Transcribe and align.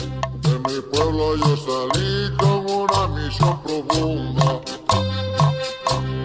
De 0.00 0.58
mi 0.68 0.80
pueblo 0.92 1.36
yo 1.36 1.56
salí 1.56 2.36
con 2.36 2.64
una 2.70 3.08
misión 3.08 3.62
profunda. 3.62 4.60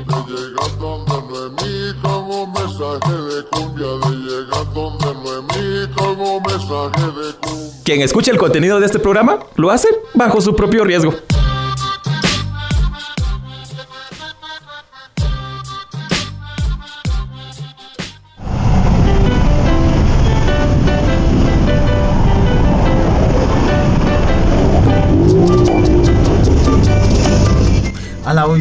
De 0.06 0.42
llegar 0.42 0.78
donde 0.80 1.14
Noemí 1.30 2.02
con 2.02 2.24
un 2.30 2.54
mensaje 2.54 3.12
de 3.12 3.44
cumbia. 3.52 3.88
De 3.88 4.16
llegar 4.16 4.74
donde 4.74 5.14
Noemí 5.14 5.94
con 5.96 6.20
un 6.20 6.44
mensaje 6.44 7.06
de 7.06 7.34
cumbia. 7.42 7.74
Quien 7.84 8.02
escuche 8.02 8.32
el 8.32 8.38
contenido 8.38 8.80
de 8.80 8.86
este 8.86 9.00
programa 9.00 9.40
lo 9.56 9.72
hace 9.72 9.90
bajo 10.14 10.40
su 10.42 10.56
propio 10.56 10.84
riesgo. 10.84 11.14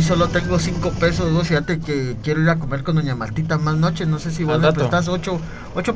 Solo 0.04 0.28
tengo 0.28 0.58
5 0.58 0.90
pesos, 1.00 1.32
vos 1.32 1.48
fíjate 1.48 1.80
que 1.80 2.16
quiero 2.22 2.42
ir 2.42 2.50
a 2.50 2.56
comer 2.56 2.82
con 2.82 2.96
doña 2.96 3.14
Martita 3.14 3.58
más 3.58 3.76
noche, 3.76 4.06
no 4.06 4.18
sé 4.18 4.30
si 4.30 4.44
vos 4.44 4.58
me 4.58 4.66
rato. 4.66 4.80
prestas 4.80 5.08
8, 5.08 5.40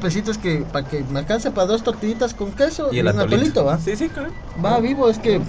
pesitos 0.00 0.38
que 0.38 0.64
para 0.72 0.88
que 0.88 1.04
me 1.10 1.20
alcance 1.20 1.50
para 1.50 1.66
dos 1.66 1.82
tortillitas 1.82 2.34
con 2.34 2.52
queso 2.52 2.88
Y 2.92 2.98
el 2.98 3.08
un 3.08 3.20
atolito, 3.20 3.64
¿va? 3.64 3.78
Sí, 3.78 3.96
sí, 3.96 4.08
claro. 4.08 4.30
Va 4.64 4.80
vivo, 4.80 5.08
es 5.08 5.18
que 5.18 5.40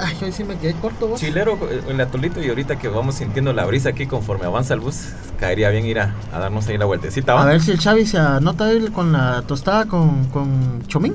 ay, 0.00 0.16
hoy 0.22 0.32
sí 0.32 0.44
me 0.44 0.56
quedé 0.56 0.74
corto 0.74 1.08
vos. 1.08 1.20
Chilero, 1.20 1.58
eh, 1.70 1.82
el 1.88 2.00
atolito 2.00 2.42
y 2.42 2.48
ahorita 2.48 2.76
que 2.76 2.88
vamos 2.88 3.16
sintiendo 3.16 3.52
la 3.52 3.64
brisa 3.64 3.90
aquí 3.90 4.06
conforme 4.06 4.46
avanza 4.46 4.74
el 4.74 4.80
bus, 4.80 5.10
caería 5.38 5.70
bien 5.70 5.86
ir 5.86 6.00
a, 6.00 6.14
a 6.32 6.38
darnos 6.38 6.66
ahí 6.68 6.78
la 6.78 6.86
vueltecita. 6.86 7.34
¿va? 7.34 7.42
A 7.42 7.46
ver 7.46 7.60
si 7.60 7.70
el 7.70 7.78
Xavi 7.80 8.06
se 8.06 8.18
anota 8.18 8.66
ahí 8.66 8.88
con 8.88 9.12
la 9.12 9.42
tostada 9.42 9.86
con, 9.86 10.26
con 10.26 10.82
chomín. 10.86 11.14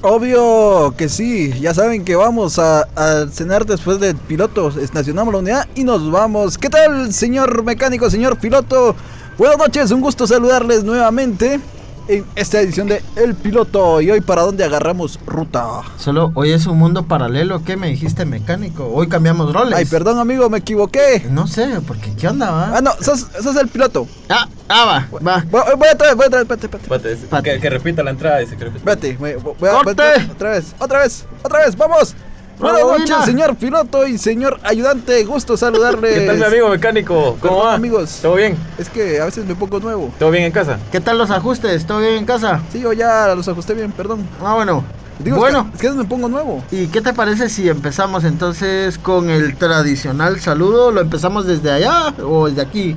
Obvio 0.00 0.94
que 0.96 1.08
sí, 1.08 1.52
ya 1.60 1.74
saben 1.74 2.04
que 2.04 2.14
vamos 2.14 2.60
a, 2.60 2.86
cenar 3.32 3.66
después 3.66 3.98
del 3.98 4.14
piloto, 4.14 4.68
estacionamos 4.80 5.34
la 5.34 5.40
unidad 5.40 5.68
y 5.74 5.82
nos 5.82 6.08
vamos. 6.12 6.56
¿Qué 6.56 6.70
tal, 6.70 7.12
señor 7.12 7.64
mecánico, 7.64 8.08
señor 8.08 8.38
piloto? 8.38 8.94
Buenas 9.36 9.58
noches, 9.58 9.90
un 9.90 10.00
gusto 10.00 10.24
saludarles 10.24 10.84
nuevamente 10.84 11.58
en 12.08 12.24
esta 12.34 12.60
edición 12.60 12.88
de 12.88 13.02
El 13.16 13.34
Piloto. 13.34 14.00
Y 14.00 14.10
hoy, 14.10 14.20
¿para 14.20 14.42
dónde 14.42 14.64
agarramos 14.64 15.18
ruta? 15.26 15.82
Solo 15.98 16.32
hoy 16.34 16.50
es 16.52 16.66
un 16.66 16.78
mundo 16.78 17.04
paralelo, 17.06 17.62
¿qué 17.64 17.76
me 17.76 17.88
dijiste 17.88 18.24
mecánico? 18.24 18.88
Hoy 18.92 19.08
cambiamos 19.08 19.52
roles. 19.52 19.74
Ay, 19.76 19.84
perdón, 19.84 20.18
amigo, 20.18 20.48
me 20.50 20.58
equivoqué. 20.58 21.26
No 21.30 21.46
sé, 21.46 21.80
porque 21.86 22.14
¿qué 22.16 22.28
onda, 22.28 22.50
va? 22.50 22.76
Ah, 22.76 22.80
no, 22.80 22.92
sos, 23.00 23.26
sos 23.42 23.56
el 23.56 23.68
piloto. 23.68 24.06
Ah, 24.28 24.48
ah, 24.68 25.06
va, 25.12 25.18
va. 25.20 25.44
Voy, 25.50 25.62
voy 25.76 25.88
otra 25.92 26.08
vez, 26.08 26.16
voy 26.16 26.26
otra 26.26 26.42
vez, 26.42 26.50
espérate, 26.50 26.66
espérate. 26.66 26.76
Espérate, 26.84 27.12
es- 27.12 27.22
Espérate. 27.22 27.52
Que, 27.54 27.60
que 27.60 27.70
repita 27.70 28.02
la 28.02 28.10
entrada, 28.10 28.38
dice 28.38 28.56
que 28.56 28.64
repita. 28.64 28.78
Espérate, 28.90 29.16
voy, 29.18 29.54
voy 29.58 29.68
a- 29.68 29.72
¡Corte! 29.84 30.02
otra 30.32 30.50
vez, 30.50 30.74
otra 30.78 30.98
vez, 31.00 31.26
otra 31.42 31.64
vez, 31.64 31.76
vamos. 31.76 32.14
Buenas 32.58 32.80
noches, 32.82 33.24
señor 33.24 33.54
piloto 33.56 34.04
y 34.06 34.18
señor 34.18 34.58
ayudante, 34.64 35.22
gusto 35.24 35.56
saludarles. 35.56 36.14
¿Qué 36.18 36.26
tal 36.26 36.38
mi 36.38 36.44
amigo 36.44 36.68
mecánico? 36.68 37.14
¿Cómo 37.14 37.38
Perdón, 37.40 37.66
va? 37.66 37.74
amigos. 37.74 38.18
¿Todo 38.20 38.34
bien? 38.34 38.56
Es 38.78 38.88
que 38.88 39.20
a 39.20 39.26
veces 39.26 39.46
me 39.46 39.54
pongo 39.54 39.78
nuevo. 39.78 40.12
¿Todo 40.18 40.30
bien 40.32 40.44
en 40.44 40.52
casa? 40.52 40.78
¿Qué 40.90 41.00
tal 41.00 41.18
los 41.18 41.30
ajustes? 41.30 41.86
¿Todo 41.86 42.00
bien 42.00 42.14
en 42.14 42.26
casa? 42.26 42.60
Sí, 42.72 42.80
yo 42.80 42.92
ya 42.92 43.32
los 43.36 43.46
ajusté 43.46 43.74
bien, 43.74 43.92
perdón. 43.92 44.26
Ah, 44.44 44.54
bueno. 44.54 44.82
Digo, 45.20 45.36
bueno, 45.36 45.60
es 45.60 45.64
que, 45.64 45.74
es 45.74 45.80
que 45.80 45.86
a 45.86 45.90
veces 45.90 46.04
me 46.04 46.08
pongo 46.08 46.28
nuevo. 46.28 46.62
¿y 46.70 46.86
qué 46.88 47.00
te 47.00 47.12
parece 47.12 47.48
si 47.48 47.68
empezamos 47.68 48.22
entonces 48.24 48.98
con 48.98 49.30
el 49.30 49.56
tradicional 49.56 50.40
saludo? 50.40 50.92
¿Lo 50.92 51.00
empezamos 51.00 51.44
desde 51.46 51.70
allá 51.72 52.14
o 52.24 52.48
desde 52.48 52.62
aquí? 52.62 52.96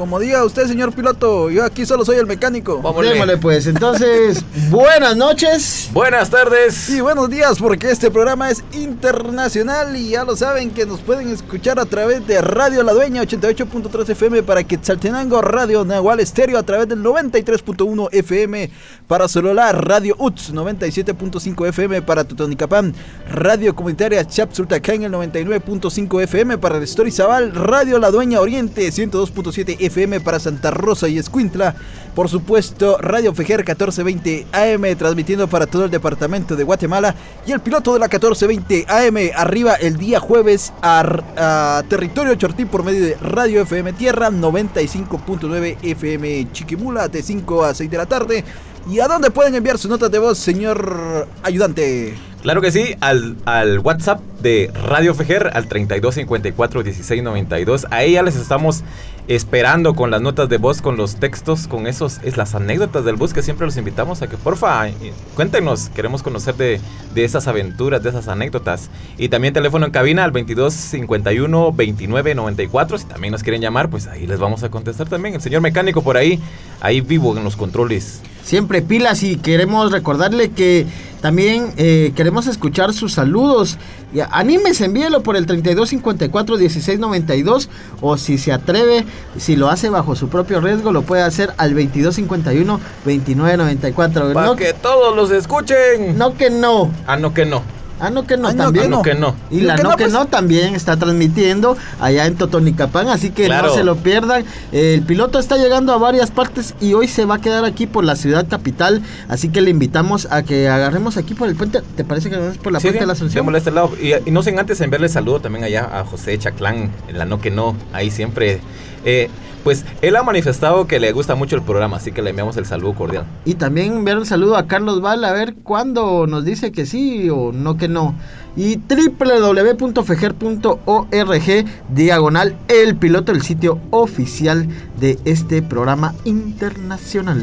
Como 0.00 0.18
diga 0.18 0.42
usted, 0.46 0.66
señor 0.66 0.94
piloto, 0.94 1.50
yo 1.50 1.62
aquí 1.62 1.84
solo 1.84 2.06
soy 2.06 2.16
el 2.16 2.26
mecánico. 2.26 2.80
Vámonos. 2.80 3.12
Démosle 3.12 3.36
pues. 3.36 3.66
Entonces, 3.66 4.42
buenas 4.70 5.14
noches. 5.14 5.90
Buenas 5.92 6.30
tardes. 6.30 6.72
Sí, 6.74 7.02
buenos 7.02 7.28
días, 7.28 7.58
porque 7.58 7.90
este 7.90 8.10
programa 8.10 8.48
es 8.48 8.64
internacional 8.72 9.94
y 9.94 10.08
ya 10.08 10.24
lo 10.24 10.36
saben 10.36 10.70
que 10.70 10.86
nos 10.86 11.00
pueden 11.00 11.28
escuchar 11.28 11.78
a 11.78 11.84
través 11.84 12.26
de 12.26 12.40
Radio 12.40 12.82
La 12.82 12.94
Dueña 12.94 13.22
88.3 13.22 14.08
FM 14.08 14.42
para 14.42 14.64
Quetzaltenango, 14.64 15.42
Radio 15.42 15.84
Nahual 15.84 16.20
Estéreo 16.20 16.56
a 16.56 16.62
través 16.62 16.88
del 16.88 17.02
93.1 17.02 18.08
FM 18.10 18.70
para 19.06 19.28
Solola, 19.28 19.70
Radio 19.72 20.16
UTS 20.18 20.54
97.5 20.54 21.68
FM 21.68 22.00
para 22.00 22.24
Totonicapán, 22.24 22.94
Radio 23.28 23.76
Comunitaria 23.76 24.26
Chapsultacán 24.26 25.02
el 25.02 25.12
99.5 25.12 26.22
FM 26.22 26.56
para 26.56 26.80
Zabal, 26.86 27.54
Radio 27.54 27.98
La 27.98 28.10
Dueña 28.10 28.40
Oriente 28.40 28.88
102.7 28.88 29.76
FM 29.78 29.89
para 30.24 30.38
Santa 30.38 30.70
Rosa 30.70 31.08
y 31.08 31.18
Escuintla, 31.18 31.74
por 32.14 32.28
supuesto 32.28 32.96
Radio 32.98 33.34
Fejer 33.34 33.58
1420 33.60 34.46
AM 34.52 34.96
transmitiendo 34.96 35.48
para 35.48 35.66
todo 35.66 35.84
el 35.84 35.90
departamento 35.90 36.54
de 36.54 36.62
Guatemala 36.62 37.14
y 37.44 37.50
el 37.50 37.58
piloto 37.58 37.92
de 37.92 37.98
la 37.98 38.06
1420 38.06 38.86
AM 38.88 39.16
arriba 39.34 39.74
el 39.74 39.96
día 39.96 40.20
jueves 40.20 40.72
a, 40.80 41.82
territorio 41.88 42.36
Chortín 42.36 42.68
por 42.68 42.84
medio 42.84 43.04
de 43.04 43.16
Radio 43.16 43.62
FM 43.62 43.92
Tierra 43.94 44.30
95.9 44.30 45.78
FM 45.82 46.52
Chiquimula 46.52 47.08
de 47.08 47.22
5 47.22 47.64
a 47.64 47.74
6 47.74 47.90
de 47.90 47.96
la 47.96 48.06
tarde. 48.06 48.44
¿Y 48.88 49.00
a 49.00 49.08
dónde 49.08 49.30
pueden 49.30 49.54
enviar 49.56 49.76
sus 49.76 49.90
notas 49.90 50.10
de 50.10 50.18
voz, 50.20 50.38
señor 50.38 51.26
ayudante? 51.42 52.14
Claro 52.42 52.62
que 52.62 52.72
sí, 52.72 52.94
al, 53.00 53.36
al 53.44 53.80
WhatsApp 53.80 54.22
de 54.40 54.72
Radio 54.86 55.14
Fejer, 55.14 55.50
al 55.52 55.66
3254 55.66 56.82
1692. 56.82 57.86
Ahí 57.90 58.12
ya 58.12 58.22
les 58.22 58.36
estamos 58.36 58.82
esperando 59.30 59.94
con 59.94 60.10
las 60.10 60.20
notas 60.20 60.48
de 60.48 60.58
voz, 60.58 60.82
con 60.82 60.96
los 60.96 61.14
textos, 61.14 61.68
con 61.68 61.86
esos, 61.86 62.18
es 62.24 62.36
las 62.36 62.56
anécdotas 62.56 63.04
del 63.04 63.14
bus 63.14 63.32
que 63.32 63.42
siempre 63.42 63.64
los 63.64 63.76
invitamos 63.76 64.22
a 64.22 64.26
que 64.26 64.36
porfa, 64.36 64.88
cuéntenos, 65.36 65.88
queremos 65.90 66.24
conocer 66.24 66.56
de, 66.56 66.80
de 67.14 67.24
esas 67.24 67.46
aventuras, 67.46 68.02
de 68.02 68.10
esas 68.10 68.26
anécdotas. 68.26 68.90
Y 69.18 69.28
también 69.28 69.54
teléfono 69.54 69.86
en 69.86 69.92
cabina 69.92 70.24
al 70.24 70.32
2251 70.32 71.58
2994. 71.66 72.98
Si 72.98 73.04
también 73.04 73.30
nos 73.30 73.44
quieren 73.44 73.62
llamar, 73.62 73.88
pues 73.88 74.08
ahí 74.08 74.26
les 74.26 74.40
vamos 74.40 74.64
a 74.64 74.68
contestar 74.68 75.08
también. 75.08 75.36
El 75.36 75.40
señor 75.40 75.60
mecánico 75.60 76.02
por 76.02 76.16
ahí, 76.16 76.40
ahí 76.80 77.00
vivo 77.00 77.36
en 77.36 77.44
los 77.44 77.56
controles. 77.56 78.22
Siempre 78.42 78.82
pilas 78.82 79.22
y 79.22 79.36
queremos 79.36 79.92
recordarle 79.92 80.50
que 80.50 80.86
también 81.20 81.72
eh, 81.76 82.12
queremos 82.16 82.46
escuchar 82.46 82.92
sus 82.92 83.12
saludos. 83.14 83.78
Y 84.12 84.20
anímese, 84.30 84.86
envíelo 84.86 85.22
por 85.22 85.36
el 85.36 85.46
3254 85.46 86.56
1692 86.56 87.68
o 88.00 88.16
si 88.16 88.38
se 88.38 88.52
atreve, 88.52 89.04
si 89.36 89.56
lo 89.56 89.68
hace 89.68 89.88
bajo 89.90 90.16
su 90.16 90.28
propio 90.28 90.60
riesgo, 90.60 90.92
lo 90.92 91.02
puede 91.02 91.22
hacer 91.22 91.52
al 91.58 91.70
2251 91.74 92.80
2994. 93.04 94.32
Para 94.32 94.46
No, 94.46 94.56
que 94.56 94.72
todos 94.72 95.14
los 95.14 95.30
escuchen. 95.30 96.16
no 96.18 96.36
que 96.36 96.50
no. 96.50 96.90
Ah, 97.06 97.16
no 97.16 97.32
que 97.34 97.44
no. 97.46 97.62
Ah, 98.00 98.10
no 98.10 98.26
que 98.26 98.36
no, 98.36 98.48
Ah, 98.48 98.52
no, 98.52 98.64
también. 98.64 98.86
Ah, 98.86 98.88
no 98.88 99.02
que 99.02 99.14
no. 99.14 99.34
Y 99.50 99.60
la 99.60 99.76
que 99.76 99.82
no, 99.82 99.90
no, 99.90 99.96
que 99.96 100.04
pues- 100.04 100.12
no 100.12 100.26
también 100.26 100.74
está 100.74 100.96
transmitiendo 100.96 101.76
allá 102.00 102.26
en 102.26 102.36
Totonicapán, 102.36 103.08
así 103.08 103.30
que 103.30 103.44
Claro. 103.46 103.68
no 103.68 103.74
se 103.74 103.84
lo 103.84 103.96
pierdan. 103.96 104.44
El 104.72 105.02
piloto 105.02 105.38
está 105.38 105.56
llegando 105.56 105.92
a 105.92 105.98
varias 105.98 106.30
partes 106.30 106.74
y 106.80 106.94
hoy 106.94 107.08
se 107.08 107.24
va 107.24 107.36
a 107.36 107.40
quedar 107.40 107.64
aquí 107.64 107.86
por 107.86 108.04
la 108.04 108.16
ciudad 108.16 108.46
capital, 108.48 109.02
así 109.28 109.48
que 109.50 109.60
le 109.60 109.70
invitamos 109.70 110.26
a 110.30 110.42
que 110.42 110.68
agarremos 110.68 111.16
aquí 111.16 111.34
por 111.34 111.48
el 111.48 111.56
puente. 111.56 111.80
¿Te 111.96 112.04
parece 112.04 112.30
que 112.30 112.36
vamos 112.36 112.58
por 112.58 112.72
la 112.72 112.80
Sí, 112.80 112.86
puente 112.88 113.00
de 113.00 113.06
la 113.06 113.12
Asunción? 113.12 113.42
démosle 113.42 113.58
este 113.58 113.70
lado. 113.70 113.90
Y, 114.00 114.12
y 114.28 114.30
no 114.32 114.42
sin 114.42 114.58
antes 114.58 114.80
enviarle 114.80 115.08
saludo 115.08 115.40
también 115.40 115.64
allá 115.64 115.88
a 115.92 116.04
José 116.04 116.38
Chaclán, 116.38 116.90
en 117.08 117.18
la 117.18 117.24
no 117.26 117.40
que 117.40 117.50
no, 117.50 117.76
ahí 117.92 118.10
siempre. 118.10 118.60
Eh, 119.04 119.28
pues 119.64 119.84
él 120.00 120.16
ha 120.16 120.22
manifestado 120.22 120.86
que 120.86 120.98
le 120.98 121.12
gusta 121.12 121.34
mucho 121.34 121.54
el 121.54 121.60
programa, 121.60 121.98
así 121.98 122.12
que 122.12 122.22
le 122.22 122.30
enviamos 122.30 122.56
el 122.56 122.64
saludo 122.64 122.94
cordial. 122.94 123.24
Y 123.44 123.54
también 123.56 123.92
enviar 123.92 124.16
un 124.16 124.24
saludo 124.24 124.56
a 124.56 124.66
Carlos 124.66 125.02
Val 125.02 125.22
a 125.22 125.32
ver 125.32 125.54
cuándo 125.62 126.26
nos 126.26 126.46
dice 126.46 126.72
que 126.72 126.86
sí 126.86 127.28
o 127.28 127.52
no 127.52 127.76
que 127.76 127.86
no. 127.90 128.14
Y 128.56 128.76
www.fejer.org 128.76 131.64
diagonal 131.94 132.56
el 132.68 132.96
piloto, 132.96 133.32
el 133.32 133.42
sitio 133.42 133.78
oficial 133.90 134.66
de 134.98 135.18
este 135.24 135.62
programa 135.62 136.14
internacional. 136.24 137.40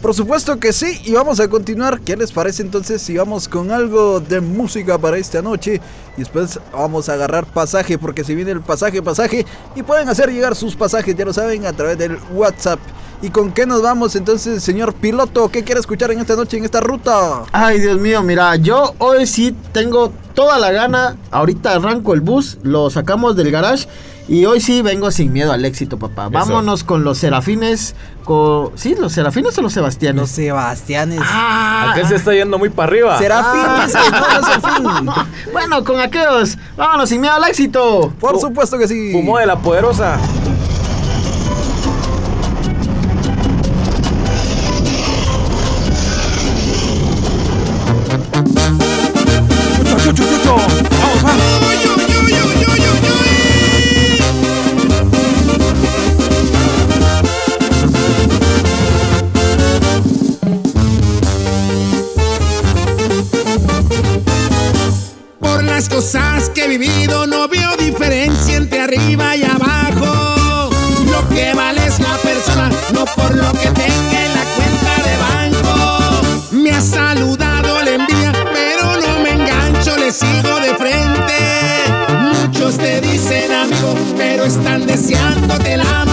Por 0.00 0.14
supuesto 0.14 0.60
que 0.60 0.72
sí, 0.72 1.00
y 1.04 1.12
vamos 1.12 1.40
a 1.40 1.48
continuar. 1.48 2.00
¿Qué 2.00 2.16
les 2.16 2.30
parece 2.30 2.62
entonces 2.62 3.02
si 3.02 3.16
vamos 3.16 3.48
con 3.48 3.72
algo 3.72 4.20
de 4.20 4.40
música 4.40 4.98
para 4.98 5.18
esta 5.18 5.42
noche? 5.42 5.80
Y 6.16 6.20
después 6.20 6.60
vamos 6.72 7.08
a 7.08 7.14
agarrar 7.14 7.46
pasaje, 7.46 7.98
porque 7.98 8.22
si 8.22 8.34
viene 8.34 8.52
el 8.52 8.60
pasaje, 8.60 9.02
pasaje, 9.02 9.44
y 9.74 9.82
pueden 9.82 10.08
hacer 10.08 10.30
llegar 10.30 10.54
sus 10.54 10.76
pasajes, 10.76 11.16
ya 11.16 11.24
lo 11.24 11.32
saben, 11.32 11.66
a 11.66 11.72
través 11.72 11.98
del 11.98 12.18
WhatsApp. 12.32 12.78
¿Y 13.22 13.30
con 13.30 13.52
qué 13.52 13.66
nos 13.66 13.82
vamos 13.82 14.14
entonces, 14.14 14.62
señor 14.62 14.94
piloto? 14.94 15.48
¿Qué 15.50 15.64
quiere 15.64 15.80
escuchar 15.80 16.10
en 16.10 16.20
esta 16.20 16.36
noche, 16.36 16.58
en 16.58 16.64
esta 16.64 16.80
ruta? 16.80 17.44
Ay, 17.52 17.80
Dios 17.80 17.98
mío, 17.98 18.22
mira, 18.22 18.56
yo 18.56 18.94
hoy 18.98 19.26
sí 19.26 19.56
tengo 19.72 20.12
toda 20.34 20.58
la 20.58 20.70
gana. 20.70 21.16
Ahorita 21.30 21.72
arranco 21.72 22.12
el 22.12 22.20
bus, 22.20 22.58
lo 22.62 22.90
sacamos 22.90 23.34
del 23.36 23.50
garage. 23.50 23.88
Y 24.28 24.44
hoy 24.44 24.60
sí 24.60 24.82
vengo 24.82 25.10
sin 25.12 25.32
miedo 25.32 25.52
al 25.52 25.64
éxito, 25.64 25.98
papá. 25.98 26.28
Vámonos 26.28 26.82
con 26.82 27.04
los 27.04 27.18
serafines. 27.18 27.94
Con... 28.24 28.76
¿Sí, 28.76 28.96
los 28.98 29.12
serafines 29.12 29.56
o 29.56 29.62
los 29.62 29.72
sebastianes? 29.72 30.20
Los 30.20 30.30
Sebastianes. 30.30 31.20
Ah, 31.22 31.92
Aquel 31.92 32.08
se 32.08 32.16
está 32.16 32.34
yendo 32.34 32.58
muy 32.58 32.68
para 32.68 32.88
arriba. 32.88 33.18
Serafines, 33.18 33.94
que 33.94 34.82
no, 34.82 35.00
no. 35.02 35.14
Bueno, 35.52 35.84
con 35.84 36.00
aquellos, 36.00 36.58
vámonos 36.76 37.08
sin 37.08 37.20
miedo 37.20 37.34
al 37.34 37.44
éxito. 37.44 38.12
Por 38.18 38.40
supuesto 38.40 38.76
que 38.78 38.88
sí. 38.88 39.12
Fumó 39.12 39.38
de 39.38 39.46
la 39.46 39.56
poderosa. 39.58 40.18
Por 73.14 73.34
lo 73.34 73.50
que 73.52 73.68
tenga 73.70 74.24
en 74.24 74.34
la 74.34 74.44
cuenta 74.56 74.92
de 75.06 75.16
banco. 75.26 76.20
Me 76.50 76.70
ha 76.70 76.80
saludado 76.80 77.82
la 77.82 77.90
envidia, 77.90 78.32
pero 78.52 79.00
no 79.00 79.20
me 79.20 79.30
engancho, 79.30 79.96
le 79.96 80.10
sigo 80.12 80.60
de 80.60 80.74
frente. 80.74 81.34
Muchos 82.20 82.78
te 82.78 83.00
dicen 83.00 83.52
amigo, 83.52 83.94
pero 84.16 84.44
están 84.44 84.86
deseándote 84.86 85.76
la 85.76 86.04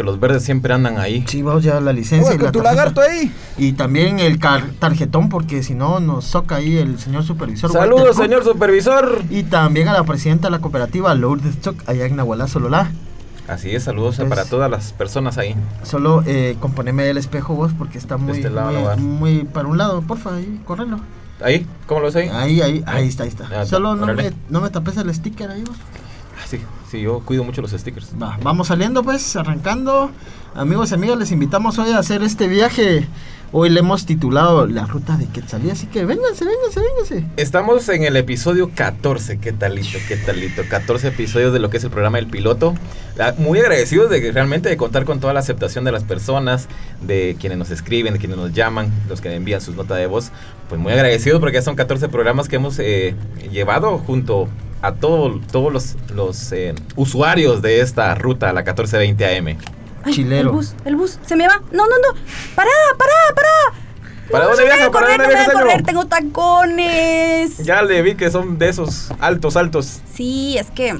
porque 0.00 0.06
los 0.12 0.18
verdes 0.20 0.44
siempre 0.44 0.72
andan 0.72 0.98
ahí. 0.98 1.24
Sí, 1.28 1.42
vamos 1.42 1.62
ya 1.62 1.78
la 1.80 1.92
licencia. 1.92 2.28
Oye, 2.28 2.36
y 2.36 2.38
con 2.38 2.46
la 2.46 2.52
tu 2.52 2.62
lagarto 2.62 3.00
ahí. 3.02 3.30
Y 3.58 3.72
también 3.74 4.18
el 4.18 4.38
car- 4.38 4.70
tarjetón, 4.78 5.28
porque 5.28 5.62
si 5.62 5.74
no 5.74 6.00
nos 6.00 6.24
soca 6.24 6.56
ahí 6.56 6.78
el 6.78 6.98
señor 6.98 7.22
supervisor. 7.22 7.70
Saludos, 7.70 8.16
señor 8.16 8.42
supervisor. 8.44 9.22
Y 9.28 9.42
también 9.42 9.88
a 9.88 9.92
la 9.92 10.04
presidenta 10.04 10.48
de 10.48 10.52
la 10.52 10.60
cooperativa 10.60 11.14
Lourdes 11.14 11.54
Stock, 11.56 11.76
allá 11.86 12.06
en 12.06 12.16
Nahualá, 12.16 12.48
Sololá. 12.48 12.92
Así 13.46 13.74
es, 13.74 13.82
saludos 13.84 14.16
Pues- 14.16 14.28
para 14.28 14.44
todas 14.46 14.70
las 14.70 14.92
personas 14.94 15.36
ahí. 15.36 15.54
Solo 15.82 16.22
eh, 16.26 16.56
componeme 16.60 17.10
el 17.10 17.18
espejo 17.18 17.54
vos, 17.54 17.72
porque 17.76 17.98
está 17.98 18.16
muy, 18.16 18.38
este 18.38 18.48
lado 18.48 18.96
muy, 18.96 19.44
para 19.44 19.68
un 19.68 19.76
lado, 19.76 20.00
porfa, 20.02 20.36
ahí, 20.36 20.60
correlo. 20.64 21.00
¿Ahí? 21.42 21.66
¿Cómo 21.86 22.00
lo 22.00 22.06
ves 22.06 22.16
ahí? 22.16 22.28
Ahí, 22.28 22.60
ahí, 22.62 22.82
ahí 22.86 23.08
está, 23.08 23.24
ahí 23.24 23.28
está. 23.30 23.66
Solo 23.66 23.96
no 23.96 24.06
me, 24.14 24.32
no 24.48 24.60
me 24.60 24.70
tapes 24.70 24.96
el 24.98 25.12
sticker 25.14 25.50
ahí 25.50 25.62
vos. 25.62 25.76
Ah, 26.52 26.56
sí, 26.58 26.60
sí, 26.90 27.00
yo 27.02 27.20
cuido 27.20 27.44
mucho 27.44 27.62
los 27.62 27.70
stickers. 27.70 28.10
Va, 28.20 28.38
vamos 28.42 28.68
saliendo 28.68 29.02
pues, 29.02 29.36
arrancando. 29.36 30.10
Amigos 30.54 30.90
y 30.90 30.94
amigas, 30.94 31.16
les 31.18 31.30
invitamos 31.30 31.78
hoy 31.78 31.90
a 31.92 31.98
hacer 31.98 32.22
este 32.22 32.48
viaje. 32.48 33.06
Hoy 33.52 33.68
le 33.68 33.80
hemos 33.80 34.06
titulado 34.06 34.66
La 34.66 34.86
Ruta 34.86 35.16
de 35.16 35.26
Quetzalí, 35.26 35.70
así 35.70 35.86
que 35.88 36.04
vénganse, 36.04 36.44
vénganse, 36.44 36.80
vénganse. 36.80 37.26
Estamos 37.36 37.88
en 37.88 38.04
el 38.04 38.16
episodio 38.16 38.70
14, 38.74 39.38
qué 39.38 39.52
talito, 39.52 39.98
qué 40.06 40.16
talito. 40.16 40.62
14 40.68 41.08
episodios 41.08 41.52
de 41.52 41.58
lo 41.58 41.68
que 41.68 41.78
es 41.78 41.84
el 41.84 41.90
programa 41.90 42.18
El 42.20 42.26
Piloto. 42.28 42.74
La- 43.16 43.32
Muy 43.38 43.58
agradecidos 43.58 44.08
de 44.08 44.20
que 44.20 44.30
realmente 44.30 44.68
de 44.68 44.76
contar 44.76 45.04
con 45.04 45.18
toda 45.18 45.32
la 45.34 45.40
aceptación 45.40 45.84
de 45.84 45.90
las 45.92 46.04
personas, 46.04 46.68
de 47.00 47.36
quienes 47.40 47.58
nos 47.58 47.70
escriben, 47.72 48.12
de 48.14 48.20
quienes 48.20 48.36
nos 48.38 48.52
llaman, 48.52 48.92
los 49.08 49.20
que 49.20 49.34
envían 49.34 49.60
sus 49.60 49.74
notas 49.74 49.98
de 49.98 50.06
voz. 50.06 50.30
Pues 50.68 50.80
muy 50.80 50.92
agradecidos 50.92 51.40
porque 51.40 51.56
ya 51.56 51.62
son 51.62 51.74
14 51.74 52.08
programas 52.08 52.48
que 52.48 52.56
hemos 52.56 52.78
eh, 52.78 53.16
llevado 53.52 53.98
junto 53.98 54.48
a 54.82 54.92
todo- 54.92 55.40
todos 55.52 55.72
los, 55.72 55.96
los, 56.14 56.52
eh, 56.52 56.74
usuarios 56.96 57.62
de 57.62 57.80
esta 57.80 58.14
ruta, 58.14 58.52
la 58.52 58.60
1420 58.62 59.24
AM. 59.36 59.58
Ay, 60.02 60.12
Chilero. 60.14 60.48
El 60.50 60.54
bus, 60.56 60.74
el 60.84 60.96
bus, 60.96 61.18
se 61.26 61.36
me 61.36 61.46
va. 61.46 61.58
No, 61.72 61.84
no, 61.86 61.94
no. 61.98 62.18
Pará, 62.54 62.70
pará, 62.96 63.12
pará. 63.34 63.48
¿Para 64.30 64.44
No, 64.44 64.50
dónde 64.50 64.64
viaja? 64.64 64.78
¿Para 64.78 64.90
correr, 64.92 65.18
dónde 65.18 65.24
no 65.24 65.28
viaja, 65.40 65.52
correr, 65.52 65.82
tengo 65.82 66.04
tacones. 66.06 67.58
Ya 67.58 67.82
le 67.82 68.00
vi 68.02 68.14
que 68.14 68.30
son 68.30 68.58
de 68.58 68.68
esos 68.68 69.10
altos, 69.18 69.56
altos. 69.56 70.00
Sí, 70.14 70.56
es 70.56 70.70
que 70.70 70.96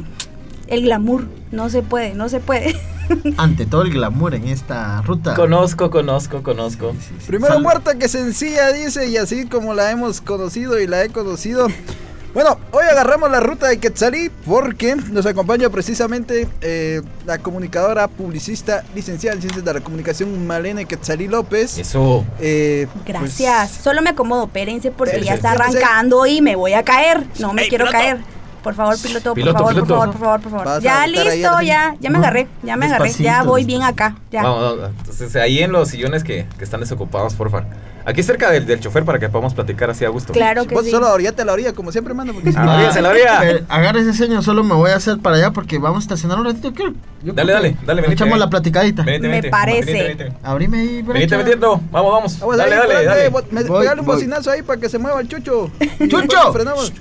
el 0.67 0.83
glamour 0.83 1.27
no 1.53 1.69
se 1.71 1.83
puede, 1.83 2.15
no 2.15 2.29
se 2.29 2.41
puede. 2.41 2.77
Ante 3.39 3.67
todo 3.67 3.83
el 3.83 3.91
glamour 3.93 4.35
en 4.35 4.49
esta 4.49 5.01
ruta. 5.03 5.35
Conozco, 5.35 5.91
conozco, 5.91 6.43
conozco. 6.43 6.93
Sí, 7.01 7.15
sí. 7.21 7.27
Primero 7.27 7.55
Sal- 7.55 7.63
muerta 7.63 7.95
que 7.99 8.09
sencilla, 8.09 8.73
dice, 8.73 9.07
y 9.09 9.17
así 9.17 9.47
como 9.47 9.75
la 9.75 9.91
hemos 9.91 10.21
conocido 10.21 10.79
y 10.81 10.87
la 10.87 11.03
he 11.05 11.09
conocido. 11.09 11.69
Bueno, 12.33 12.59
hoy 12.71 12.85
agarramos 12.89 13.29
la 13.29 13.41
ruta 13.41 13.67
de 13.67 13.79
Quetzalí 13.81 14.31
porque 14.47 14.95
nos 14.95 15.27
acompaña 15.27 15.69
precisamente 15.69 16.47
eh, 16.61 17.03
la 17.27 17.39
comunicadora, 17.39 18.07
publicista, 18.07 18.85
licenciada 18.95 19.35
en 19.35 19.43
Ciencias 19.43 19.65
de 19.65 19.75
la 19.75 19.81
Comunicación, 19.81 20.47
Malene 20.47 20.85
Quetzalí 20.85 21.27
López. 21.27 21.77
Eso. 21.79 22.25
Eh, 22.39 22.87
Gracias. 23.05 23.73
Solo 23.73 24.01
me 24.01 24.11
acomodo, 24.11 24.45
espérense 24.45 24.93
porque 24.93 25.21
ya 25.23 25.35
está 25.35 25.53
arrancando 25.53 26.25
y 26.27 26.41
me 26.41 26.55
voy 26.55 26.75
a 26.75 26.85
caer. 26.85 27.25
No 27.41 27.53
me 27.53 27.63
Ey, 27.63 27.69
quiero 27.69 27.87
piloto. 27.87 27.99
caer. 28.05 28.19
Por 28.63 28.75
favor, 28.75 28.95
piloto, 29.01 29.33
Piloto, 29.35 29.53
por 29.55 29.63
favor, 29.63 29.73
piloto. 29.73 29.89
por 29.89 29.97
favor, 29.97 30.13
por 30.13 30.21
favor, 30.21 30.41
por 30.43 30.67
favor. 30.67 30.83
Ya 30.83 31.07
listo, 31.07 31.63
ya, 31.63 31.97
ya 31.99 32.11
me 32.11 32.19
agarré, 32.19 32.47
ya 32.63 32.77
me 32.77 32.87
agarré, 32.87 33.11
ya 33.13 33.17
Despacito, 33.17 33.51
voy 33.51 33.65
bien 33.65 33.83
acá, 33.83 34.17
ya. 34.31 34.43
Vamos, 34.43 34.77
vamos, 34.79 34.91
entonces 34.99 35.35
ahí 35.37 35.61
en 35.61 35.73
los 35.73 35.89
sillones 35.89 36.23
que, 36.23 36.47
que 36.59 36.65
están 36.65 36.81
desocupados, 36.81 37.35
porfa. 37.35 37.65
Aquí 38.05 38.23
cerca 38.23 38.51
del, 38.51 38.65
del 38.67 38.81
chofer 38.81 39.05
para 39.05 39.19
que 39.19 39.29
podamos 39.29 39.53
platicar 39.55 39.91
así 39.91 40.05
a 40.05 40.09
gusto. 40.09 40.33
Claro 40.33 40.67
que 40.67 40.75
vos 40.75 40.85
sí. 40.85 40.91
solo 40.91 41.13
orillate 41.13 41.43
a 41.43 41.45
la 41.45 41.53
orilla, 41.53 41.73
como 41.75 41.93
siempre 41.93 42.15
mando, 42.15 42.33
porque 42.33 42.51
si 42.53 42.57
A 42.59 42.63
no- 42.63 42.67
la 42.67 42.75
orilla, 42.77 42.93
se 42.95 43.03
la 43.03 43.09
orilla. 43.11 43.51
Eh, 43.51 43.65
agarre 43.69 44.01
ese 44.01 44.15
señor, 44.15 44.43
solo 44.43 44.65
me 44.65 44.75
voy 44.75 44.91
a 44.91 44.97
hacer 44.97 45.19
para 45.19 45.37
allá 45.37 45.51
porque 45.51 45.79
vamos 45.79 45.99
a 45.99 46.05
estacionar 46.05 46.39
un 46.39 46.47
ratito. 46.47 46.73
¿qué? 46.73 46.93
Yo 47.23 47.33
Dale, 47.35 47.53
dale, 47.53 47.77
dale, 47.85 48.01
venite, 48.03 48.15
Echamos 48.23 48.39
la 48.39 48.49
platicadita. 48.49 49.03
Venite, 49.03 49.29
Me 49.29 49.43
parece. 49.51 49.93
venite. 49.93 50.33
Abrime 50.43 50.81
ahí, 50.81 51.03
Venite 51.03 51.37
metiendo, 51.37 51.81
vamos, 51.91 52.13
vamos. 52.13 52.39
Vamos 52.41 52.57
dale, 52.57 52.75
ahí, 52.75 52.81
dale, 52.89 53.05
dale. 53.05 53.29
bo- 53.29 53.43
me- 53.51 53.63
Voy, 53.65 53.81
pegale 53.83 54.01
un 54.01 54.07
voy. 54.07 54.17
bocinazo 54.17 54.51
ahí 54.51 54.63
para 54.63 54.81
que 54.81 54.89
se 54.89 54.99
mueva 54.99 55.21
el 55.21 55.29
chucho. 55.29 55.71
¡Chucho! 56.09 56.53
frenamos. 56.53 56.93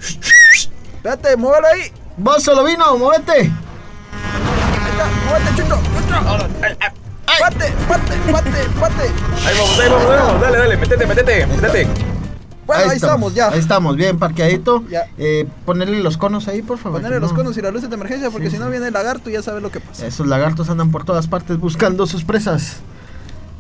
Espérate, 0.98 1.38
muévelo 1.38 1.68
ahí. 1.74 1.82
Ahí 1.82 1.92
Vos 2.18 2.44
solo 2.44 2.66
vino, 2.66 2.98
movete. 2.98 3.40
está, 3.42 5.08
muévete, 5.30 5.56
chucho, 5.56 5.80
chucho. 5.96 7.09
Pate, 7.40 7.74
pate, 7.88 8.32
pate, 8.32 8.70
pate. 8.80 9.04
Ahí 9.46 9.58
vamos, 9.58 9.80
ahí 9.80 9.90
vamos, 9.90 10.10
ahí 10.12 10.18
vamos. 10.20 10.42
Dale, 10.42 10.58
dale, 10.58 10.78
métete, 10.78 11.06
métete, 11.06 11.46
métete. 11.48 11.88
Bueno, 12.66 12.84
ahí, 12.92 12.96
estamos, 12.98 13.34
ya. 13.34 13.50
Ahí 13.50 13.60
estamos, 13.60 13.96
bien 13.96 14.20
parqueadito. 14.20 14.84
Ya. 14.90 15.08
Eh, 15.18 15.48
ponerle 15.66 16.02
los 16.04 16.18
conos 16.18 16.48
ahí, 16.48 16.62
por 16.62 16.78
favor. 16.78 17.00
Ponerle 17.00 17.20
los 17.20 17.32
no- 17.32 17.38
conos 17.38 17.58
y 17.58 17.62
las 17.62 17.74
luces 17.74 17.90
de 17.90 17.96
emergencia 17.96 18.30
porque 18.30 18.50
Sí, 18.50 18.58
si 18.58 18.62
no 18.62 18.70
viene 18.70 18.88
el 18.88 18.94
lagarto 18.94 19.30
y 19.30 19.34
ya 19.34 19.42
sabes 19.42 19.62
lo 19.64 19.72
que 19.72 19.80
pasa. 19.80 20.06
Esos 20.06 20.28
lagartos 20.28 20.70
andan 20.70 20.92
por 20.92 21.04
todas 21.06 21.28
partes 21.28 21.58
buscando 21.60 22.06
sus 22.06 22.24
presas. 22.24 22.78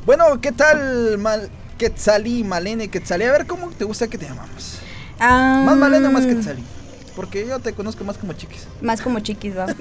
Bueno, 0.06 0.40
¿qué 0.42 0.52
tal, 0.52 1.18
Mal 1.18 1.50
Quetzalí, 1.78 2.44
Malene 2.44 2.90
Quetzalí? 2.90 3.24
A 3.26 3.32
ver, 3.32 3.46
¿cómo 3.48 3.70
te 3.72 3.84
gusta 3.86 4.08
que 4.08 4.18
te 4.18 4.28
llamamos? 4.28 4.80
¿Más 5.20 5.78
Malene 5.78 6.08
o 6.08 6.12
más 6.12 6.26
Quetzalí? 6.26 6.64
Porque 7.20 7.46
yo 7.46 7.60
te 7.60 7.74
conozco 7.74 8.06
más 8.06 8.18
como 8.18 8.32
chiquis. 8.32 8.66
Más 8.82 9.02
como 9.02 9.20
chiquis, 9.20 9.58
va. 9.58 9.66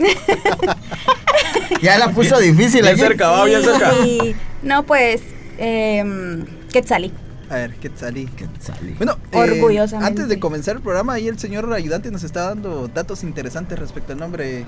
Ya 1.80 1.96
la 1.96 2.10
puso 2.10 2.36
difícil 2.40 2.80
Bien 2.82 2.94
aquí. 2.94 3.00
cerca, 3.00 3.28
va, 3.30 3.44
bien 3.44 3.62
cerca. 3.62 3.92
No, 4.62 4.82
pues, 4.84 5.22
eh, 5.56 6.02
Quetzalí. 6.72 7.12
A 7.48 7.54
ver, 7.54 7.74
Quetzalí. 7.76 8.26
Quetzalí. 8.26 8.94
Bueno, 8.94 9.18
eh, 9.30 9.36
Orgullosamente. 9.36 10.04
antes 10.08 10.28
de 10.28 10.40
comenzar 10.40 10.74
el 10.74 10.82
programa, 10.82 11.12
ahí 11.12 11.28
el 11.28 11.38
señor 11.38 11.72
ayudante 11.72 12.10
nos 12.10 12.24
está 12.24 12.48
dando 12.48 12.88
datos 12.88 13.22
interesantes 13.22 13.78
respecto 13.78 14.14
al 14.14 14.18
nombre. 14.18 14.64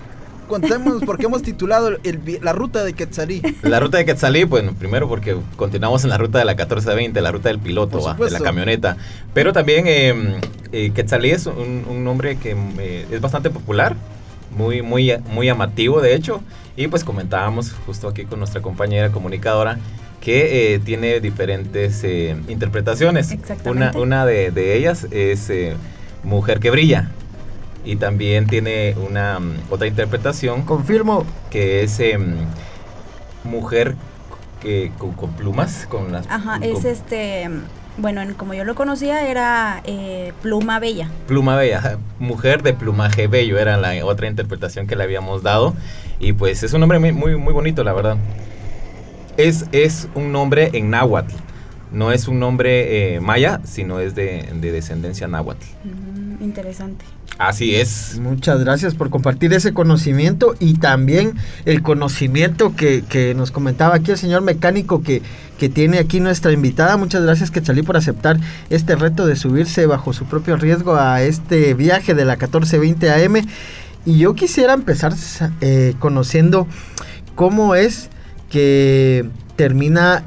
Contemos 0.51 1.05
por 1.05 1.17
qué 1.17 1.27
hemos 1.27 1.43
titulado 1.43 1.97
el 2.03 2.19
vi- 2.19 2.41
la 2.43 2.53
ruta 2.53 2.83
de 2.85 2.93
Quetzalí. 2.93 3.41
La 3.63 3.79
ruta 3.79 3.99
de 3.99 4.05
Quetzalí, 4.05 4.43
bueno, 4.45 4.73
primero 4.77 5.09
porque 5.09 5.37
continuamos 5.57 6.03
en 6.03 6.11
la 6.11 6.19
ruta 6.19 6.41
de 6.41 6.45
la 6.45 6.53
1420, 6.53 7.21
la 7.21 7.31
ruta 7.31 7.49
del 7.51 7.61
piloto, 7.61 8.03
¿va? 8.03 8.15
de 8.15 8.31
la 8.31 8.41
camioneta. 8.41 8.97
Pero 9.33 9.53
también 9.53 9.85
eh, 9.87 10.41
eh, 10.73 10.91
Quetzalí 10.93 11.31
es 11.31 11.47
un, 11.47 11.85
un 11.89 12.03
nombre 12.05 12.37
que 12.37 12.57
eh, 12.81 13.07
es 13.11 13.21
bastante 13.21 13.49
popular, 13.51 13.95
muy, 14.57 14.83
muy, 14.83 15.13
muy 15.33 15.49
amativo 15.49 16.01
de 16.01 16.15
hecho. 16.17 16.43
Y 16.77 16.89
pues 16.89 17.05
comentábamos 17.05 17.73
justo 17.87 18.09
aquí 18.09 18.25
con 18.25 18.41
nuestra 18.41 18.61
compañera 18.61 19.11
comunicadora 19.13 19.79
que 20.21 20.75
eh, 20.75 20.79
tiene 20.81 21.21
diferentes 21.21 22.03
eh, 22.05 22.37
interpretaciones. 22.49 23.31
Exactamente. 23.31 23.97
Una, 23.97 24.05
una 24.05 24.27
de, 24.27 24.51
de 24.51 24.77
ellas 24.77 25.07
es 25.13 25.49
eh, 25.49 25.75
Mujer 26.25 26.59
que 26.61 26.71
brilla. 26.71 27.11
Y 27.85 27.97
también 27.97 28.47
tiene 28.47 28.95
una 29.09 29.41
mm, 29.41 29.53
otra 29.71 29.87
interpretación 29.87 30.63
Confirmo. 30.63 31.25
que 31.51 31.83
es 31.83 31.99
em, 32.01 32.37
mujer 33.45 33.97
que 34.61 34.93
con, 34.99 35.13
con 35.13 35.33
plumas, 35.33 35.87
con 35.89 36.13
las 36.13 36.27
Ajá, 36.29 36.55
con 36.59 36.63
es 36.65 36.85
este, 36.85 37.49
bueno, 37.97 38.21
en- 38.21 38.35
como 38.35 38.53
yo 38.53 38.65
lo 38.65 38.75
conocía 38.75 39.27
era 39.27 39.81
eh, 39.85 40.33
Pluma 40.43 40.79
Bella. 40.79 41.09
pluma 41.27 41.57
bella, 41.57 41.99
mujer 42.19 42.63
de 42.63 42.75
plumaje 42.75 43.27
bello 43.27 43.59
era 43.59 43.79
la 43.79 44.05
otra 44.05 44.27
interpretación 44.29 44.87
que 44.87 44.97
le 44.97 45.05
habíamos 45.05 45.43
dado 45.43 45.75
y 46.19 46.35
pues 46.35 46.63
es 46.63 46.73
un 46.75 46.81
nombre 46.81 46.99
muy 46.99 47.13
muy, 47.13 47.37
muy 47.37 47.55
bonito 47.55 47.83
la 47.83 47.95
verdad. 47.95 48.17
Es 49.39 49.65
es 49.73 50.09
un 50.15 50.33
nombre 50.33 50.71
en 50.75 50.91
náhuatl, 50.91 51.33
no 51.93 52.13
es 52.13 52.29
un 52.29 52.39
nombre 52.39 53.15
eh, 53.15 53.21
maya, 53.21 53.61
sino 53.65 53.99
es 54.01 54.15
de, 54.15 54.47
de 54.55 54.73
descendencia 54.73 55.27
náhuatl. 55.29 55.65
Mm, 55.85 56.43
interesante. 56.45 57.07
Así 57.41 57.75
es. 57.75 58.19
Muchas 58.21 58.61
gracias 58.61 58.95
por 58.95 59.09
compartir 59.09 59.55
ese 59.55 59.73
conocimiento 59.73 60.55
y 60.61 60.75
también 60.75 61.37
el 61.65 61.81
conocimiento 61.81 62.77
que, 62.77 63.03
que 63.09 63.35
nos 63.35 63.51
comentaba 63.51 63.95
aquí 63.95 64.11
el 64.11 64.19
señor 64.19 64.43
mecánico 64.43 65.03
que, 65.03 65.23
que 65.59 65.71
tiene 65.71 65.99
aquí 65.99 66.21
nuestra 66.21 66.53
invitada. 66.53 66.99
Muchas 66.99 67.23
gracias 67.23 67.51
Quetzalí 67.51 67.83
por 67.83 67.97
aceptar 67.97 68.39
este 68.69 68.95
reto 68.95 69.27
de 69.27 69.37
subirse 69.37 69.87
bajo 69.87 70.13
su 70.13 70.27
propio 70.27 70.59
riesgo 70.59 70.97
a 70.97 71.23
este 71.23 71.73
viaje 71.73 72.13
de 72.13 72.27
la 72.27 72.35
1420 72.35 73.11
AM. 73.11 73.37
Y 74.05 74.19
yo 74.19 74.35
quisiera 74.35 74.75
empezar 74.75 75.15
eh, 75.63 75.95
conociendo 75.99 76.67
cómo 77.37 77.75
es 77.75 78.11
que 78.51 79.25
termina 79.57 80.25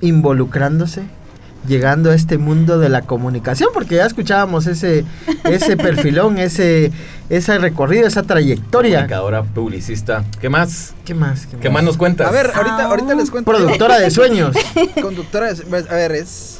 involucrándose 0.00 1.04
llegando 1.68 2.10
a 2.10 2.14
este 2.14 2.38
mundo 2.38 2.78
de 2.78 2.88
la 2.88 3.02
comunicación 3.02 3.68
porque 3.72 3.96
ya 3.96 4.06
escuchábamos 4.06 4.66
ese 4.66 5.04
ese 5.44 5.76
perfilón 5.76 6.38
ese 6.38 6.90
ese 7.28 7.58
recorrido 7.58 8.06
esa 8.06 8.22
trayectoria 8.22 8.96
Comunicadora, 9.00 9.42
publicista. 9.42 10.24
¿Qué 10.40 10.48
más? 10.48 10.94
qué 11.04 11.14
más 11.14 11.46
¿Qué 11.60 11.68
más 11.70 11.82
nos 11.84 11.96
cuentas? 11.96 12.26
A 12.26 12.30
ver, 12.30 12.50
ahorita, 12.54 12.84
ahorita 12.84 13.14
les 13.14 13.30
cuento. 13.30 13.50
productora 13.50 13.98
de 13.98 14.10
sueños 14.10 14.56
Conductora, 15.02 15.52
de- 15.52 15.62
pues, 15.64 15.88
a 15.90 15.94
ver, 15.94 16.12
es. 16.12 16.57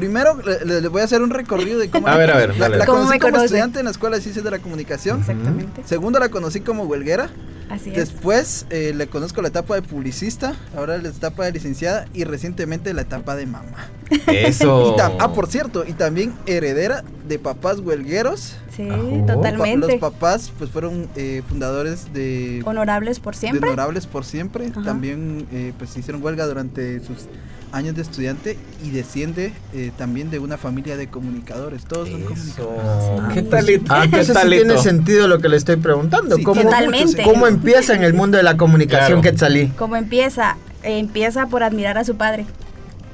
Primero 0.00 0.38
le, 0.64 0.88
voy 0.88 1.02
a 1.02 1.04
hacer 1.04 1.20
un 1.20 1.28
recorrido 1.28 1.78
de 1.78 1.90
cómo. 1.90 2.08
A 2.08 2.16
ver, 2.16 2.30
a 2.30 2.36
ver, 2.38 2.54
La, 2.54 2.58
dale. 2.60 2.78
la 2.78 2.86
¿Cómo 2.86 3.00
conocí 3.00 3.18
como 3.18 3.32
conoce? 3.32 3.44
estudiante 3.44 3.78
en 3.80 3.84
la 3.84 3.90
Escuela 3.90 4.16
de 4.16 4.22
Ciencias 4.22 4.42
de 4.44 4.50
la 4.50 4.58
Comunicación. 4.58 5.20
Exactamente. 5.20 5.82
Segundo, 5.84 6.18
la 6.18 6.30
conocí 6.30 6.60
como 6.60 6.84
huelguera. 6.84 7.28
Así 7.68 7.90
es. 7.90 7.96
Después 7.96 8.66
eh, 8.70 8.92
le 8.96 9.06
conozco 9.08 9.42
la 9.42 9.48
etapa 9.48 9.74
de 9.74 9.82
publicista. 9.82 10.54
Ahora 10.76 10.96
la 10.96 11.10
etapa 11.10 11.44
de 11.44 11.52
licenciada. 11.52 12.06
Y 12.14 12.24
recientemente 12.24 12.94
la 12.94 13.02
etapa 13.02 13.36
de 13.36 13.44
mamá. 13.46 13.90
Eso. 14.26 14.94
Y 14.96 14.98
tam- 14.98 15.16
ah, 15.20 15.32
por 15.34 15.46
cierto, 15.48 15.84
y 15.86 15.92
también 15.92 16.32
heredera 16.46 17.04
de 17.28 17.38
papás 17.38 17.78
huelgueros. 17.80 18.56
Sí. 18.74 18.88
Pa- 18.88 18.96
Los 18.96 19.26
totalmente. 19.26 19.98
papás 19.98 20.50
pues 20.58 20.70
fueron 20.70 21.08
eh, 21.14 21.42
fundadores 21.46 22.12
de, 22.14 22.62
Honorables 22.64 23.20
por 23.20 23.34
de 23.34 23.40
siempre. 23.40 23.68
Honorables 23.68 24.06
por 24.06 24.24
siempre. 24.24 24.68
Ajá. 24.68 24.82
También 24.82 25.46
eh, 25.52 25.72
pues 25.78 25.94
hicieron 25.96 26.22
huelga 26.22 26.46
durante 26.46 27.00
sus 27.00 27.26
años 27.72 27.94
de 27.94 28.02
estudiante 28.02 28.58
y 28.84 28.90
desciende 28.90 29.52
eh, 29.72 29.92
también 29.96 30.30
de 30.30 30.38
una 30.38 30.56
familia 30.58 30.96
de 30.96 31.08
comunicadores. 31.08 31.84
Todos 31.84 32.08
son 32.08 32.22
comunicadores. 32.22 32.82
Eso. 32.82 33.28
Sí. 33.28 33.34
¿Qué 33.34 33.42
talito? 33.42 33.92
ah, 33.92 34.00
¿Qué 34.00 34.04
entonces 34.06 34.38
sí 34.42 34.48
tiene 34.48 34.78
sentido 34.78 35.28
lo 35.28 35.38
que 35.38 35.48
le 35.48 35.56
estoy 35.56 35.76
preguntando 35.76 36.36
Sí, 36.36 36.42
cómo 36.42 36.62
Totalmente. 36.62 37.22
cómo 37.22 37.46
empieza 37.46 37.94
en 37.94 38.02
el 38.02 38.14
mundo 38.14 38.36
de 38.36 38.42
la 38.42 38.56
comunicación 38.56 39.20
Claro. 39.20 39.22
Quetzalí 39.22 39.68
¿Cómo 39.78 39.96
empieza? 39.96 40.56
Eh, 40.82 40.98
empieza 40.98 41.46
por 41.46 41.62
admirar 41.62 41.98
a 41.98 42.04
su 42.04 42.16
padre, 42.16 42.46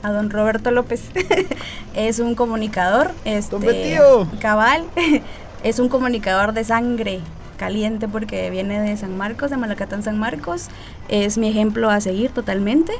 a 0.02 0.12
don 0.12 0.30
Roberto 0.30 0.70
López. 0.70 1.02
es 1.94 2.18
un 2.20 2.34
comunicador, 2.34 3.10
este, 3.24 3.56
cabal, 4.40 4.84
es 5.64 5.78
un 5.78 5.88
comunicador 5.88 6.52
de 6.52 6.64
sangre 6.64 7.20
caliente 7.56 8.06
porque 8.06 8.50
viene 8.50 8.80
de 8.80 8.96
San 8.96 9.16
Marcos, 9.16 9.50
de 9.50 9.56
Malacatán 9.56 10.02
San 10.02 10.18
Marcos. 10.18 10.66
Es 11.08 11.38
mi 11.38 11.48
ejemplo 11.48 11.90
a 11.90 12.00
seguir 12.00 12.30
totalmente. 12.30 12.92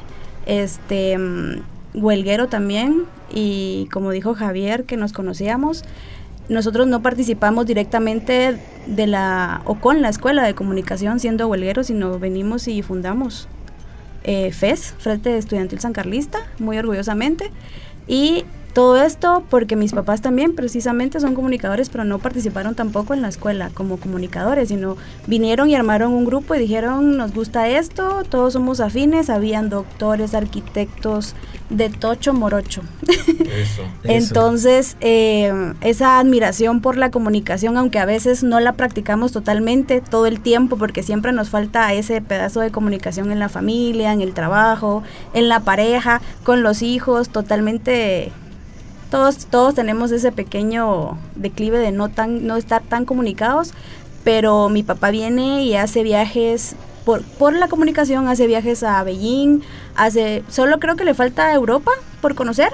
Este 0.47 1.19
huelguero 1.95 2.49
también 2.49 3.05
y 3.33 3.88
como 3.93 4.11
dijo 4.11 4.35
Javier 4.35 4.85
que 4.85 4.97
nos 4.97 5.12
conocíamos, 5.12 5.85
nosotros 6.49 6.87
no 6.87 7.03
participamos 7.03 7.67
directamente 7.67 8.59
de 8.87 9.07
la 9.07 9.62
o 9.65 9.76
con 9.76 10.00
la 10.03 10.09
escuela 10.09 10.45
de 10.45 10.55
comunicación 10.55 11.19
siendo 11.19 11.49
huelgueros, 11.49 11.88
sino 11.88 12.19
venimos 12.19 12.69
y 12.69 12.83
fundamos 12.83 13.49
eh, 14.23 14.53
FES, 14.53 14.95
Frente 14.99 15.37
Estudiantil 15.37 15.81
San 15.81 15.93
Carlista, 15.93 16.38
muy 16.59 16.79
orgullosamente. 16.79 17.50
Y 18.07 18.45
todo 18.76 18.99
esto 18.99 19.42
porque 19.49 19.75
mis 19.75 19.95
papás 19.95 20.21
también 20.21 20.54
precisamente 20.54 21.18
son 21.18 21.35
comunicadores, 21.35 21.88
pero 21.88 22.04
no 22.04 22.18
participaron 22.18 22.75
tampoco 22.75 23.14
en 23.14 23.23
la 23.23 23.28
escuela 23.28 23.71
como 23.73 23.97
comunicadores, 23.97 24.68
sino 24.68 24.99
vinieron 25.26 25.71
y 25.71 25.75
armaron 25.75 26.12
un 26.12 26.26
grupo 26.26 26.54
y 26.54 26.59
dijeron, 26.59 27.16
nos 27.16 27.33
gusta 27.33 27.71
esto, 27.71 28.23
todos 28.28 28.52
somos 28.52 28.80
afines, 28.80 29.30
habían 29.30 29.71
doctores, 29.71 30.35
arquitectos, 30.35 31.35
de 31.71 31.88
Tocho 31.88 32.35
Morocho. 32.35 32.83
Eso. 33.09 33.83
Entonces, 34.04 34.99
eh, 35.00 35.73
esa 35.80 36.18
admiración 36.18 36.83
por 36.83 36.99
la 36.99 37.11
comunicación, 37.11 37.78
aunque 37.78 37.99
a 37.99 38.04
veces 38.04 38.42
no 38.42 38.61
la 38.61 38.75
practicamos 38.75 39.33
totalmente 39.33 40.02
todo 40.02 40.26
el 40.26 40.40
tiempo, 40.40 40.76
porque 40.76 41.02
siempre 41.02 41.33
nos 41.33 41.49
falta 41.49 41.95
ese 41.95 42.21
pedazo 42.21 42.61
de 42.61 42.71
comunicación 42.71 43.33
en 43.33 43.38
la 43.38 43.49
familia, 43.49 44.12
en 44.12 44.21
el 44.21 44.35
trabajo, 44.35 45.02
en 45.33 45.49
la 45.49 45.61
pareja, 45.61 46.21
con 46.45 46.62
los 46.62 46.83
hijos, 46.83 47.30
totalmente... 47.30 48.33
Todos, 49.11 49.47
todos 49.47 49.75
tenemos 49.75 50.11
ese 50.11 50.33
pequeño 50.33 51.17
declive 51.37 51.79
de 51.79 51.93
no, 51.93 52.09
tan, 52.09 52.47
no 52.47 52.57
estar 52.57 52.83
tan 52.83 53.05
comunicados, 53.05 53.73
pero 54.25 54.69
mi 54.69 54.83
papá 54.83 55.11
viene 55.11 55.63
y 55.65 55.77
hace 55.77 56.03
viajes 56.03 56.75
por, 57.05 57.23
por 57.23 57.55
la 57.55 57.69
comunicación, 57.69 58.27
hace 58.27 58.49
viajes 58.49 58.83
a 58.83 59.03
Beijing, 59.05 59.61
hace, 59.95 60.43
solo 60.49 60.81
creo 60.81 60.97
que 60.97 61.05
le 61.05 61.15
falta 61.15 61.47
a 61.47 61.55
Europa 61.55 61.93
por 62.21 62.35
conocer, 62.35 62.71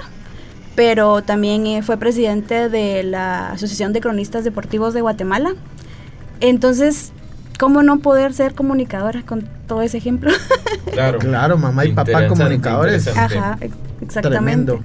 pero 0.75 1.21
también 1.21 1.67
eh, 1.67 1.83
fue 1.83 1.97
presidente 1.97 2.67
de 2.67 3.03
la 3.03 3.51
Asociación 3.51 3.93
de 3.93 4.01
Cronistas 4.01 4.43
Deportivos 4.43 4.95
de 4.95 5.01
Guatemala. 5.01 5.51
Entonces, 6.39 7.11
¿cómo 7.59 7.83
no 7.83 7.99
poder 7.99 8.33
ser 8.33 8.55
comunicadora 8.55 9.21
con 9.21 9.47
todo 9.67 9.83
ese 9.83 9.97
ejemplo? 9.97 10.31
Claro. 10.91 11.19
Claro, 11.19 11.57
mamá 11.59 11.85
y 11.85 11.93
papá 11.93 12.27
comunicadores. 12.27 13.07
Ajá, 13.07 13.57
ex- 13.61 13.75
exactamente. 14.01 14.21
Tremendo, 14.29 14.79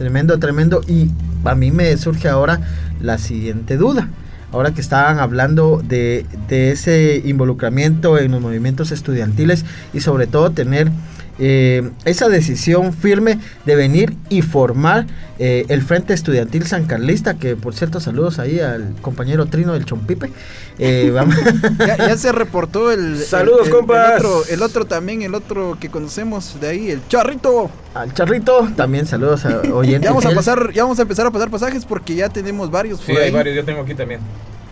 tremendo, 0.00 0.38
tremendo. 0.38 0.80
Y 0.88 1.10
a 1.44 1.54
mí 1.54 1.70
me 1.70 1.94
surge 1.98 2.28
ahora 2.28 2.60
la 3.02 3.18
siguiente 3.18 3.76
duda. 3.76 4.08
Ahora 4.50 4.72
que 4.72 4.80
estaban 4.80 5.18
hablando 5.18 5.82
de, 5.86 6.24
de 6.48 6.72
ese 6.72 7.20
involucramiento 7.24 8.18
en 8.18 8.32
los 8.32 8.40
movimientos 8.40 8.92
estudiantiles 8.92 9.66
y 9.92 10.00
sobre 10.00 10.26
todo 10.26 10.52
tener 10.52 10.90
eh, 11.38 11.90
esa 12.04 12.28
decisión 12.28 12.92
firme 12.92 13.38
de 13.64 13.76
venir 13.76 14.14
y 14.28 14.42
formar 14.42 15.06
eh, 15.38 15.64
el 15.68 15.80
Frente 15.82 16.12
Estudiantil 16.12 16.66
San 16.66 16.84
Carlista, 16.86 17.34
que 17.34 17.56
por 17.56 17.74
cierto 17.74 17.98
saludos 18.00 18.38
ahí 18.38 18.60
al 18.60 18.94
compañero 19.00 19.46
Trino 19.46 19.72
del 19.72 19.84
Chompipe. 19.86 20.30
Eh, 20.78 21.10
vamos- 21.14 21.36
Ya, 21.78 21.96
ya 21.96 22.16
se 22.16 22.32
reportó 22.32 22.90
el. 22.92 23.16
Saludos, 23.18 23.60
el- 23.62 23.66
el- 23.68 23.72
compas. 23.72 24.10
El 24.10 24.16
otro, 24.26 24.42
el 24.50 24.62
otro 24.62 24.84
también, 24.84 25.22
el 25.22 25.34
otro 25.34 25.78
que 25.80 25.88
conocemos 25.88 26.58
de 26.60 26.68
ahí, 26.68 26.90
el 26.90 27.00
charrito. 27.08 27.70
al 27.94 28.12
Charrito, 28.12 28.68
también 28.76 29.06
saludos 29.06 29.44
a 29.46 29.60
oyentes. 29.72 30.02
Ya 30.02 30.10
vamos 30.10 30.26
a 30.26 30.34
pasar, 30.34 30.72
ya 30.72 30.82
vamos 30.82 30.98
a 30.98 31.02
empezar 31.02 31.26
a 31.26 31.30
pasar 31.30 31.50
pasajes 31.50 31.84
porque 31.86 32.14
ya 32.14 32.28
tenemos 32.28 32.70
varios 32.70 33.00
Sí, 33.00 33.12
por 33.12 33.20
hay 33.22 33.28
ahí. 33.28 33.32
varios, 33.32 33.56
yo 33.56 33.64
tengo 33.64 33.80
aquí 33.82 33.94
también. 33.94 34.20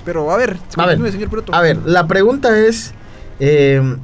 Pero 0.05 0.31
a 0.31 0.37
ver, 0.37 0.57
A 0.77 0.87
ver, 0.87 0.97
continúe, 0.97 1.13
señor 1.13 1.31
piloto. 1.31 1.55
A 1.55 1.61
ver, 1.63 1.77
la 1.85 2.07
pregunta 2.07 2.59
es, 2.59 2.93
eh, 3.41 3.97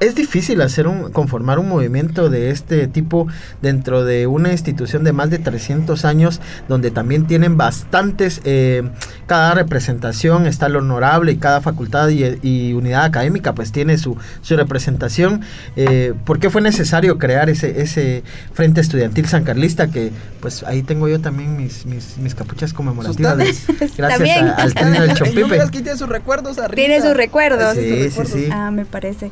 es 0.00 0.14
difícil 0.14 0.60
hacer 0.62 0.86
un, 0.86 1.10
conformar 1.12 1.58
un 1.58 1.68
movimiento 1.68 2.30
de 2.30 2.50
este 2.50 2.86
tipo 2.86 3.26
dentro 3.62 4.04
de 4.04 4.26
una 4.26 4.52
institución 4.52 5.02
de 5.04 5.12
más 5.12 5.30
de 5.30 5.38
300 5.38 6.04
años, 6.04 6.40
donde 6.68 6.90
también 6.90 7.26
tienen 7.26 7.56
bastantes, 7.56 8.40
eh, 8.44 8.88
cada 9.26 9.54
representación 9.54 10.46
está 10.46 10.66
el 10.66 10.76
honorable 10.76 11.32
y 11.32 11.36
cada 11.36 11.60
facultad 11.60 12.08
y, 12.10 12.24
y 12.42 12.72
unidad 12.74 13.04
académica 13.04 13.54
pues 13.54 13.72
tiene 13.72 13.98
su, 13.98 14.16
su 14.42 14.56
representación. 14.56 15.42
Eh, 15.76 16.14
¿Por 16.24 16.38
qué 16.38 16.50
fue 16.50 16.60
necesario 16.60 17.18
crear 17.18 17.50
ese, 17.50 17.80
ese 17.82 18.22
Frente 18.52 18.80
Estudiantil 18.80 19.26
San 19.26 19.44
Carlista? 19.44 19.88
Que 19.88 20.10
pues 20.40 20.62
ahí 20.62 20.82
tengo 20.82 21.08
yo 21.08 21.20
también 21.20 21.56
mis, 21.56 21.86
mis, 21.86 22.18
mis 22.18 22.34
capuchas 22.34 22.72
conmemorativas. 22.72 23.36
de- 23.36 23.90
gracias 23.96 24.42
a- 24.42 24.54
al 24.62 24.74
trino 24.74 25.00
del 25.00 25.14
que 25.70 25.80
tiene 25.82 25.96
sus 25.98 26.08
recuerdos 26.08 26.58
arriba. 26.58 26.74
Tiene 26.76 27.00
sus 27.00 27.16
recuerdos. 27.16 27.74
Sí, 27.74 28.10
sí, 28.10 28.20
sí. 28.24 28.48
Ah, 28.52 28.70
me 28.70 28.84
parece. 28.84 29.30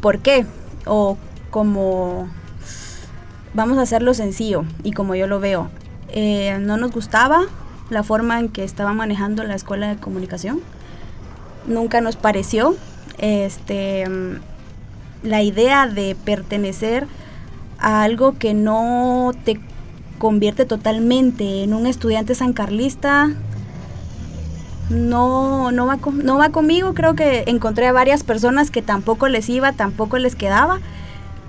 ¿Por 0.00 0.20
qué? 0.20 0.46
O 0.86 1.18
como 1.50 2.28
vamos 3.54 3.78
a 3.78 3.82
hacerlo 3.82 4.14
sencillo 4.14 4.64
y 4.82 4.92
como 4.92 5.14
yo 5.14 5.26
lo 5.26 5.40
veo. 5.40 5.70
Eh, 6.08 6.58
no 6.60 6.76
nos 6.76 6.92
gustaba 6.92 7.42
la 7.90 8.02
forma 8.02 8.38
en 8.38 8.48
que 8.48 8.64
estaban 8.64 8.96
manejando 8.96 9.44
la 9.44 9.54
escuela 9.54 9.88
de 9.88 9.96
comunicación. 9.96 10.60
Nunca 11.66 12.00
nos 12.00 12.16
pareció 12.16 12.76
este 13.18 14.06
la 15.22 15.42
idea 15.42 15.86
de 15.86 16.16
pertenecer 16.24 17.06
a 17.78 18.02
algo 18.02 18.38
que 18.38 18.54
no 18.54 19.32
te 19.44 19.60
convierte 20.18 20.64
totalmente 20.64 21.62
en 21.62 21.74
un 21.74 21.86
estudiante 21.86 22.34
sancarlista 22.34 23.30
no, 24.90 25.72
no, 25.72 25.86
va 25.86 25.96
con- 25.96 26.24
no 26.24 26.36
va 26.38 26.50
conmigo. 26.50 26.94
Creo 26.94 27.14
que 27.14 27.44
encontré 27.46 27.86
a 27.86 27.92
varias 27.92 28.24
personas 28.24 28.70
que 28.70 28.82
tampoco 28.82 29.28
les 29.28 29.48
iba, 29.48 29.72
tampoco 29.72 30.18
les 30.18 30.34
quedaba. 30.36 30.80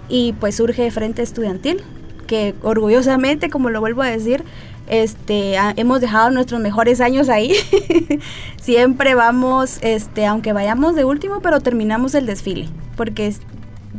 Y 0.07 0.33
pues 0.33 0.55
surge 0.55 0.89
Frente 0.91 1.21
Estudiantil, 1.21 1.83
que 2.27 2.53
orgullosamente, 2.63 3.49
como 3.49 3.69
lo 3.69 3.79
vuelvo 3.79 4.01
a 4.01 4.07
decir, 4.07 4.43
este, 4.87 5.55
hemos 5.77 6.01
dejado 6.01 6.31
nuestros 6.31 6.59
mejores 6.61 7.01
años 7.01 7.29
ahí. 7.29 7.53
Siempre 8.61 9.15
vamos, 9.15 9.79
este, 9.81 10.25
aunque 10.25 10.53
vayamos 10.53 10.95
de 10.95 11.05
último, 11.05 11.39
pero 11.41 11.61
terminamos 11.61 12.13
el 12.13 12.25
desfile, 12.25 12.67
porque 12.95 13.33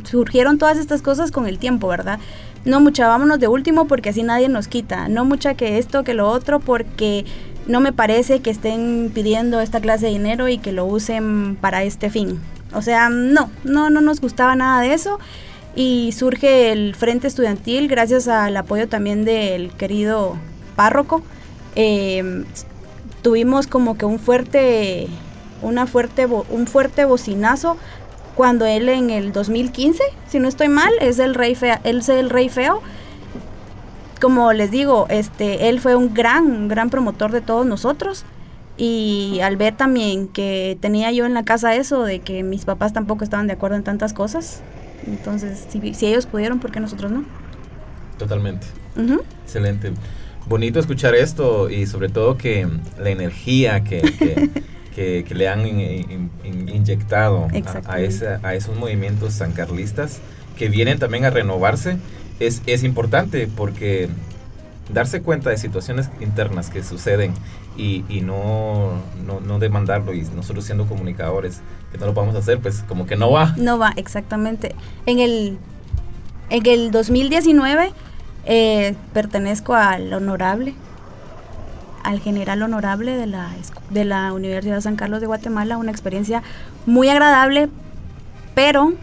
surgieron 0.03 0.57
todas 0.57 0.77
estas 0.77 1.01
cosas 1.01 1.31
con 1.31 1.47
el 1.47 1.57
tiempo, 1.57 1.87
¿verdad? 1.87 2.19
No 2.65 2.79
mucha, 2.79 3.07
vámonos 3.07 3.39
de 3.39 3.47
último 3.47 3.87
porque 3.87 4.09
así 4.09 4.23
nadie 4.23 4.47
nos 4.49 4.67
quita. 4.67 5.09
No 5.09 5.25
mucha 5.25 5.55
que 5.55 5.77
esto, 5.79 6.03
que 6.03 6.13
lo 6.13 6.29
otro, 6.29 6.59
porque 6.59 7.25
no 7.67 7.79
me 7.79 7.93
parece 7.93 8.41
que 8.41 8.49
estén 8.49 9.11
pidiendo 9.13 9.61
esta 9.61 9.79
clase 9.79 10.07
de 10.07 10.13
dinero 10.13 10.49
y 10.49 10.57
que 10.57 10.71
lo 10.71 10.85
usen 10.85 11.57
para 11.59 11.83
este 11.83 12.09
fin. 12.09 12.39
O 12.73 12.81
sea, 12.81 13.09
no, 13.09 13.49
no, 13.63 13.89
no 13.89 14.01
nos 14.01 14.19
gustaba 14.19 14.55
nada 14.55 14.81
de 14.81 14.93
eso. 14.93 15.19
Y 15.75 16.11
surge 16.11 16.71
el 16.71 16.95
Frente 16.95 17.27
Estudiantil 17.27 17.87
gracias 17.87 18.27
al 18.27 18.55
apoyo 18.57 18.87
también 18.87 19.25
del 19.25 19.71
querido 19.71 20.37
párroco. 20.75 21.23
Eh, 21.75 22.43
tuvimos 23.21 23.65
como 23.67 23.97
que 23.97 24.05
un 24.05 24.19
fuerte, 24.19 25.07
una 25.61 25.87
fuerte, 25.87 26.27
un 26.27 26.67
fuerte 26.67 27.05
bocinazo 27.05 27.77
cuando 28.35 28.65
él 28.65 28.89
en 28.89 29.09
el 29.09 29.31
2015, 29.31 30.03
si 30.27 30.39
no 30.39 30.47
estoy 30.47 30.67
mal, 30.67 30.91
es 31.01 31.19
el 31.19 31.35
rey 31.35 31.55
feo, 31.55 31.77
él 31.83 31.99
es 31.99 32.09
el 32.09 32.29
rey 32.29 32.49
feo. 32.49 32.81
Como 34.23 34.53
les 34.53 34.71
digo, 34.71 35.05
este, 35.09 35.67
él 35.67 35.81
fue 35.81 35.97
un 35.97 36.13
gran, 36.13 36.45
un 36.45 36.67
gran 36.69 36.89
promotor 36.89 37.31
de 37.33 37.41
todos 37.41 37.65
nosotros. 37.65 38.23
Y 38.77 39.39
al 39.43 39.57
ver 39.57 39.75
también 39.75 40.29
que 40.29 40.77
tenía 40.79 41.11
yo 41.11 41.25
en 41.25 41.33
la 41.33 41.43
casa 41.43 41.75
eso 41.75 42.03
de 42.03 42.21
que 42.21 42.41
mis 42.41 42.63
papás 42.65 42.93
tampoco 42.93 43.23
estaban 43.25 43.47
de 43.47 43.53
acuerdo 43.53 43.75
en 43.75 43.83
tantas 43.83 44.13
cosas, 44.13 44.61
entonces 45.05 45.65
si, 45.69 45.93
si 45.93 46.07
ellos 46.07 46.25
pudieron, 46.25 46.59
¿por 46.59 46.71
qué 46.71 46.79
nosotros 46.79 47.11
no? 47.11 47.23
Totalmente. 48.17 48.65
Excelente. 49.43 49.91
Bonito 50.47 50.79
escuchar 50.79 51.13
esto 51.15 51.69
y 51.69 51.85
sobre 51.85 52.07
todo 52.09 52.37
que 52.37 52.67
la 52.99 53.09
energía 53.09 53.83
que, 53.83 54.01
que, 54.01 54.49
que- 54.95 55.23
que 55.27 55.35
le 55.35 55.49
han 55.49 55.67
in- 55.67 55.79
in- 55.79 56.31
in- 56.43 56.69
inyectado 56.69 57.47
a- 57.87 57.93
a, 57.93 57.99
esa- 57.99 58.39
a 58.41 58.55
esos 58.55 58.75
movimientos 58.77 59.33
sancarlistas 59.33 60.19
que 60.57 60.69
vienen 60.69 60.99
también 60.99 61.25
a 61.25 61.29
renovarse 61.29 61.97
es, 62.39 62.61
es 62.65 62.83
importante 62.83 63.47
porque 63.47 64.09
darse 64.91 65.21
cuenta 65.21 65.49
de 65.49 65.57
situaciones 65.57 66.09
internas 66.19 66.69
que 66.69 66.83
suceden 66.83 67.33
y, 67.77 68.03
y 68.09 68.21
no, 68.21 69.01
no, 69.25 69.39
no 69.39 69.59
demandarlo 69.59 70.13
y 70.13 70.21
nosotros 70.35 70.65
siendo 70.65 70.85
comunicadores 70.85 71.61
que 71.91 71.97
no 71.97 72.05
lo 72.05 72.13
podemos 72.13 72.35
hacer, 72.35 72.59
pues 72.59 72.83
como 72.87 73.05
que 73.05 73.15
no 73.15 73.31
va. 73.31 73.53
No 73.57 73.77
va, 73.77 73.93
exactamente. 73.95 74.75
En 75.05 75.19
el, 75.19 75.57
en 76.49 76.65
el 76.65 76.91
2019 76.91 77.91
eh, 78.45 78.95
pertenezco 79.13 79.73
al 79.73 80.13
honorable, 80.13 80.75
al 82.03 82.19
general 82.19 82.61
honorable 82.61 83.15
de 83.15 83.27
la, 83.27 83.49
de 83.89 84.05
la 84.05 84.33
Universidad 84.33 84.75
de 84.75 84.81
San 84.81 84.95
Carlos 84.95 85.21
de 85.21 85.27
Guatemala, 85.27 85.77
una 85.77 85.91
experiencia 85.91 86.43
muy 86.85 87.09
agradable, 87.09 87.69
pero 88.53 88.93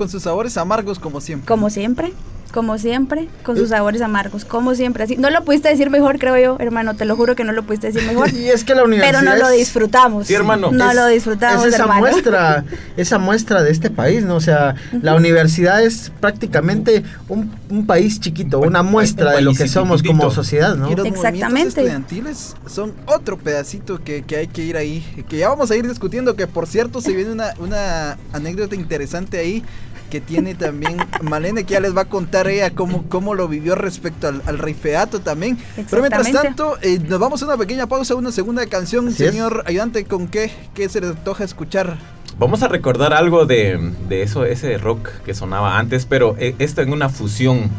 Con 0.00 0.08
sus 0.08 0.22
sabores 0.22 0.56
amargos 0.56 0.98
como 0.98 1.20
siempre. 1.20 1.46
como 1.46 1.68
siempre, 1.68 2.14
como 2.54 2.78
siempre, 2.78 3.28
con 3.44 3.56
sus 3.56 3.68
sabores 3.68 4.00
amargos, 4.00 4.44
como 4.46 4.74
siempre. 4.74 5.04
Así, 5.04 5.16
no 5.16 5.28
lo 5.30 5.44
pudiste 5.44 5.68
decir 5.68 5.88
mejor, 5.90 6.18
creo 6.18 6.36
yo, 6.38 6.56
hermano, 6.58 6.96
te 6.96 7.04
lo 7.04 7.14
juro 7.16 7.36
que 7.36 7.44
no 7.44 7.52
lo 7.52 7.62
pudiste 7.64 7.92
decir 7.92 8.02
mejor. 8.08 8.28
Y 8.34 8.48
es 8.48 8.64
que 8.64 8.74
la 8.74 8.82
universidad 8.82 9.20
Pero 9.20 9.30
no 9.30 9.36
lo 9.36 9.50
disfrutamos. 9.50 10.26
Sí, 10.26 10.32
hermano. 10.34 10.70
No 10.72 10.88
es- 10.88 10.96
lo 10.96 11.06
disfrutamos, 11.06 11.66
Es 11.66 11.74
esa 11.74 11.82
hermano. 11.82 12.00
muestra, 12.00 12.64
esa 12.96 13.18
muestra 13.18 13.62
de 13.62 13.70
este 13.70 13.90
país, 13.90 14.24
¿no? 14.24 14.36
O 14.36 14.40
sea, 14.40 14.74
la 15.02 15.14
universidad 15.14 15.82
es 15.84 16.10
prácticamente 16.18 17.04
un, 17.28 17.52
un 17.68 17.86
país 17.86 18.18
chiquito, 18.18 18.58
una 18.58 18.82
muestra 18.82 19.32
de 19.32 19.42
lo 19.42 19.52
que 19.52 19.68
somos 19.68 20.02
como 20.02 20.30
sociedad, 20.30 20.74
¿no? 20.76 20.90
Y 20.90 20.96
los 20.96 21.06
Exactamente. 21.06 21.68
estudiantiles 21.82 22.56
son 22.66 22.94
otro 23.06 23.36
pedacito 23.38 24.02
que, 24.02 24.22
que 24.22 24.36
hay 24.38 24.46
que 24.48 24.62
ir 24.64 24.76
ahí, 24.78 25.24
que 25.28 25.36
ya 25.36 25.50
vamos 25.50 25.70
a 25.70 25.76
ir 25.76 25.86
discutiendo, 25.86 26.34
que 26.36 26.46
por 26.46 26.66
cierto 26.66 27.00
se 27.02 27.12
viene 27.12 27.30
una, 27.30 27.52
una 27.58 28.16
anécdota 28.32 28.74
interesante 28.74 29.38
ahí 29.38 29.62
que 30.10 30.20
tiene 30.20 30.54
también 30.54 30.96
Malene, 31.22 31.64
que 31.64 31.72
ya 31.74 31.80
les 31.80 31.96
va 31.96 32.02
a 32.02 32.04
contar 32.06 32.48
ella 32.48 32.70
cómo, 32.74 33.04
cómo 33.08 33.34
lo 33.34 33.48
vivió 33.48 33.74
respecto 33.76 34.28
al, 34.28 34.42
al 34.46 34.58
rey 34.58 34.74
feato 34.74 35.20
también. 35.20 35.56
Pero 35.88 36.02
mientras 36.02 36.30
tanto, 36.32 36.76
eh, 36.82 36.98
nos 37.08 37.18
vamos 37.18 37.42
a 37.42 37.46
una 37.46 37.56
pequeña 37.56 37.86
pausa, 37.86 38.14
una 38.16 38.32
segunda 38.32 38.66
canción. 38.66 39.08
Así 39.08 39.24
es. 39.24 39.30
Señor 39.30 39.62
ayudante, 39.66 40.04
¿con 40.04 40.28
qué, 40.28 40.50
qué 40.74 40.88
se 40.88 41.00
les 41.00 41.10
antoja 41.10 41.44
escuchar? 41.44 41.96
Vamos 42.38 42.62
a 42.62 42.68
recordar 42.68 43.12
algo 43.12 43.46
de, 43.46 43.92
de 44.08 44.22
eso, 44.22 44.44
ese 44.44 44.76
rock 44.78 45.08
que 45.24 45.32
sonaba 45.34 45.78
antes, 45.78 46.06
pero 46.06 46.34
eh, 46.38 46.54
esto 46.58 46.82
en 46.82 46.92
una 46.92 47.08
fusión. 47.08 47.70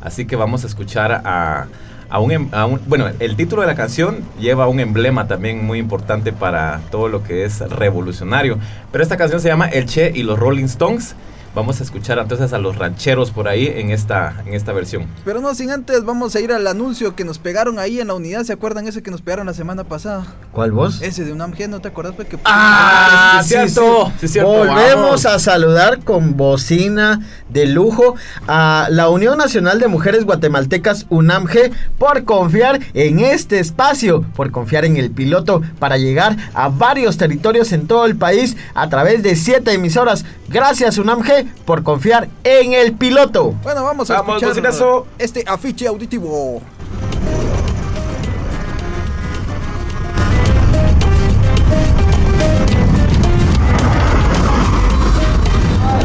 Así 0.00 0.26
que 0.26 0.34
vamos 0.36 0.64
a 0.64 0.66
escuchar 0.66 1.12
a, 1.12 1.66
a 2.08 2.18
un, 2.20 2.30
em- 2.32 2.48
a 2.52 2.64
un- 2.66 2.80
Bueno, 2.86 3.06
el 3.18 3.36
título 3.36 3.62
de 3.62 3.68
la 3.68 3.74
canción 3.74 4.20
lleva 4.40 4.66
un 4.68 4.80
emblema 4.80 5.26
también 5.28 5.66
muy 5.66 5.78
importante 5.78 6.32
para 6.32 6.80
todo 6.90 7.08
lo 7.08 7.22
que 7.22 7.44
es 7.44 7.60
revolucionario. 7.60 8.58
Pero 8.92 9.02
esta 9.02 9.16
canción 9.16 9.40
se 9.40 9.48
llama 9.48 9.66
El 9.68 9.86
Che 9.86 10.10
y 10.14 10.22
los 10.22 10.38
Rolling 10.38 10.64
Stones. 10.66 11.14
Vamos 11.58 11.80
a 11.80 11.82
escuchar 11.82 12.20
entonces 12.20 12.52
a 12.52 12.58
los 12.58 12.76
rancheros 12.78 13.32
por 13.32 13.48
ahí 13.48 13.66
en 13.66 13.90
esta, 13.90 14.44
en 14.46 14.54
esta 14.54 14.72
versión. 14.72 15.06
Pero 15.24 15.40
no 15.40 15.52
sin 15.56 15.72
antes, 15.72 16.04
vamos 16.04 16.36
a 16.36 16.40
ir 16.40 16.52
al 16.52 16.64
anuncio 16.68 17.16
que 17.16 17.24
nos 17.24 17.40
pegaron 17.40 17.80
ahí 17.80 17.98
en 17.98 18.06
la 18.06 18.14
unidad. 18.14 18.44
¿Se 18.44 18.52
acuerdan 18.52 18.86
ese 18.86 19.02
que 19.02 19.10
nos 19.10 19.22
pegaron 19.22 19.44
la 19.46 19.54
semana 19.54 19.82
pasada? 19.82 20.24
¿Cuál 20.52 20.70
voz? 20.70 21.02
Ese 21.02 21.24
de 21.24 21.32
UNAMG, 21.32 21.68
¿no 21.68 21.80
te 21.80 21.88
acuerdas? 21.88 22.14
Pues, 22.14 22.28
que 22.28 22.38
Ah, 22.44 23.40
sí, 23.42 23.48
cierto, 23.48 24.06
sí. 24.06 24.12
sí, 24.20 24.28
cierto, 24.34 24.52
Volvemos 24.52 25.24
vamos. 25.24 25.26
a 25.26 25.40
saludar 25.40 25.98
con 26.04 26.36
bocina 26.36 27.26
de 27.48 27.66
lujo 27.66 28.14
a 28.46 28.86
la 28.92 29.08
Unión 29.08 29.36
Nacional 29.36 29.80
de 29.80 29.88
Mujeres 29.88 30.24
Guatemaltecas 30.24 31.06
UNAMG 31.08 31.72
por 31.98 32.22
confiar 32.22 32.78
en 32.94 33.18
este 33.18 33.58
espacio, 33.58 34.22
por 34.36 34.52
confiar 34.52 34.84
en 34.84 34.96
el 34.96 35.10
piloto 35.10 35.60
para 35.80 35.96
llegar 35.98 36.36
a 36.54 36.68
varios 36.68 37.16
territorios 37.16 37.72
en 37.72 37.88
todo 37.88 38.06
el 38.06 38.14
país 38.14 38.56
a 38.74 38.88
través 38.88 39.24
de 39.24 39.34
siete 39.34 39.72
emisoras. 39.72 40.24
Gracias 40.48 40.98
UNAMG 40.98 41.47
por 41.64 41.82
confiar 41.82 42.28
en 42.44 42.72
el 42.74 42.92
piloto. 42.94 43.54
Bueno, 43.62 43.84
vamos 43.84 44.10
a 44.10 44.14
Vamos, 44.20 44.42
escuchar 44.42 44.48
bocinazo. 44.50 45.06
este 45.18 45.44
afiche 45.46 45.86
auditivo. 45.86 46.60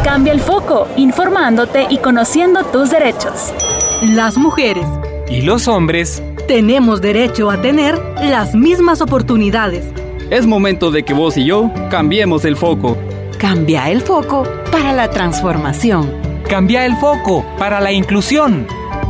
Cambia 0.03 0.33
el 0.33 0.41
foco, 0.41 0.87
informándote 0.97 1.87
y 1.89 1.97
conociendo 1.97 2.63
tus 2.65 2.91
derechos. 2.91 3.53
Las 4.01 4.37
mujeres 4.37 4.85
Y 5.29 5.41
los 5.41 5.67
hombres, 5.67 6.21
tenemos 6.47 7.01
derecho 7.01 7.49
a 7.49 7.61
tener 7.61 7.97
las 8.21 8.53
mismas 8.53 9.01
oportunidades. 9.01 9.85
es 10.29 10.45
momento 10.45 10.91
de 10.91 11.03
que 11.03 11.13
vos 11.13 11.37
y 11.37 11.45
yo 11.45 11.71
cambiemos 11.89 12.43
el 12.45 12.57
foco. 12.57 12.97
Cambia 13.43 13.89
el 13.89 13.99
foco 13.99 14.47
para 14.71 14.93
la 14.93 15.09
transformación. 15.09 16.09
Cambia 16.47 16.85
el 16.85 16.95
foco 16.95 17.45
para 17.59 17.81
la 17.81 17.91
inclusión. 17.91 18.65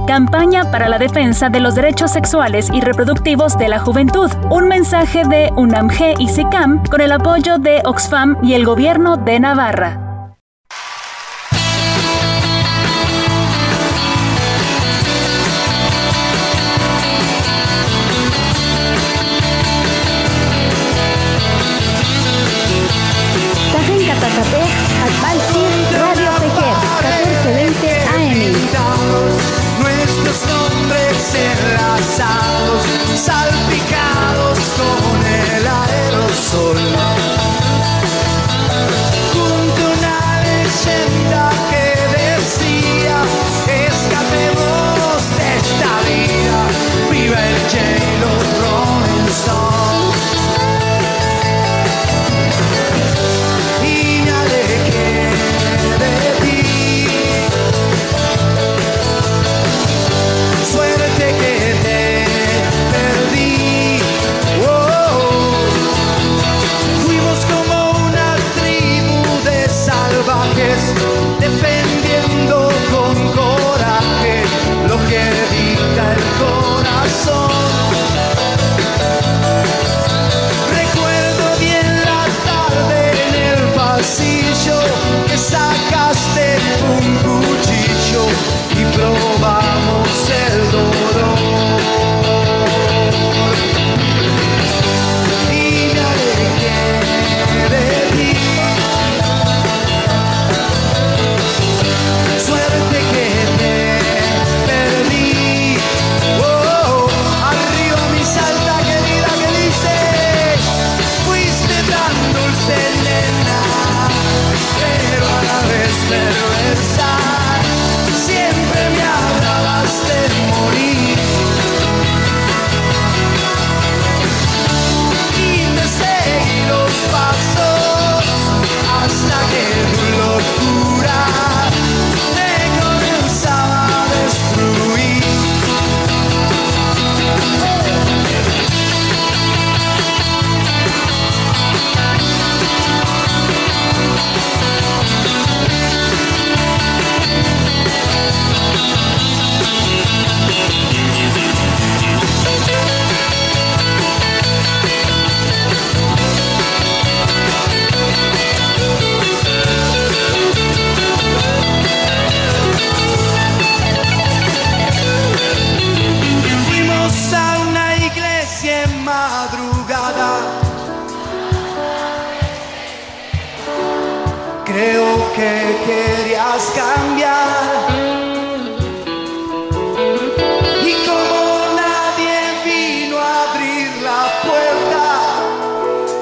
Campaña 0.07 0.71
para 0.71 0.89
la 0.89 0.97
defensa 0.97 1.49
de 1.49 1.59
los 1.59 1.75
derechos 1.75 2.09
sexuales 2.09 2.67
y 2.73 2.81
reproductivos 2.81 3.59
de 3.59 3.67
la 3.67 3.77
juventud. 3.77 4.31
Un 4.49 4.67
mensaje 4.67 5.21
de 5.23 5.51
UNAMG 5.55 6.19
y 6.19 6.29
SICAM 6.29 6.83
con 6.87 7.01
el 7.01 7.11
apoyo 7.11 7.59
de 7.59 7.83
Oxfam 7.85 8.35
y 8.41 8.55
el 8.55 8.65
gobierno 8.65 9.17
de 9.17 9.39
Navarra. 9.39 10.02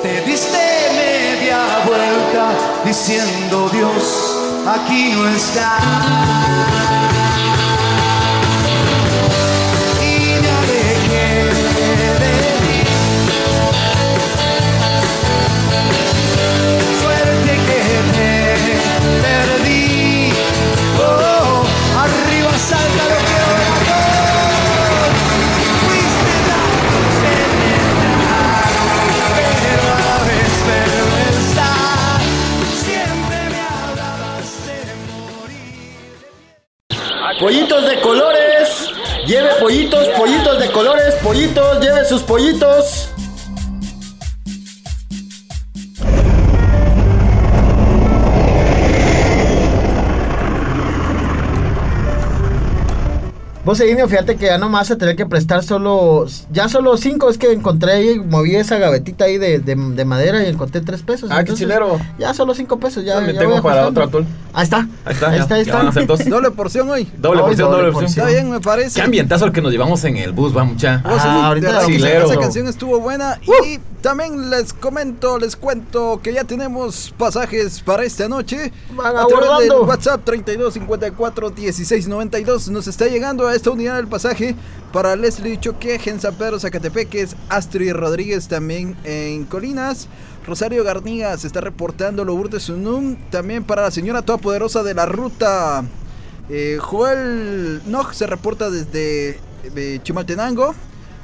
Te 0.02 0.22
diste 0.22 0.58
media 0.96 1.60
vuelta 1.86 2.50
diciendo 2.84 3.70
Dios, 3.70 4.66
aquí 4.68 5.12
no 5.14 5.28
está. 5.28 7.21
Pollitos 37.42 37.88
de 37.88 38.00
colores. 38.02 38.88
Lleve 39.26 39.50
pollitos, 39.60 40.08
pollitos 40.10 40.60
de 40.60 40.72
colores, 40.72 41.16
pollitos, 41.24 41.80
lleve 41.80 42.06
sus 42.06 42.22
pollitos. 42.22 43.10
Vos, 53.64 53.80
Edinio, 53.80 54.08
fíjate 54.08 54.38
que 54.38 54.48
ya 54.48 54.58
nomás 54.58 54.90
a 54.90 54.98
tener 54.98 55.16
que 55.16 55.28
prestar 55.28 55.64
solo, 55.64 56.26
ya 56.52 56.68
solo 56.68 56.98
cinco, 56.98 57.30
es 57.30 57.38
que 57.38 57.52
encontré 57.52 58.12
y 58.14 58.20
moví 58.20 58.56
esa 58.56 58.80
gavetita 58.80 59.26
ahí 59.26 59.38
de, 59.38 59.60
de- 59.60 59.76
de 59.76 60.06
madera 60.06 60.42
y 60.44 60.48
encontré 60.50 60.82
tres 60.82 61.04
pesos. 61.04 61.30
Ah, 61.32 61.44
qué 61.44 61.54
chilero. 61.54 62.00
Ya 62.18 62.34
solo 62.34 62.56
cinco 62.56 62.80
pesos, 62.80 63.06
ya. 63.06 63.22
Ya 63.24 63.38
tengo 63.38 63.54
voy 63.54 63.62
para 63.62 63.88
otro 63.88 64.04
atún. 64.06 64.26
Ahí 64.54 64.64
está. 64.64 64.88
Ahí 65.06 65.14
está, 65.14 65.30
Ahí 65.30 65.40
está, 65.40 65.56
ahí 65.56 65.64
ya 65.66 65.72
está. 65.72 65.78
van 65.78 65.88
a 65.90 65.92
ser 65.92 66.08
dos. 66.08 66.26
Doble 66.26 66.50
porción 66.52 66.90
hoy. 66.90 67.08
Doble 67.18 67.42
porción, 67.42 67.70
doble 67.70 67.84
doble 67.84 67.92
porción. 67.94 68.16
porción. 68.16 68.28
Está 68.30 68.42
bien, 68.42 68.52
me 68.52 68.60
parece. 68.62 68.96
Qué 68.96 69.02
ambientazo 69.04 69.46
el 69.46 69.52
que 69.52 69.62
nos 69.62 69.72
llevamos 69.72 70.04
en 70.06 70.18
el 70.18 70.32
bus, 70.32 70.58
va 70.58 70.64
mucha. 70.64 71.02
Ah, 71.06 71.14
de 71.24 71.68
ahorita 71.68 71.86
chilero. 71.86 72.26
esa 72.32 72.40
canción 72.40 72.68
estuvo 72.68 73.00
buena 73.00 73.40
y 73.66 73.78
también 74.02 74.50
les 74.50 74.74
comento, 74.74 75.38
les 75.38 75.56
cuento 75.56 76.20
que 76.24 76.34
ya 76.34 76.46
tenemos 76.46 77.14
pasajes 77.16 77.80
para 77.82 78.04
esta 78.06 78.28
noche. 78.28 78.74
Van 78.96 79.16
a 79.16 79.28
través 79.28 79.70
del. 79.70 79.72
WhatsApp 79.82 80.22
32 80.26 80.74
54 80.74 81.50
16 81.52 82.08
92 82.08 82.70
nos 82.70 82.88
está 82.88 83.06
llegando 83.08 83.51
esta 83.56 83.72
unidad 83.72 84.00
el 84.00 84.08
pasaje 84.08 84.56
para 84.92 85.16
Leslie 85.16 85.60
Choque 85.60 86.00
en 86.06 86.20
San 86.20 86.36
Pedro 86.36 86.60
Zacatepeques, 86.60 87.36
Astrid 87.50 87.94
Rodríguez 87.94 88.48
también 88.48 88.96
en 89.04 89.46
Colinas. 89.46 90.08
Rosario 90.46 90.84
Garniga 90.84 91.38
se 91.38 91.48
está 91.48 91.62
reportando 91.62 92.26
Lourdes 92.26 92.64
Sunum. 92.64 93.16
También 93.30 93.64
para 93.64 93.84
la 93.84 93.92
señora 93.92 94.22
Todopoderosa 94.22 94.84
de 94.84 94.94
la 94.94 95.06
Ruta. 95.06 95.84
Eh, 96.50 96.78
Joel 96.82 97.82
Nog 97.86 98.14
se 98.14 98.28
reporta 98.28 98.70
desde 98.70 99.40
eh, 99.76 100.00
Chimaltenango. 100.04 100.74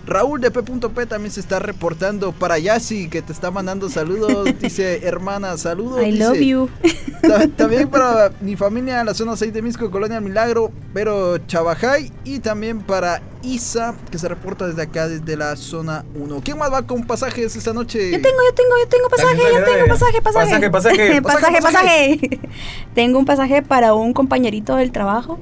Raúl 0.07 0.39
de 0.39 0.51
P.P 0.51 1.05
también 1.05 1.31
se 1.31 1.41
está 1.41 1.59
reportando 1.59 2.31
para 2.31 2.57
Yassi, 2.57 3.09
que 3.09 3.21
te 3.21 3.33
está 3.33 3.51
mandando 3.51 3.89
saludos. 3.89 4.47
Dice, 4.61 5.05
hermana, 5.05 5.57
saludos. 5.57 6.01
I 6.01 6.11
dice. 6.11 6.23
love 6.23 6.39
you. 6.39 6.69
Ta- 7.21 7.47
También 7.49 7.89
para 7.89 8.31
mi 8.39 8.55
familia 8.55 9.01
en 9.01 9.05
la 9.05 9.13
zona 9.13 9.35
6 9.35 9.51
de 9.51 9.61
Misco, 9.61 9.91
Colonia 9.91 10.21
Milagro, 10.21 10.71
pero 10.93 11.37
Chabajay. 11.39 12.09
Y 12.23 12.39
también 12.39 12.79
para 12.79 13.21
Isa, 13.43 13.95
que 14.09 14.17
se 14.17 14.29
reporta 14.29 14.65
desde 14.65 14.81
acá, 14.83 15.09
desde 15.09 15.35
la 15.35 15.57
zona 15.57 16.05
1. 16.15 16.41
¿Quién 16.41 16.57
más 16.57 16.71
va 16.71 16.83
con 16.87 17.05
pasajes 17.05 17.53
esta 17.57 17.73
noche? 17.73 18.09
Yo 18.09 18.21
tengo, 18.21 18.37
yo 18.49 18.55
tengo, 18.55 18.69
yo 18.81 18.87
tengo 18.87 19.09
pasaje, 19.09 19.37
yo 19.37 19.63
tengo 19.65 19.87
pasaje, 19.87 20.21
pasaje. 20.21 20.69
Pasaje, 20.69 21.21
pasaje. 21.21 21.21
pasaje, 21.21 21.61
pasaje. 21.61 22.39
tengo 22.95 23.19
un 23.19 23.25
pasaje 23.25 23.61
para 23.61 23.93
un 23.93 24.13
compañerito 24.13 24.77
del 24.77 24.93
trabajo. 24.93 25.37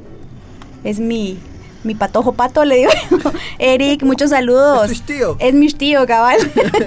Es 0.83 0.99
mi, 0.99 1.37
mi 1.85 1.95
patojo 1.95 2.33
pato, 2.33 2.65
le 2.65 2.75
digo. 2.77 2.91
Eric, 3.59 4.03
muchos 4.03 4.31
saludos. 4.31 4.91
Es 4.91 5.01
tío. 5.03 5.37
Es 5.39 5.53
mi 5.53 5.67
tío, 5.71 6.05
cabal. 6.05 6.37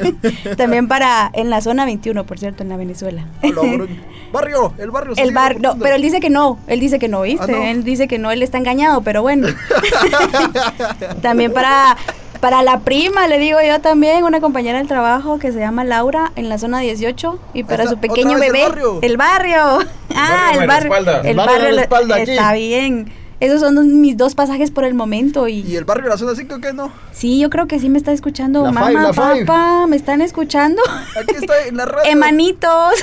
También 0.57 0.89
para 0.89 1.31
en 1.33 1.51
la 1.51 1.61
zona 1.61 1.85
21, 1.85 2.25
por 2.25 2.39
cierto, 2.39 2.63
en 2.63 2.69
la 2.69 2.77
Venezuela. 2.77 3.25
Bro. 3.43 3.63
barrio, 4.33 4.73
el 4.79 4.91
barrio. 4.91 5.13
El 5.13 5.17
sigue 5.17 5.31
bar, 5.33 5.61
no, 5.61 5.77
pero 5.79 5.97
él 5.97 6.03
dice 6.03 6.21
que 6.21 6.31
no, 6.31 6.59
él 6.67 6.81
dice 6.81 6.99
que 6.99 7.09
no, 7.09 7.23
¿viste? 7.23 7.53
Ah, 7.53 7.59
no. 7.59 7.63
Él 7.65 7.85
dice 7.85 8.09
que 8.09 8.19
no, 8.19 8.31
él 8.31 8.43
está 8.43 8.59
engañado, 8.59 9.01
pero 9.03 9.23
bueno. 9.23 9.49
también 11.23 11.53
para, 11.53 11.97
para 12.41 12.63
la 12.63 12.81
prima, 12.81 13.27
le 13.29 13.39
digo 13.39 13.59
yo 13.67 13.81
también, 13.81 14.25
una 14.25 14.41
compañera 14.41 14.79
del 14.79 14.89
trabajo 14.89 15.39
que 15.39 15.53
se 15.53 15.59
llama 15.59 15.85
Laura 15.85 16.33
en 16.37 16.49
la 16.49 16.59
zona 16.59 16.81
18 16.81 17.39
y 17.55 17.65
para 17.65 17.85
está, 17.85 17.95
su 17.95 18.01
pequeño 18.01 18.39
vez 18.39 18.47
el 18.49 18.53
bebé. 18.53 18.69
barrio. 18.69 18.99
El 19.03 19.17
barrio. 19.17 19.79
Ah, 20.15 20.51
barrio 20.57 20.61
el 20.63 20.67
barrio. 20.67 20.93
El 21.23 21.27
El 21.31 21.37
barrio 21.37 21.53
barrio 21.55 21.71
me 21.71 21.77
respalda 21.77 22.17
aquí. 22.17 22.31
está 22.31 22.53
bien. 22.55 23.13
Esos 23.40 23.61
son 23.61 24.01
mis 24.01 24.16
dos 24.16 24.35
pasajes 24.35 24.70
por 24.72 24.83
el 24.85 24.94
momento 24.94 25.46
y, 25.46 25.61
¿Y 25.61 25.77
el 25.77 25.85
barrio 25.85 26.05
de 26.05 26.11
la 26.11 26.18
zona 26.18 26.35
5 26.35 26.59
qué 26.61 26.72
no? 26.72 26.90
sí, 27.12 27.38
yo 27.38 27.51
creo 27.51 27.66
que 27.68 27.79
sí 27.79 27.88
me 27.88 27.98
está 27.98 28.11
escuchando 28.12 28.64
La 28.64 28.72
mamá, 28.72 28.88
five, 28.88 29.01
la 29.03 29.12
five. 29.12 29.44
papá, 29.46 29.87
me 29.87 29.96
están 29.96 30.20
escuchando. 30.22 30.83
Aquí 31.20 31.35
está 31.37 31.66
en 31.66 31.77
la 31.77 31.85
radio. 31.87 32.11
Hermanitos, 32.11 32.94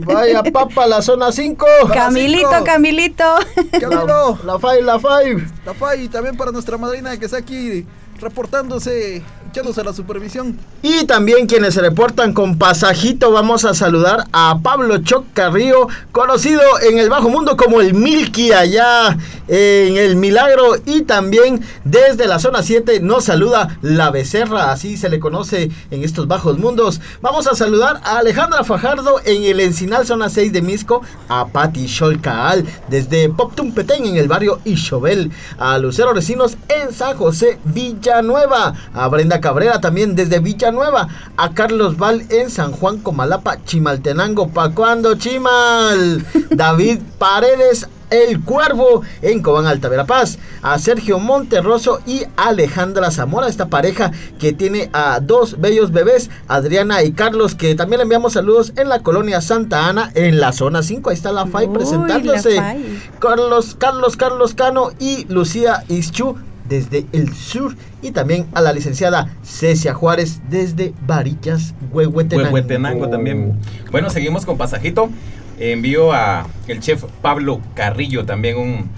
Vaya 0.00 0.42
papa, 0.52 0.86
la 0.86 1.02
zona 1.02 1.32
5. 1.32 1.66
Camilito, 1.92 2.48
cinco. 2.50 2.64
Camilito. 2.64 3.24
Camilo, 3.80 4.38
La 4.44 4.54
5, 4.58 4.68
la 4.82 4.98
5. 4.98 5.42
la 5.66 5.74
FAI, 5.74 6.04
y 6.04 6.08
también 6.08 6.36
para 6.36 6.52
nuestra 6.52 6.78
madrina 6.78 7.16
que 7.16 7.24
está 7.24 7.38
aquí 7.38 7.84
reportándose, 8.20 9.22
echándose 9.52 9.84
la 9.84 9.92
supervisión. 9.92 10.58
Y 10.80 11.04
también 11.04 11.46
quienes 11.46 11.74
se 11.74 11.82
reportan 11.82 12.32
con 12.32 12.56
pasajito, 12.56 13.32
vamos 13.32 13.66
a 13.66 13.74
saludar 13.74 14.24
a 14.32 14.58
Pablo 14.62 14.96
Choc 14.98 15.26
Carrillo, 15.34 15.88
conocido 16.10 16.62
en 16.80 16.98
el 16.98 17.10
bajo 17.10 17.28
mundo 17.28 17.54
como 17.54 17.82
el 17.82 17.92
Milky 17.92 18.52
allá 18.52 19.18
en 19.48 19.98
el 19.98 20.16
Milagro. 20.16 20.76
Y 20.86 21.02
también 21.02 21.62
desde 21.84 22.26
la 22.26 22.38
zona 22.38 22.62
7 22.62 23.00
nos 23.00 23.24
saluda 23.24 23.78
la 23.82 24.10
Becerra, 24.10 24.72
así 24.72 24.96
se 24.96 25.10
le 25.10 25.20
conoce 25.20 25.70
en 25.90 26.02
estos 26.02 26.26
bajos 26.26 26.58
mundos. 26.58 27.02
Vamos 27.20 27.46
a 27.46 27.54
saludar 27.54 28.00
a 28.04 28.18
Alejandra 28.18 28.64
Fajardo 28.64 29.20
en 29.26 29.44
el 29.44 29.60
Encinal 29.60 30.06
zona 30.06 30.30
6 30.30 30.50
de 30.54 30.62
Misco, 30.62 31.02
a 31.28 31.48
Patti 31.48 31.86
Cholcaal 31.86 32.64
desde 32.88 33.28
Poptum 33.28 33.72
Petén 33.72 34.06
en 34.06 34.16
el 34.16 34.28
barrio 34.28 34.60
Ixobel, 34.64 35.30
a 35.58 35.76
Lucero 35.76 36.14
Recinos 36.14 36.56
en 36.70 36.94
San 36.94 37.18
José 37.18 37.58
Villanueva, 37.64 38.72
a 38.94 39.08
Brenda 39.08 39.41
Cabrera 39.42 39.82
también 39.82 40.14
desde 40.16 40.38
Villanueva, 40.38 41.08
a 41.36 41.52
Carlos 41.52 41.98
Val 41.98 42.24
en 42.30 42.48
San 42.48 42.72
Juan 42.72 43.00
Comalapa, 43.00 43.62
Chimaltenango, 43.64 44.48
¿pa' 44.48 44.70
cuando 44.70 45.16
Chimal? 45.16 46.24
David 46.50 47.00
Paredes 47.18 47.86
el 48.12 48.42
Cuervo 48.42 49.02
en 49.22 49.42
Cobán 49.42 49.66
Alta 49.66 49.88
Verapaz, 49.88 50.38
a 50.60 50.78
Sergio 50.78 51.18
Monterroso 51.18 52.00
y 52.06 52.22
Alejandra 52.36 53.10
Zamora, 53.10 53.48
esta 53.48 53.68
pareja 53.68 54.12
que 54.38 54.52
tiene 54.52 54.90
a 54.92 55.18
dos 55.20 55.60
bellos 55.60 55.92
bebés, 55.92 56.30
Adriana 56.46 57.02
y 57.02 57.12
Carlos, 57.12 57.54
que 57.54 57.74
también 57.74 57.98
le 57.98 58.02
enviamos 58.02 58.34
saludos 58.34 58.74
en 58.76 58.90
la 58.90 59.02
colonia 59.02 59.40
Santa 59.40 59.88
Ana, 59.88 60.12
en 60.14 60.40
la 60.40 60.52
zona 60.52 60.82
5, 60.82 61.08
ahí 61.08 61.16
está 61.16 61.32
la 61.32 61.46
FAI 61.46 61.66
Uy, 61.66 61.74
presentándose. 61.74 62.56
la 62.56 62.62
FAI. 62.62 63.02
Carlos, 63.18 63.76
Carlos, 63.78 64.16
Carlos 64.16 64.54
Cano 64.54 64.90
y 64.98 65.24
Lucía 65.26 65.84
Ischu 65.88 66.36
desde 66.68 67.06
el 67.12 67.34
sur 67.34 67.74
y 68.02 68.10
también 68.12 68.46
a 68.54 68.60
la 68.60 68.72
licenciada 68.72 69.28
Cecia 69.44 69.94
Juárez 69.94 70.40
desde 70.48 70.92
Varillas, 71.06 71.74
Huehuetenango. 71.92 72.50
Huehuetenango 72.50 73.08
también. 73.08 73.58
Bueno, 73.90 74.10
seguimos 74.10 74.44
con 74.46 74.56
pasajito. 74.58 75.10
Envío 75.58 76.12
a 76.12 76.46
el 76.66 76.80
chef 76.80 77.04
Pablo 77.20 77.60
Carrillo 77.74 78.24
también 78.24 78.56
un, 78.56 78.90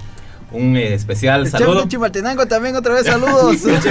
un 0.53 0.77
eh, 0.77 0.94
especial 0.94 1.40
El 1.44 1.50
chef 1.50 1.61
saludo. 1.61 1.83
de 1.83 1.88
Chimaltenango 1.88 2.46
también 2.46 2.77
otra 2.77 2.94
vez 2.94 3.05
saludos. 3.07 3.64
El 3.64 3.81
chef 3.81 3.87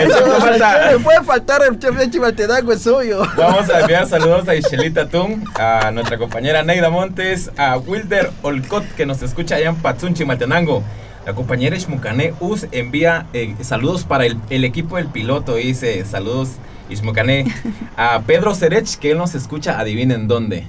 el 0.00 0.08
chef 0.08 0.26
no 0.26 0.34
falta. 0.40 0.92
Puede 1.02 1.22
faltar 1.24 1.60
el 1.68 1.78
chef 1.78 1.96
de 1.96 2.08
Chimaltenango, 2.10 2.72
es 2.72 2.82
suyo. 2.82 3.22
Vamos 3.36 3.68
a 3.68 3.80
enviar 3.80 4.06
saludos 4.06 4.48
a 4.48 4.54
Ishelita 4.54 5.08
Tung, 5.08 5.44
a 5.58 5.90
nuestra 5.90 6.16
compañera 6.16 6.62
Neida 6.62 6.88
Montes, 6.90 7.50
a 7.58 7.76
Wilder 7.76 8.30
Olcott 8.42 8.84
que 8.96 9.04
nos 9.04 9.20
escucha 9.22 9.56
allá 9.56 9.70
en 9.70 9.76
Patsun, 9.76 10.14
Chimaltenango. 10.14 10.82
La 11.26 11.34
compañera 11.34 11.76
Ishmukane 11.76 12.34
Us 12.40 12.66
envía 12.70 13.26
eh, 13.32 13.54
saludos 13.60 14.04
para 14.04 14.24
el, 14.26 14.38
el 14.48 14.64
equipo 14.64 14.96
del 14.96 15.08
piloto. 15.08 15.56
Dice 15.56 16.04
saludos 16.04 16.50
Ishmukane. 16.88 17.52
A 17.96 18.20
Pedro 18.20 18.54
Serech 18.54 18.96
que 18.96 19.10
él 19.10 19.18
nos 19.18 19.34
escucha, 19.34 19.78
adivinen 19.80 20.28
dónde. 20.28 20.66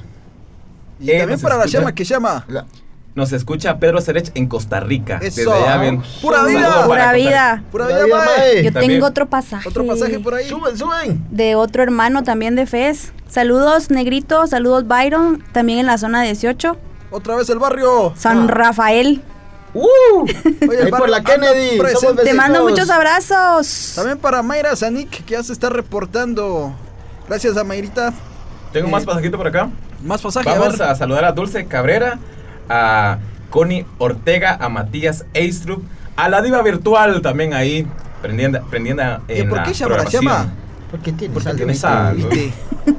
Y 0.99 1.11
Eh, 1.11 1.19
también 1.19 1.29
nos 1.29 1.41
para 1.43 1.57
la 1.57 1.63
escucha. 1.65 1.79
llama 1.79 1.93
que 1.95 2.03
llama. 2.03 2.45
La- 2.47 2.65
Nos 3.13 3.31
escucha 3.33 3.77
Pedro 3.79 4.01
Cerech 4.01 4.31
en 4.35 4.47
Costa 4.47 4.79
Rica. 4.79 5.19
Eso. 5.21 5.41
Desde 5.51 5.53
allá 5.53 5.77
bien. 5.81 6.01
Pura 6.21 6.43
vida. 6.45 6.85
Pura 6.85 7.13
vida. 7.13 7.63
Pura 7.71 7.87
La 7.89 8.03
vida, 8.05 8.15
mae. 8.17 8.25
mae. 8.25 8.63
Yo 8.63 8.71
También. 8.73 8.91
tengo 8.93 9.05
otro 9.07 9.25
pasaje. 9.27 9.69
Otro 9.69 9.85
pasaje 9.85 10.19
por 10.19 10.33
ahí. 10.35 10.47
Suben, 10.49 10.75
suben. 10.77 11.23
De 11.31 11.53
otro 11.55 11.83
hermano 11.83 12.23
también 12.23 12.55
de 12.55 12.65
Fez. 12.65 13.13
Saludos, 13.29 13.91
Negrito. 13.91 14.45
Saludos, 14.47 14.87
Byron. 14.87 15.43
También 15.51 15.79
en 15.79 15.85
la 15.85 15.97
zona 15.99 16.23
18. 16.23 16.77
Otra 17.11 17.35
vez 17.35 17.47
el 17.49 17.59
barrio. 17.59 18.13
San 18.17 18.43
Ah. 18.45 18.47
Rafael. 18.51 19.21
Uh, 19.79 20.23
Oye, 20.69 20.83
ahí 20.85 20.91
por 20.91 21.07
la 21.07 21.23
Kennedy. 21.23 21.77
somos 21.99 22.23
Te 22.23 22.33
mando 22.33 22.63
muchos 22.63 22.89
abrazos. 22.89 23.93
También 23.95 24.17
para 24.17 24.41
Mayra 24.41 24.75
Zanik, 24.75 25.23
que 25.23 25.33
ya 25.33 25.43
se 25.43 25.53
está 25.53 25.69
reportando. 25.69 26.73
Gracias 27.27 27.55
a 27.57 27.63
Mayrita. 27.63 28.13
Tengo 28.73 28.87
Eh, 28.87 28.91
más 28.91 29.05
pasajito 29.05 29.37
por 29.37 29.47
acá. 29.47 29.69
Más 30.03 30.21
pasaje, 30.21 30.49
Vamos 30.49 30.79
a 30.81 30.95
saludar 30.95 31.25
a 31.25 31.31
Dulce 31.31 31.65
Cabrera, 31.65 32.17
a 32.69 33.17
Connie 33.49 33.85
Ortega, 33.97 34.57
a 34.59 34.69
Matías 34.69 35.25
Eistrup, 35.33 35.83
a 36.15 36.29
la 36.29 36.41
diva 36.41 36.61
virtual 36.61 37.21
también 37.21 37.53
ahí, 37.53 37.87
prendiendo, 38.21 38.61
prendiendo 38.69 39.03
¿Y 39.27 39.41
en 39.41 39.49
por 39.49 39.57
la 39.59 39.63
qué 39.63 39.73
llama? 39.73 39.87
programación. 39.95 40.23
llama? 40.25 40.53
Porque 40.91 41.11
tiene 41.11 41.33
Porque 41.33 41.53
tiene. 41.53 41.73
¿Viste? 41.73 42.53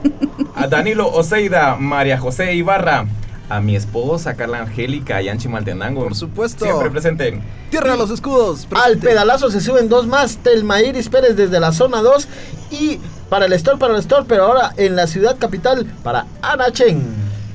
A 0.54 0.66
Danilo 0.66 1.08
Oseida, 1.12 1.76
María 1.76 2.18
José 2.18 2.54
Ibarra, 2.54 3.06
a 3.48 3.60
mi 3.60 3.76
esposa 3.76 4.34
Carla 4.34 4.60
Angélica 4.60 5.20
y 5.22 5.28
Anchi 5.28 5.48
Maltenango. 5.48 6.02
Por 6.04 6.14
supuesto. 6.14 6.64
Siempre 6.64 6.90
presente. 6.90 7.40
Tierra 7.70 7.92
de 7.92 7.98
los 7.98 8.10
escudos. 8.10 8.66
Al 8.84 8.98
pedalazo 8.98 9.50
se 9.50 9.60
suben 9.60 9.88
dos 9.88 10.06
más. 10.06 10.36
Telma 10.38 10.80
Iris 10.82 11.08
Pérez 11.08 11.36
desde 11.36 11.58
la 11.60 11.72
zona 11.72 12.02
2. 12.02 12.28
Y 12.70 13.00
para 13.30 13.46
el 13.46 13.52
store, 13.54 13.78
para 13.78 13.94
el 13.94 14.00
store, 14.00 14.24
pero 14.28 14.44
ahora 14.44 14.72
en 14.76 14.96
la 14.96 15.06
ciudad 15.06 15.36
capital, 15.38 15.86
para 16.02 16.26
Ana 16.42 16.70
Chen. 16.72 17.02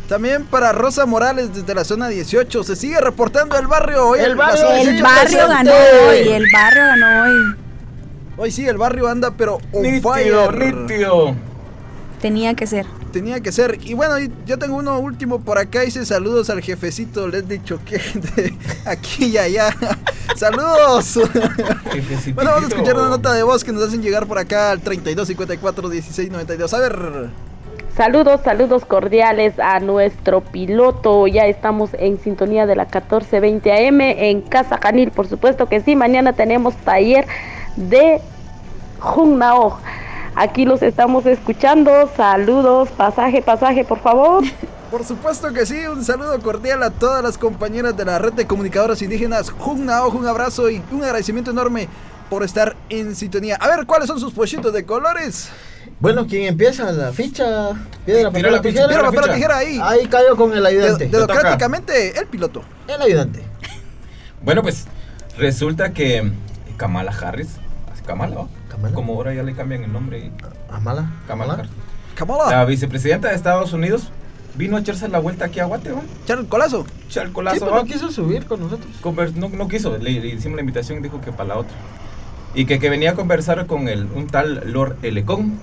También 0.10 0.46
para 0.46 0.72
Rosa 0.74 1.06
Morales 1.06 1.54
desde 1.56 1.74
la 1.74 1.84
zona 1.84 2.08
18. 2.10 2.64
Se 2.64 2.76
sigue 2.76 3.00
reportando 3.00 3.58
el 3.58 3.68
barrio. 3.68 4.10
Hoy 4.10 4.20
El 4.20 4.36
barrio, 4.36 4.58
zona 4.62 4.76
sí, 4.76 4.82
El 4.82 4.98
18. 4.98 5.04
barrio 5.04 5.24
presente. 5.48 5.54
ganó 5.54 6.08
hoy. 6.10 6.18
El 6.30 6.46
barrio 6.52 6.84
ganó 6.84 7.24
hoy. 7.24 7.56
Hoy 8.36 8.52
sí, 8.52 8.68
el 8.68 8.78
barrio 8.78 9.08
anda, 9.08 9.32
pero 9.38 9.60
on 9.72 9.82
Nítido, 9.84 10.12
fire. 10.12 10.74
nítido. 10.76 11.36
Tenía 12.24 12.54
que 12.54 12.66
ser. 12.68 12.86
Tenía 13.12 13.42
que 13.42 13.52
ser. 13.52 13.80
Y 13.84 13.96
bueno, 13.96 14.14
yo 14.46 14.58
tengo 14.58 14.78
uno 14.78 14.98
último 14.98 15.42
por 15.42 15.58
acá. 15.58 15.82
Dice 15.82 16.06
saludos 16.06 16.50
al 16.50 16.62
jefecito 16.62 17.28
Leslie 17.28 17.62
Choque 17.62 17.98
de 18.14 18.54
aquí 18.86 19.26
y 19.26 19.38
allá. 19.38 19.76
saludos. 20.38 21.20
Bueno, 22.34 22.52
vamos 22.52 22.64
a 22.64 22.68
escuchar 22.70 22.96
una 22.96 23.10
nota 23.10 23.34
de 23.34 23.44
voz 23.44 23.66
que 23.66 23.74
nos 23.74 23.84
hacen 23.84 24.02
llegar 24.02 24.26
por 24.26 24.38
acá 24.40 24.72
al 24.72 24.80
32 24.80 25.28
54 25.28 25.90
16 25.90 26.32
92. 26.32 26.74
A 26.74 26.80
ver. 26.80 27.30
Saludos, 27.98 28.40
saludos 28.46 28.86
cordiales 28.86 29.60
a 29.60 29.82
nuestro 29.82 30.40
piloto. 30.40 31.28
Ya 31.28 31.46
estamos 31.48 31.90
en 31.94 32.20
sintonía 32.22 32.66
de 32.66 32.78
la 32.78 32.86
1420 32.86 33.70
AM 33.70 34.00
en 34.00 34.42
Casa 34.44 34.78
Canil, 34.78 35.12
por 35.12 35.28
supuesto 35.28 35.68
que 35.68 35.82
sí. 35.82 35.98
Mañana 35.98 36.32
tenemos 36.32 36.74
taller 36.78 37.28
de 37.76 38.22
Junnao. 39.02 39.78
Aquí 40.36 40.66
los 40.66 40.82
estamos 40.82 41.26
escuchando. 41.26 42.10
Saludos, 42.16 42.90
pasaje, 42.90 43.42
pasaje, 43.42 43.84
por 43.84 44.00
favor. 44.00 44.44
Por 44.94 45.04
supuesto 45.04 45.52
que 45.52 45.66
sí, 45.66 45.88
un 45.88 46.06
saludo 46.06 46.40
cordial 46.40 46.84
a 46.84 46.92
todas 46.92 47.24
las 47.24 47.36
compañeras 47.40 47.98
de 47.98 48.06
la 48.06 48.20
red 48.20 48.32
de 48.34 48.46
comunicadoras 48.46 49.02
indígenas. 49.02 49.50
Junnao, 49.50 50.10
un 50.12 50.28
abrazo 50.28 50.70
y 50.70 50.84
un 50.92 51.04
agradecimiento 51.04 51.50
enorme 51.50 51.88
por 52.30 52.44
estar 52.44 52.76
en 52.90 53.16
sintonía. 53.16 53.56
A 53.56 53.76
ver, 53.76 53.88
¿cuáles 53.88 54.06
son 54.08 54.20
sus 54.20 54.32
pollitos 54.34 54.72
de 54.72 54.86
colores? 54.86 55.50
Bueno, 56.00 56.28
¿quién 56.28 56.44
empieza? 56.44 56.92
La 56.92 57.12
ficha. 57.12 57.70
Piedra, 58.06 58.30
papel, 58.30 58.52
la 58.52 58.62
tijera. 58.62 58.88
Piedra, 58.88 59.04
papel 59.12 59.34
tijera 59.34 59.58
ahí. 59.58 59.80
Ahí 59.82 60.06
cayó 60.06 60.36
con 60.36 60.54
el 60.56 60.64
ayudante. 60.64 61.06
De- 61.08 61.12
democráticamente, 61.18 62.20
el 62.20 62.28
piloto. 62.28 62.62
El 62.88 63.02
ayudante. 63.02 63.42
Bueno, 64.44 64.62
pues 64.62 64.86
resulta 65.40 65.92
que 65.92 66.32
Kamala 66.78 67.12
Harris, 67.20 67.50
Kamala. 68.06 68.46
Kamala. 68.92 68.96
como 68.96 69.14
ahora 69.14 69.34
ya 69.34 69.44
le 69.44 69.54
cambian 69.54 69.84
el 69.84 69.92
nombre, 69.94 70.20
y- 70.20 70.32
Amala. 70.72 71.12
Kamala. 71.28 71.64
Kamala, 72.16 72.50
La 72.52 72.66
vicepresidenta 72.66 73.30
de 73.30 73.36
Estados 73.36 73.74
Unidos 73.74 74.10
vino 74.56 74.78
a 74.78 74.80
echarse 74.82 75.08
la 75.08 75.18
vuelta 75.20 75.46
aquí 75.46 75.60
a 75.60 75.66
Guate, 75.66 75.92
el 76.28 76.46
colazo. 76.48 76.86
Echar 77.08 77.24
el 77.24 77.30
Sí, 77.30 77.34
colazo, 77.34 77.60
pero 77.62 77.72
¿va? 77.72 77.78
no 77.80 77.86
quiso 77.86 78.12
subir 78.12 78.46
con 78.46 78.60
nosotros. 78.60 78.88
Conver- 79.02 79.34
no, 79.34 79.50
no 79.50 79.68
quiso, 79.68 79.98
le, 79.98 80.12
le 80.20 80.28
hicimos 80.28 80.56
la 80.58 80.62
invitación 80.62 81.00
y 81.00 81.02
dijo 81.02 81.20
que 81.22 81.32
para 81.32 81.50
la 81.50 81.58
otra. 81.58 81.76
Y 82.56 82.66
que, 82.66 82.78
que 82.78 82.90
venía 82.90 83.12
a 83.12 83.14
conversar 83.16 83.66
con 83.66 83.88
el, 83.88 84.06
un 84.14 84.28
tal 84.28 84.62
Lord 84.72 84.98
Elecón, 85.02 85.58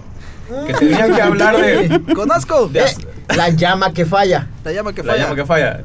que 0.66 0.72
tenían 0.74 1.14
que 1.14 1.22
hablar 1.22 1.56
de, 1.56 2.02
Conozco. 2.14 2.66
de 2.66 2.80
Eh, 2.80 2.87
la 3.37 3.50
llama 3.50 3.92
que 3.92 4.04
falla. 4.04 4.48
La 4.64 4.72
llama 4.72 4.92
que 4.92 5.04
la 5.04 5.12
falla. 5.12 5.22
llama 5.24 5.37
que 5.37 5.44
falla. 5.46 5.80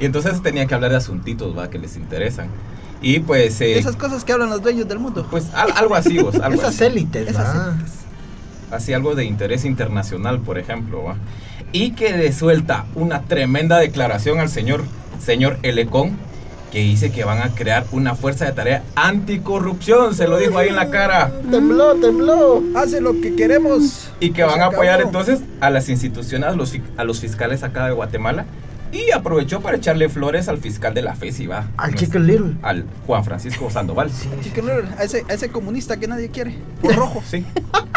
Y 0.00 0.04
entonces 0.04 0.42
tenían 0.42 0.66
que 0.66 0.74
hablar 0.74 0.90
de 0.90 0.96
asuntitos, 0.96 1.56
va, 1.56 1.70
que 1.70 1.78
les 1.78 1.96
interesan. 1.96 2.48
Y 3.02 3.18
pues, 3.20 3.60
eh, 3.60 3.78
Esas 3.78 3.96
cosas 3.96 4.24
que 4.24 4.32
hablan 4.32 4.48
los 4.50 4.62
dueños 4.62 4.86
del 4.88 4.98
mundo. 5.00 5.26
pues 5.30 5.46
al- 5.54 5.72
algo 5.72 5.94
así, 5.96 6.18
vos, 6.18 6.36
algo 6.36 6.60
Esas 6.60 6.76
así. 6.76 6.84
élites, 6.84 7.28
Esas 7.28 7.56
¿va? 7.56 7.76
así 8.70 8.92
algo 8.92 9.14
de 9.14 9.24
interés 9.24 9.64
internacional, 9.64 10.40
por 10.40 10.58
ejemplo, 10.58 11.02
¿va? 11.04 11.16
y 11.72 11.92
que 11.92 12.16
le 12.16 12.32
suelta 12.32 12.84
una 12.94 13.22
tremenda 13.22 13.78
declaración 13.78 14.38
al 14.40 14.48
señor, 14.48 14.84
señor 15.24 15.58
Elecón, 15.62 16.16
que 16.70 16.78
dice 16.78 17.10
que 17.12 17.24
van 17.24 17.42
a 17.42 17.54
crear 17.54 17.84
una 17.92 18.14
fuerza 18.14 18.44
de 18.46 18.52
tarea 18.52 18.82
anticorrupción, 18.94 20.14
se 20.14 20.26
lo 20.28 20.38
dijo 20.38 20.56
ahí 20.58 20.68
en 20.68 20.76
la 20.76 20.88
cara, 20.90 21.30
Tembló, 21.50 21.94
tembló. 21.96 22.62
Hace 22.74 23.00
lo 23.00 23.20
que 23.20 23.34
queremos. 23.36 24.10
y 24.20 24.30
que 24.30 24.42
Pues 24.42 24.54
van 24.54 24.62
a 24.62 24.66
apoyar 24.66 24.94
acabó. 25.00 25.08
entonces 25.08 25.40
a 25.60 25.68
las 25.70 25.88
instituciones, 25.88 26.48
a 26.48 26.52
los, 26.52 26.74
a 26.96 27.04
los 27.04 27.20
fiscales 27.20 27.62
acá 27.62 27.86
de 27.86 27.92
Guatemala, 27.92 28.46
y 28.92 29.10
aprovechó 29.10 29.60
para 29.60 29.78
echarle 29.78 30.08
flores 30.08 30.48
al 30.48 30.58
fiscal 30.58 30.92
de 30.94 31.02
la 31.02 31.14
FESI, 31.14 31.46
va, 31.46 31.66
Al 31.78 31.94
Chicken 31.94 32.26
Little. 32.26 32.54
al 32.62 32.84
Juan 33.06 33.24
Francisco 33.24 33.70
Sandoval. 33.70 34.10
Chicken 34.42 34.66
Little, 34.66 34.88
a 34.98 35.04
ese, 35.04 35.24
a 35.28 35.32
ese 35.32 35.48
comunista 35.48 35.96
que 35.96 36.06
nadie 36.06 36.28
quiere. 36.28 36.58
Por 36.82 36.94
rojo, 36.94 37.22
Sí, 37.26 37.44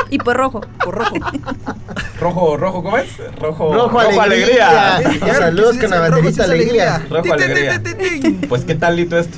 Y 0.10 0.18
por 0.20 0.38
rojo. 0.38 0.62
por 0.84 0.96
rojo. 0.96 1.16
rojo, 2.20 2.58
rojo, 2.58 2.84
¿cómo 2.84 2.98
es? 2.98 3.10
Rojo, 3.40 3.74
Rojo 3.74 4.00
alegría. 4.00 4.98
Ahora 4.98 5.34
Saludos 5.34 5.78
con 5.78 5.90
la 5.90 6.00
banderita 6.00 6.46
sí 6.46 6.52
alegría. 6.52 7.06
Rojo 7.10 7.34
alegría. 7.34 7.82
Pues, 8.48 8.64
¿qué 8.64 8.76
tal, 8.76 8.96
Lito, 8.96 9.18
esto? 9.18 9.38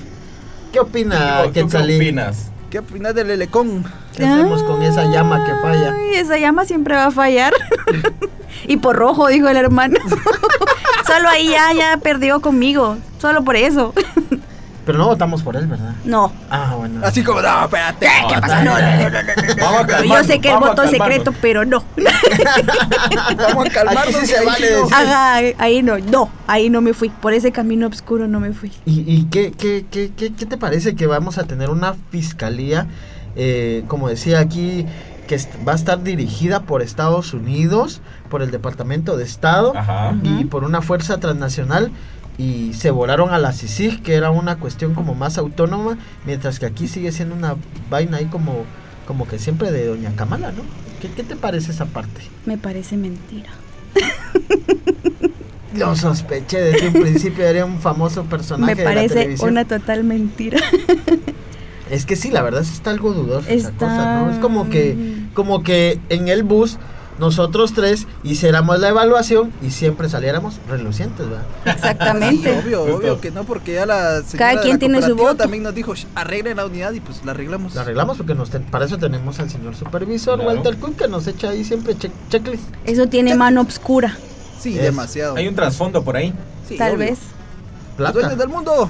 ¿Qué 0.71 0.79
opina 0.79 1.43
¿Tú 1.45 1.53
qué 1.53 1.63
opinas? 1.63 2.51
¿Qué 2.69 2.79
opinas 2.79 3.15
del 3.15 3.31
Elecón? 3.31 3.85
¿Qué 4.15 4.25
hacemos 4.25 4.61
con 4.63 4.83
esa 4.83 5.05
llama 5.05 5.45
que 5.45 5.53
falla? 5.61 5.95
Ay, 5.95 6.15
esa 6.15 6.37
llama 6.37 6.65
siempre 6.65 6.95
va 6.95 7.05
a 7.05 7.11
fallar. 7.11 7.53
y 8.67 8.77
por 8.77 8.97
rojo, 8.97 9.27
dijo 9.27 9.47
el 9.47 9.55
hermano. 9.57 9.97
Solo 11.07 11.29
ahí 11.29 11.49
ya, 11.49 11.73
ya 11.73 11.97
perdió 11.97 12.41
conmigo. 12.41 12.97
Solo 13.19 13.43
por 13.43 13.55
eso. 13.55 13.93
Pero 14.87 14.99
no 14.99 15.07
votamos 15.07 15.43
por 15.43 15.57
él, 15.57 15.67
¿verdad? 15.67 15.95
No. 16.05 16.31
Ah, 16.49 16.75
bueno. 16.77 17.01
Así 17.03 17.21
como, 17.21 17.41
no, 17.41 17.65
espérate. 17.65 18.07
¿Qué 18.29 18.39
pasa? 18.39 18.63
No, 18.63 18.71
no, 18.79 19.09
no, 19.09 19.83
no, 19.83 20.03
Yo 20.05 20.23
sé 20.23 20.39
que 20.39 20.49
el 20.49 20.59
voto 20.59 20.83
es 20.83 20.91
secreto, 20.91 21.33
pero 21.41 21.65
no. 21.65 21.83
Vamos 23.37 23.65
a 23.65 23.69
calmarnos. 23.69 24.15
Aquí 24.15 24.25
se 24.25 24.37
ahí 24.37 24.45
vale 24.45 24.69
decir. 24.69 24.93
Ajá, 24.93 25.39
ahí 25.57 25.83
no, 25.83 25.97
no, 25.97 26.29
ahí 26.47 26.69
no 26.69 26.79
me 26.79 26.93
fui. 26.93 27.09
Por 27.09 27.33
ese 27.33 27.51
camino 27.51 27.87
oscuro 27.87 28.29
no 28.29 28.39
me 28.39 28.53
fui. 28.53 28.71
¿Y, 28.85 29.01
y 29.13 29.25
qué, 29.25 29.51
qué, 29.51 29.85
qué, 29.91 30.13
qué, 30.15 30.31
qué 30.33 30.45
te 30.45 30.57
parece 30.57 30.95
que 30.95 31.05
vamos 31.05 31.37
a 31.37 31.43
tener 31.43 31.69
una 31.69 31.93
fiscalía, 32.09 32.87
eh, 33.35 33.83
como 33.89 34.07
decía 34.07 34.39
aquí, 34.39 34.85
que 35.27 35.37
va 35.67 35.73
a 35.73 35.75
estar 35.75 36.01
dirigida 36.03 36.63
por 36.63 36.81
Estados 36.81 37.33
Unidos, 37.33 38.01
por 38.29 38.41
el 38.41 38.49
Departamento 38.49 39.15
de 39.17 39.23
Estado 39.25 39.73
Ajá. 39.77 40.15
y 40.23 40.45
por 40.45 40.63
una 40.63 40.81
fuerza 40.81 41.19
transnacional? 41.19 41.91
Y 42.39 42.73
se 42.73 42.91
volaron 42.91 43.31
a 43.31 43.39
la 43.39 43.51
CICIG, 43.51 44.01
que 44.03 44.13
era 44.15 44.29
una 44.31 44.57
cuestión 44.57 44.93
como 44.93 45.15
más 45.15 45.37
autónoma, 45.37 45.97
mientras 46.25 46.59
que 46.59 46.65
aquí 46.67 46.87
sigue 46.87 47.11
siendo 47.11 47.35
una 47.35 47.55
vaina 47.89 48.17
ahí 48.17 48.25
como, 48.25 48.63
como 49.07 49.27
que 49.27 49.39
siempre 49.39 49.71
de 49.71 49.87
Doña 49.87 50.15
Kamala, 50.15 50.51
¿no? 50.51 50.61
¿Qué, 51.01 51.09
qué 51.09 51.23
te 51.23 51.35
parece 51.35 51.71
esa 51.71 51.85
parte? 51.85 52.21
Me 52.45 52.57
parece 52.57 52.95
mentira. 52.97 53.49
Lo 55.75 55.95
sospeché 55.95 56.59
desde 56.61 56.87
un 56.87 56.93
principio, 57.01 57.45
era 57.45 57.65
un 57.65 57.79
famoso 57.79 58.23
personaje 58.25 58.73
Me 58.73 58.79
de 58.81 58.83
la 58.83 58.89
parece 58.91 59.15
televisión. 59.15 59.49
una 59.51 59.65
total 59.65 60.03
mentira. 60.03 60.59
Es 61.89 62.05
que 62.05 62.15
sí, 62.15 62.31
la 62.31 62.41
verdad 62.41 62.63
sí 62.63 62.71
está 62.73 62.89
algo 62.91 63.13
dudoso 63.13 63.47
esa 63.49 63.69
Está- 63.69 63.85
cosa, 63.87 64.15
¿no? 64.21 64.31
Es 64.31 64.37
como 64.39 64.69
que, 64.69 64.95
como 65.33 65.63
que 65.63 65.99
en 66.09 66.27
el 66.27 66.43
bus 66.43 66.77
nosotros 67.19 67.73
tres 67.73 68.05
hiciéramos 68.23 68.79
la 68.79 68.89
evaluación 68.89 69.51
y 69.63 69.71
siempre 69.71 70.07
saliéramos 70.07 70.59
relucientes, 70.69 71.27
¿verdad? 71.27 71.45
Exactamente. 71.65 72.61
Sí, 72.63 72.73
obvio, 72.75 73.19
que 73.19 73.31
no, 73.31 73.43
porque 73.43 73.73
ya 73.73 73.85
la 73.87 74.21
señora 74.21 74.37
Cada 74.37 74.51
de 74.51 74.57
quien 74.61 74.73
la 74.75 74.79
tiene 74.79 75.01
su 75.01 75.15
voto. 75.15 75.35
también 75.37 75.63
nos 75.63 75.73
dijo, 75.73 75.95
"Sh, 75.95 76.05
arreglen 76.13 76.57
la 76.57 76.65
unidad 76.67 76.91
y 76.93 76.99
pues 76.99 77.25
la 77.25 77.31
arreglamos. 77.31 77.73
La 77.73 77.81
arreglamos 77.81 78.17
porque 78.17 78.35
nos 78.35 78.51
ten- 78.51 78.63
para 78.65 78.85
eso 78.85 78.97
tenemos 78.99 79.39
al 79.39 79.49
señor 79.49 79.75
supervisor 79.75 80.35
Claro. 80.39 80.51
Walter 80.53 80.77
Cook 80.77 80.95
que 80.95 81.07
nos 81.07 81.25
echa 81.25 81.49
ahí 81.49 81.63
siempre 81.63 81.95
check- 81.95 82.11
checklist. 82.29 82.63
Eso 82.85 83.07
tiene 83.07 83.33
mano 83.35 83.61
obscura, 83.61 84.15
Sí, 84.59 84.75
Es- 84.77 84.83
demasiado. 84.83 85.35
Hay 85.37 85.47
un 85.47 85.55
trasfondo 85.55 86.03
por 86.03 86.17
ahí. 86.17 86.33
Sí, 86.67 86.77
tal 86.77 86.89
obvio. 86.95 86.99
vez. 87.09 87.19
Los 87.97 88.11
Plata. 88.11 88.11
dueños 88.13 88.37
del 88.37 88.49
mundo. 88.49 88.89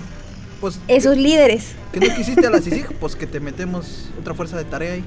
Pues 0.61 0.79
Esos 0.87 1.17
líderes. 1.17 1.75
que 1.91 1.99
no 1.99 2.15
quisiste 2.15 2.45
a 2.47 2.49
la 2.49 2.61
CICIG, 2.61 2.93
pues 2.99 3.15
que 3.15 3.27
te 3.27 3.39
metemos 3.39 4.09
otra 4.19 4.33
fuerza 4.33 4.57
de 4.57 4.63
tarea 4.65 4.93
ahí. 4.93 5.03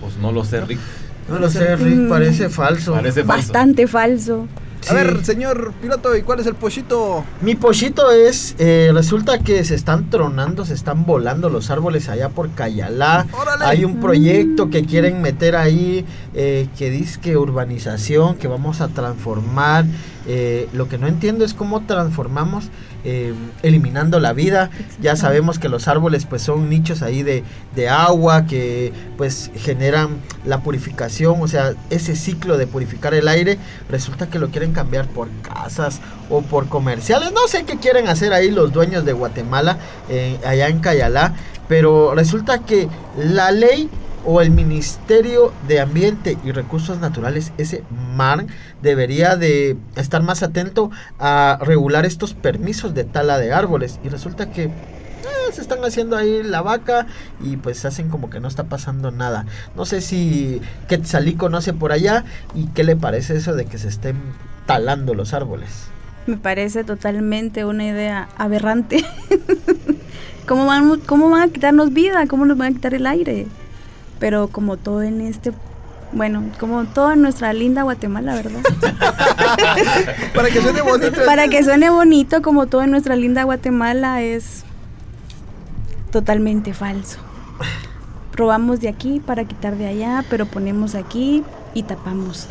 Pues 0.00 0.16
no 0.18 0.30
lo 0.32 0.44
sé, 0.44 0.60
Rick. 0.60 0.78
No 1.28 1.38
lo 1.38 1.50
sé, 1.50 1.74
Rick, 1.76 1.96
Mm. 1.96 2.08
parece 2.08 2.48
falso. 2.48 2.92
Parece 2.92 3.24
falso. 3.24 3.46
Bastante 3.48 3.86
falso. 3.86 4.46
A 4.88 4.92
ver, 4.94 5.24
señor 5.24 5.72
piloto, 5.82 6.14
¿y 6.14 6.22
cuál 6.22 6.38
es 6.38 6.46
el 6.46 6.54
pollito? 6.54 7.24
Mi 7.40 7.56
pollito 7.56 8.12
es, 8.12 8.54
eh, 8.58 8.90
resulta 8.94 9.40
que 9.40 9.64
se 9.64 9.74
están 9.74 10.10
tronando, 10.10 10.64
se 10.64 10.74
están 10.74 11.04
volando 11.06 11.50
los 11.50 11.70
árboles 11.70 12.08
allá 12.08 12.28
por 12.28 12.52
Cayalá. 12.52 13.26
Hay 13.62 13.84
un 13.84 13.98
proyecto 13.98 14.70
que 14.70 14.84
quieren 14.84 15.20
meter 15.22 15.56
ahí 15.56 16.04
eh, 16.34 16.68
que 16.78 16.90
dice 16.90 17.18
que 17.20 17.36
urbanización, 17.36 18.36
que 18.36 18.46
vamos 18.46 18.80
a 18.80 18.86
transformar. 18.88 19.86
Eh, 20.28 20.68
lo 20.72 20.88
que 20.88 20.98
no 20.98 21.06
entiendo 21.06 21.44
es 21.44 21.54
cómo 21.54 21.82
transformamos 21.86 22.70
eh, 23.04 23.32
eliminando 23.62 24.18
la 24.18 24.32
vida. 24.32 24.70
Ya 25.00 25.14
sabemos 25.14 25.58
que 25.58 25.68
los 25.68 25.86
árboles 25.86 26.26
pues 26.26 26.42
son 26.42 26.68
nichos 26.68 27.02
ahí 27.02 27.22
de, 27.22 27.44
de, 27.76 27.88
agua 27.88 28.46
que 28.46 28.92
pues 29.16 29.52
generan 29.54 30.16
la 30.44 30.60
purificación, 30.60 31.40
o 31.40 31.46
sea, 31.46 31.74
ese 31.90 32.16
ciclo 32.16 32.58
de 32.58 32.66
purificar 32.66 33.14
el 33.14 33.28
aire, 33.28 33.58
resulta 33.88 34.28
que 34.28 34.40
lo 34.40 34.48
quieren 34.48 34.72
cambiar 34.72 35.06
por 35.06 35.28
casas 35.42 36.00
o 36.28 36.42
por 36.42 36.68
comerciales. 36.68 37.32
No 37.32 37.46
sé 37.46 37.64
qué 37.64 37.78
quieren 37.78 38.08
hacer 38.08 38.32
ahí 38.32 38.50
los 38.50 38.72
dueños 38.72 39.04
de 39.04 39.12
Guatemala, 39.12 39.78
eh, 40.08 40.38
allá 40.44 40.68
en 40.68 40.80
Cayalá, 40.80 41.34
pero 41.68 42.14
resulta 42.14 42.60
que 42.60 42.88
la 43.16 43.52
ley 43.52 43.88
o 44.26 44.40
el 44.40 44.50
Ministerio 44.50 45.52
de 45.68 45.80
Ambiente 45.80 46.36
y 46.44 46.50
Recursos 46.50 46.98
Naturales, 46.98 47.52
ese 47.58 47.84
MAR, 48.16 48.46
debería 48.82 49.36
de 49.36 49.76
estar 49.94 50.22
más 50.22 50.42
atento 50.42 50.90
a 51.18 51.58
regular 51.62 52.04
estos 52.04 52.34
permisos 52.34 52.92
de 52.92 53.04
tala 53.04 53.38
de 53.38 53.52
árboles. 53.52 54.00
Y 54.04 54.08
resulta 54.08 54.50
que 54.50 54.64
eh, 54.64 54.72
se 55.52 55.60
están 55.60 55.84
haciendo 55.84 56.16
ahí 56.16 56.42
la 56.42 56.60
vaca 56.60 57.06
y 57.40 57.56
pues 57.56 57.84
hacen 57.84 58.08
como 58.08 58.28
que 58.28 58.40
no 58.40 58.48
está 58.48 58.64
pasando 58.64 59.12
nada. 59.12 59.46
No 59.76 59.84
sé 59.84 60.00
si 60.00 60.60
Quetzalí 60.88 61.34
conoce 61.34 61.72
por 61.72 61.92
allá 61.92 62.24
y 62.54 62.66
qué 62.66 62.82
le 62.82 62.96
parece 62.96 63.36
eso 63.36 63.54
de 63.54 63.66
que 63.66 63.78
se 63.78 63.88
estén 63.88 64.16
talando 64.66 65.14
los 65.14 65.34
árboles. 65.34 65.86
Me 66.26 66.36
parece 66.36 66.82
totalmente 66.82 67.64
una 67.64 67.86
idea 67.86 68.28
aberrante. 68.36 69.04
¿Cómo 70.48 70.66
van, 70.66 70.98
¿Cómo 71.06 71.30
van 71.30 71.42
a 71.42 71.52
quitarnos 71.52 71.92
vida? 71.92 72.26
¿Cómo 72.26 72.44
nos 72.44 72.58
van 72.58 72.72
a 72.72 72.74
quitar 72.74 72.94
el 72.94 73.06
aire? 73.06 73.46
Pero 74.18 74.48
como 74.48 74.76
todo 74.76 75.02
en 75.02 75.20
este 75.20 75.52
bueno, 76.12 76.44
como 76.60 76.84
todo 76.84 77.12
en 77.12 77.22
nuestra 77.22 77.52
linda 77.52 77.82
Guatemala, 77.82 78.34
¿verdad? 78.34 78.60
Para 80.34 80.48
que 80.48 80.62
suene 80.62 80.80
bonito. 80.80 81.24
Para 81.26 81.48
que 81.48 81.64
suene 81.64 81.90
bonito, 81.90 82.42
como 82.42 82.66
todo 82.66 82.82
en 82.82 82.90
nuestra 82.92 83.16
linda 83.16 83.42
Guatemala, 83.42 84.22
es 84.22 84.64
totalmente 86.10 86.72
falso. 86.74 87.18
Robamos 88.32 88.80
de 88.80 88.88
aquí 88.88 89.20
para 89.20 89.44
quitar 89.44 89.76
de 89.76 89.86
allá, 89.86 90.24
pero 90.28 90.46
ponemos 90.46 90.94
aquí 90.94 91.42
y 91.74 91.82
tapamos. 91.82 92.46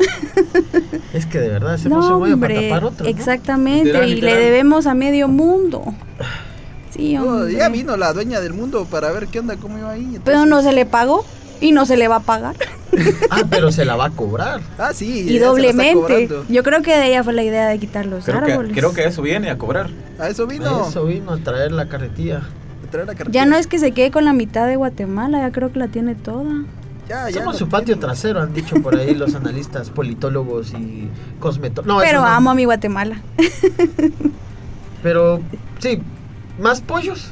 Es 1.12 1.26
que 1.26 1.38
de 1.38 1.48
verdad 1.48 1.74
hacemos 1.74 2.08
no, 2.08 2.18
un 2.18 2.40
para 2.40 2.54
tapar 2.54 2.84
otro. 2.84 3.06
Exactamente, 3.06 4.06
y 4.08 4.20
le 4.20 4.36
debemos 4.36 4.86
a 4.86 4.94
medio 4.94 5.28
mundo. 5.28 5.94
Sí, 6.90 7.16
hombre. 7.16 7.54
ya 7.54 7.68
vino 7.68 7.96
la 7.96 8.12
dueña 8.12 8.40
del 8.40 8.52
mundo 8.52 8.86
para 8.90 9.10
ver 9.12 9.28
qué 9.28 9.40
onda, 9.40 9.56
cómo 9.56 9.78
iba 9.78 9.90
ahí. 9.90 10.20
Pero 10.24 10.46
no 10.46 10.62
se 10.62 10.72
le 10.72 10.86
pagó. 10.86 11.24
Y 11.60 11.72
no 11.72 11.86
se 11.86 11.96
le 11.96 12.08
va 12.08 12.16
a 12.16 12.20
pagar. 12.20 12.56
ah, 13.30 13.42
pero 13.48 13.72
se 13.72 13.84
la 13.84 13.96
va 13.96 14.06
a 14.06 14.10
cobrar. 14.10 14.60
Ah, 14.78 14.92
sí. 14.92 15.26
Y 15.28 15.38
doblemente. 15.38 16.28
Yo 16.48 16.62
creo 16.62 16.82
que 16.82 16.96
de 16.96 17.08
ella 17.08 17.24
fue 17.24 17.32
la 17.32 17.42
idea 17.42 17.68
de 17.68 17.78
quitar 17.78 18.06
los 18.06 18.24
creo 18.24 18.38
árboles. 18.38 18.72
Que, 18.72 18.80
creo 18.80 18.92
que 18.92 19.04
eso 19.04 19.22
viene 19.22 19.50
a 19.50 19.58
cobrar. 19.58 19.90
A 20.18 20.28
eso 20.28 20.46
vino. 20.46 20.84
A 20.84 20.88
eso 20.88 21.04
vino, 21.04 21.32
a 21.32 21.38
traer 21.38 21.72
la 21.72 21.88
carretilla. 21.88 22.42
traer 22.90 23.06
la 23.06 23.14
carretilla. 23.14 23.44
Ya 23.44 23.46
no 23.46 23.56
es 23.56 23.66
que 23.66 23.78
se 23.78 23.92
quede 23.92 24.10
con 24.10 24.24
la 24.24 24.32
mitad 24.32 24.66
de 24.66 24.76
Guatemala, 24.76 25.40
ya 25.40 25.52
creo 25.52 25.72
que 25.72 25.78
la 25.78 25.88
tiene 25.88 26.14
toda. 26.14 26.64
Ya, 27.08 27.30
ya 27.30 27.38
Somos 27.38 27.56
su 27.56 27.68
patio 27.68 27.98
trasero, 27.98 28.40
han 28.40 28.52
dicho 28.52 28.76
por 28.82 28.96
ahí 28.96 29.14
los 29.14 29.34
analistas, 29.36 29.90
politólogos 29.90 30.72
y 30.72 31.08
cosmetólogos. 31.38 32.02
pero 32.02 32.24
amo 32.24 32.50
a 32.50 32.54
mi 32.54 32.64
Guatemala. 32.64 33.20
pero, 35.02 35.40
sí, 35.78 36.00
más 36.58 36.80
pollos 36.80 37.30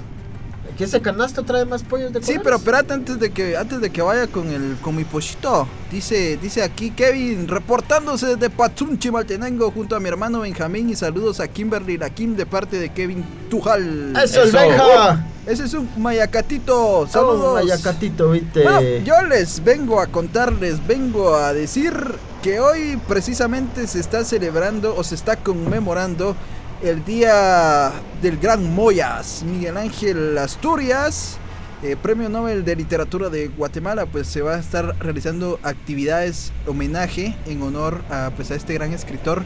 que 0.76 0.84
ese 0.84 1.00
canasto 1.00 1.42
trae 1.44 1.64
más 1.64 1.82
pollos 1.82 2.12
de 2.12 2.22
Sí, 2.22 2.34
pero 2.42 2.56
espérate 2.56 2.92
antes 2.92 3.18
de 3.18 3.30
que 3.30 3.56
antes 3.56 3.80
de 3.80 3.90
que 3.90 4.02
vaya 4.02 4.26
con 4.26 4.48
el 4.50 4.76
con 4.82 4.96
mi 4.96 5.04
pollito. 5.04 5.68
Dice 5.90 6.36
dice 6.40 6.62
aquí 6.62 6.90
Kevin 6.90 7.46
reportándose 7.46 8.34
desde 8.34 8.50
Pachunchi 8.50 9.10
Maltenango 9.10 9.70
junto 9.70 9.94
a 9.94 10.00
mi 10.00 10.08
hermano 10.08 10.40
Benjamín 10.40 10.90
y 10.90 10.96
saludos 10.96 11.40
a 11.40 11.48
Kimberly 11.48 11.98
Kim 12.14 12.36
de 12.36 12.46
parte 12.46 12.78
de 12.78 12.90
Kevin 12.92 13.24
Tujal. 13.48 14.14
Eso, 14.22 14.42
el 14.42 14.50
Benja. 14.50 15.26
Ese 15.46 15.64
es 15.64 15.74
un 15.74 15.88
mayacatito. 15.98 17.06
Saludos. 17.06 17.44
Oh, 17.44 17.54
mayacatito, 17.54 18.30
viste. 18.30 19.02
yo 19.04 19.20
les 19.22 19.62
vengo 19.62 20.00
a 20.00 20.06
contarles, 20.06 20.84
vengo 20.86 21.36
a 21.36 21.52
decir 21.52 21.92
que 22.42 22.60
hoy 22.60 22.98
precisamente 23.08 23.86
se 23.86 24.00
está 24.00 24.24
celebrando 24.24 24.94
o 24.96 25.04
se 25.04 25.14
está 25.14 25.36
conmemorando 25.36 26.34
el 26.82 27.04
día 27.04 27.92
del 28.22 28.38
gran 28.38 28.74
Moyas, 28.74 29.42
Miguel 29.44 29.76
Ángel 29.76 30.36
Asturias, 30.38 31.38
eh, 31.82 31.96
Premio 32.00 32.28
Nobel 32.28 32.64
de 32.64 32.76
Literatura 32.76 33.28
de 33.28 33.48
Guatemala, 33.48 34.06
pues 34.06 34.26
se 34.26 34.42
va 34.42 34.54
a 34.54 34.58
estar 34.58 34.96
realizando 34.98 35.58
actividades, 35.62 36.52
homenaje 36.66 37.36
en 37.46 37.62
honor 37.62 38.02
a, 38.10 38.30
pues, 38.36 38.50
a 38.50 38.54
este 38.54 38.74
gran 38.74 38.92
escritor 38.92 39.42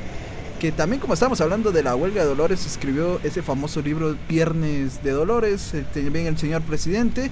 que 0.59 0.73
también 0.73 1.01
como 1.01 1.15
estábamos 1.15 1.41
hablando 1.41 1.71
de 1.71 1.85
la 1.85 1.95
huelga 1.95 2.23
de 2.23 2.29
Dolores, 2.29 2.67
escribió 2.67 3.21
ese 3.23 3.43
famoso 3.43 3.81
libro 3.81 4.17
Viernes 4.29 5.03
de 5.05 5.13
Dolores, 5.13 5.73
eh, 5.75 5.85
también 5.95 6.27
el 6.27 6.37
señor 6.37 6.63
presidente. 6.63 7.31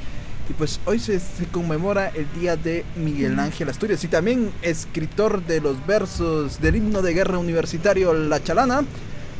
Y 0.49 0.53
pues 0.53 0.79
hoy 0.85 1.01
se, 1.01 1.19
se, 1.19 1.47
conmemora 1.47 2.09
el 2.11 2.27
día 2.39 2.57
de 2.57 2.85
Miguel 2.95 3.37
Ángel 3.41 3.69
Asturias 3.69 4.05
y 4.05 4.07
también 4.07 4.53
escritor 4.63 5.45
de 5.45 5.61
los 5.61 5.85
versos 5.89 6.61
del 6.61 6.77
himno 6.77 7.03
de 7.03 7.15
guerra 7.15 7.39
universitario 7.39 8.13
La 8.15 8.41
Chalana. 8.41 8.85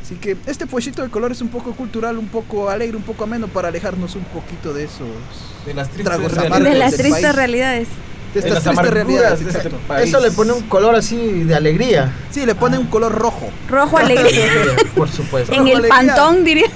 Así 0.07 0.15
que 0.15 0.37
este 0.45 0.65
pollito 0.67 1.01
de 1.01 1.09
color 1.09 1.33
es 1.33 1.41
un 1.41 1.49
poco 1.49 1.73
cultural, 1.73 2.17
un 2.17 2.29
poco 2.29 2.69
alegre, 2.69 2.95
un 2.95 3.03
poco 3.03 3.25
ameno 3.25 3.49
para 3.49 3.67
alejarnos 3.67 4.15
un 4.15 4.23
poquito 4.23 4.73
de 4.73 4.85
esos 4.85 5.09
de 5.65 5.73
las 5.73 5.89
tristes 5.89 6.05
tragos 6.05 6.31
realidades. 6.31 6.63
De 6.63 6.79
las 6.79 6.95
tristes 6.95 7.35
realidades. 7.35 7.89
De 8.33 8.39
estas 8.39 8.63
tristes 8.63 8.89
realidades, 8.91 9.41
este 9.41 9.69
Eso 10.01 10.19
le 10.19 10.31
pone 10.31 10.51
un 10.51 10.63
color 10.63 10.95
así 10.95 11.43
de 11.43 11.55
alegría. 11.55 12.13
Sí, 12.29 12.45
le 12.45 12.55
pone 12.55 12.77
un 12.77 12.87
color 12.87 13.13
rojo. 13.13 13.49
Rojo 13.69 13.97
alegría. 13.97 14.47
Por 14.95 15.09
supuesto. 15.09 15.53
En 15.53 15.67
el 15.67 15.87
pantón, 15.87 16.43
diría. 16.43 16.67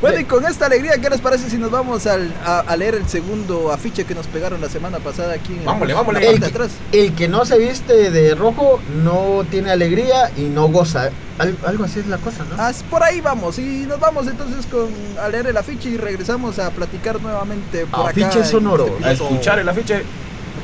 Bueno, 0.00 0.20
y 0.20 0.24
con 0.24 0.44
esta 0.44 0.66
alegría, 0.66 0.98
¿qué 0.98 1.10
les 1.10 1.20
parece 1.20 1.50
si 1.50 1.58
nos 1.58 1.70
vamos 1.70 2.06
al, 2.06 2.32
a, 2.44 2.76
leer 2.76 2.94
el 2.94 3.08
segundo 3.08 3.72
afiche 3.72 4.04
que 4.04 4.14
nos 4.14 4.26
pegaron 4.26 4.60
la 4.60 4.68
semana 4.68 4.98
pasada 4.98 5.34
aquí 5.34 5.54
en 5.54 5.64
vámonos, 5.64 5.96
vámonos, 5.96 6.22
el, 6.22 6.44
atrás? 6.44 6.70
El 6.92 7.14
que 7.14 7.28
no 7.28 7.44
se 7.44 7.58
viste 7.58 8.10
de 8.10 8.34
rojo 8.34 8.80
no 9.02 9.44
tiene 9.50 9.70
alegría 9.70 10.30
y 10.36 10.42
no 10.42 10.68
goza. 10.68 11.10
algo 11.38 11.84
así 11.84 12.00
es 12.00 12.06
la 12.06 12.18
cosa, 12.18 12.44
¿no? 12.44 12.56
Ah, 12.58 12.72
por 12.90 13.02
ahí 13.02 13.20
vamos. 13.20 13.58
Y 13.58 13.86
nos 13.86 13.98
vamos 13.98 14.26
entonces 14.26 14.66
con 14.66 14.88
a 15.22 15.28
leer 15.28 15.46
el 15.46 15.56
afiche 15.56 15.88
y 15.88 15.96
regresamos 15.96 16.58
a 16.58 16.70
platicar 16.70 17.20
nuevamente 17.20 17.86
por 17.86 18.10
afiche 18.10 18.26
acá. 18.26 18.44
sonoro. 18.44 18.98
A 19.02 19.12
escuchar 19.12 19.58
el 19.58 19.68
afiche. 19.68 20.02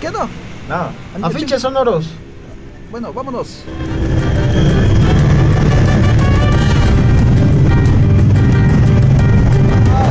¿Qué 0.00 0.10
no? 0.10 0.28
Nada. 0.68 0.90
Afiches 1.22 1.62
sonoros. 1.62 2.06
Bueno, 2.90 3.12
vámonos. 3.12 3.64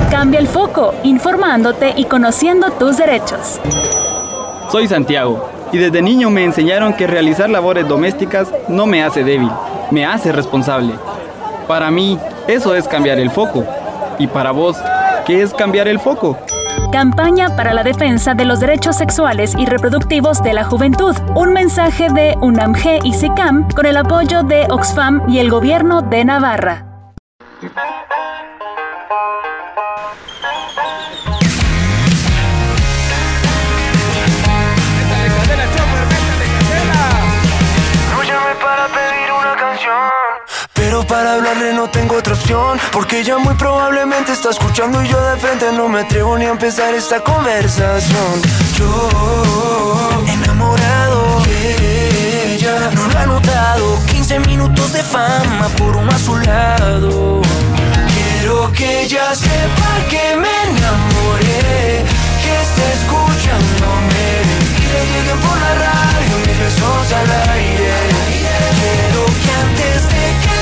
Cambia 0.09 0.39
el 0.39 0.47
foco, 0.47 0.93
informándote 1.03 1.93
y 1.95 2.05
conociendo 2.05 2.71
tus 2.71 2.97
derechos. 2.97 3.59
Soy 4.71 4.87
Santiago 4.87 5.49
y 5.71 5.77
desde 5.77 6.01
niño 6.01 6.29
me 6.29 6.43
enseñaron 6.43 6.93
que 6.93 7.07
realizar 7.07 7.49
labores 7.49 7.87
domésticas 7.87 8.49
no 8.67 8.85
me 8.85 9.03
hace 9.03 9.23
débil, 9.23 9.49
me 9.89 10.05
hace 10.05 10.31
responsable. 10.31 10.93
Para 11.67 11.89
mí, 11.91 12.19
eso 12.47 12.75
es 12.75 12.87
cambiar 12.87 13.19
el 13.19 13.31
foco. 13.31 13.65
¿Y 14.19 14.27
para 14.27 14.51
vos, 14.51 14.77
qué 15.25 15.41
es 15.41 15.53
cambiar 15.53 15.87
el 15.87 15.99
foco? 15.99 16.37
Campaña 16.91 17.55
para 17.55 17.73
la 17.73 17.83
defensa 17.83 18.33
de 18.33 18.45
los 18.45 18.59
derechos 18.59 18.97
sexuales 18.97 19.53
y 19.57 19.65
reproductivos 19.65 20.43
de 20.43 20.53
la 20.53 20.63
juventud. 20.63 21.15
Un 21.35 21.53
mensaje 21.53 22.09
de 22.09 22.35
UNAMG 22.41 23.05
y 23.05 23.13
SICAM 23.13 23.69
con 23.69 23.85
el 23.85 23.97
apoyo 23.97 24.43
de 24.43 24.65
Oxfam 24.69 25.21
y 25.29 25.39
el 25.39 25.49
gobierno 25.49 26.01
de 26.01 26.25
Navarra. 26.25 26.90
Tengo 41.91 42.15
otra 42.15 42.33
opción 42.33 42.79
Porque 42.91 43.19
ella 43.19 43.37
muy 43.37 43.53
probablemente 43.55 44.31
está 44.31 44.49
escuchando 44.49 45.03
Y 45.03 45.07
yo 45.07 45.21
de 45.21 45.37
frente 45.37 45.71
no 45.73 45.87
me 45.87 46.01
atrevo 46.01 46.37
ni 46.37 46.45
a 46.45 46.49
empezar 46.49 46.93
esta 46.93 47.19
conversación. 47.21 48.41
Yo 48.77 49.09
enamorado 50.27 51.41
de 51.43 52.55
ella 52.55 52.89
No 52.93 53.07
lo 53.07 53.19
ha 53.19 53.25
notado. 53.25 53.99
15 54.11 54.39
minutos 54.39 54.93
de 54.93 55.03
fama 55.03 55.67
por 55.77 55.95
uno 55.95 56.11
a 56.11 56.19
su 56.19 56.37
lado. 56.37 57.41
Quiero 58.13 58.71
que 58.73 59.03
ella 59.03 59.35
sepa 59.35 59.91
que 60.09 60.35
me 60.37 60.53
enamoré 60.69 62.05
Que 62.41 62.53
esté 62.65 62.85
escuchándome. 62.99 64.25
Y 64.77 64.85
le 64.93 65.01
lleguen 65.11 65.39
por 65.39 65.57
la 65.59 65.73
radio 65.75 66.37
mis 66.45 66.59
besos 66.59 67.13
al 67.13 67.31
aire. 67.53 67.91
Quiero 68.79 69.25
que 69.25 69.51
antes 69.63 70.03
de 70.09 70.25
que 70.41 70.60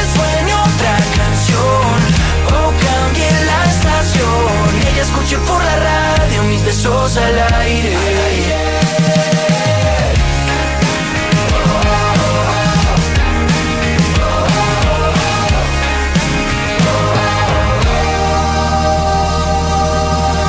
corazón 1.59 2.01
o 2.51 2.67
oh, 2.67 2.73
cambie 2.85 3.31
la 3.45 3.63
estación. 3.65 4.91
Ella 4.91 5.01
escuche 5.01 5.37
por 5.39 5.63
la 5.63 5.75
radio 5.75 6.43
mis 6.43 6.63
besos 6.63 7.17
al 7.17 7.53
aire. 7.53 7.97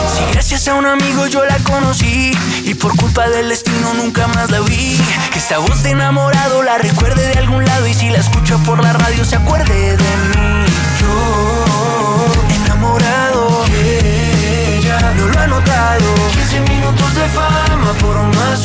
Si 0.08 0.32
Gracias 0.32 0.68
a 0.68 0.74
un 0.74 0.86
amigo 0.86 1.26
yo 1.26 1.44
la 1.44 1.58
conocí 1.58 2.32
y 2.64 2.74
por 2.74 2.96
culpa 2.96 3.28
del 3.28 3.48
destino 3.48 3.94
nunca 3.94 4.26
más 4.28 4.50
la 4.50 4.60
vi. 4.60 4.98
Que 5.32 5.38
esta 5.38 5.58
voz 5.58 5.82
de 5.82 5.90
enamorado 5.90 6.62
la 6.62 6.78
recuerde 6.78 7.26
de 7.28 7.38
algún 7.38 7.64
lado 7.64 7.86
y 7.86 7.94
si 7.94 8.10
la 8.10 8.18
escucho 8.18 8.58
por 8.64 8.82
la 8.82 8.92
radio 8.92 9.24
se 9.24 9.36
acuerde 9.36 9.96
de 9.96 10.16
mí. 10.36 10.89
Enamorado 12.56 13.64
que 13.66 14.78
ella 14.78 15.12
no 15.16 15.26
lo 15.28 15.38
ha 15.38 15.46
notado. 15.46 16.14
15 16.32 16.60
minutos 16.60 17.14
de 17.14 17.28
fama 17.28 17.92
por 18.00 18.16
un 18.16 18.30
a 18.36 18.56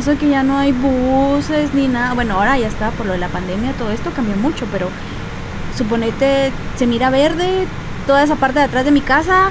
eso 0.00 0.16
que 0.16 0.30
ya 0.30 0.42
no 0.42 0.56
hay 0.56 0.72
buses 0.72 1.74
ni 1.74 1.86
nada. 1.86 2.14
Bueno, 2.14 2.34
ahora 2.34 2.58
ya 2.58 2.68
está, 2.68 2.90
por 2.90 3.06
lo 3.06 3.12
de 3.12 3.18
la 3.18 3.28
pandemia, 3.28 3.72
todo 3.72 3.90
esto 3.90 4.10
cambió 4.10 4.34
mucho, 4.34 4.66
pero 4.72 4.88
suponete, 5.76 6.52
se 6.76 6.86
mira 6.86 7.10
verde 7.10 7.66
toda 8.06 8.22
esa 8.22 8.36
parte 8.36 8.60
de 8.60 8.64
atrás 8.64 8.84
de 8.86 8.90
mi 8.90 9.02
casa 9.02 9.50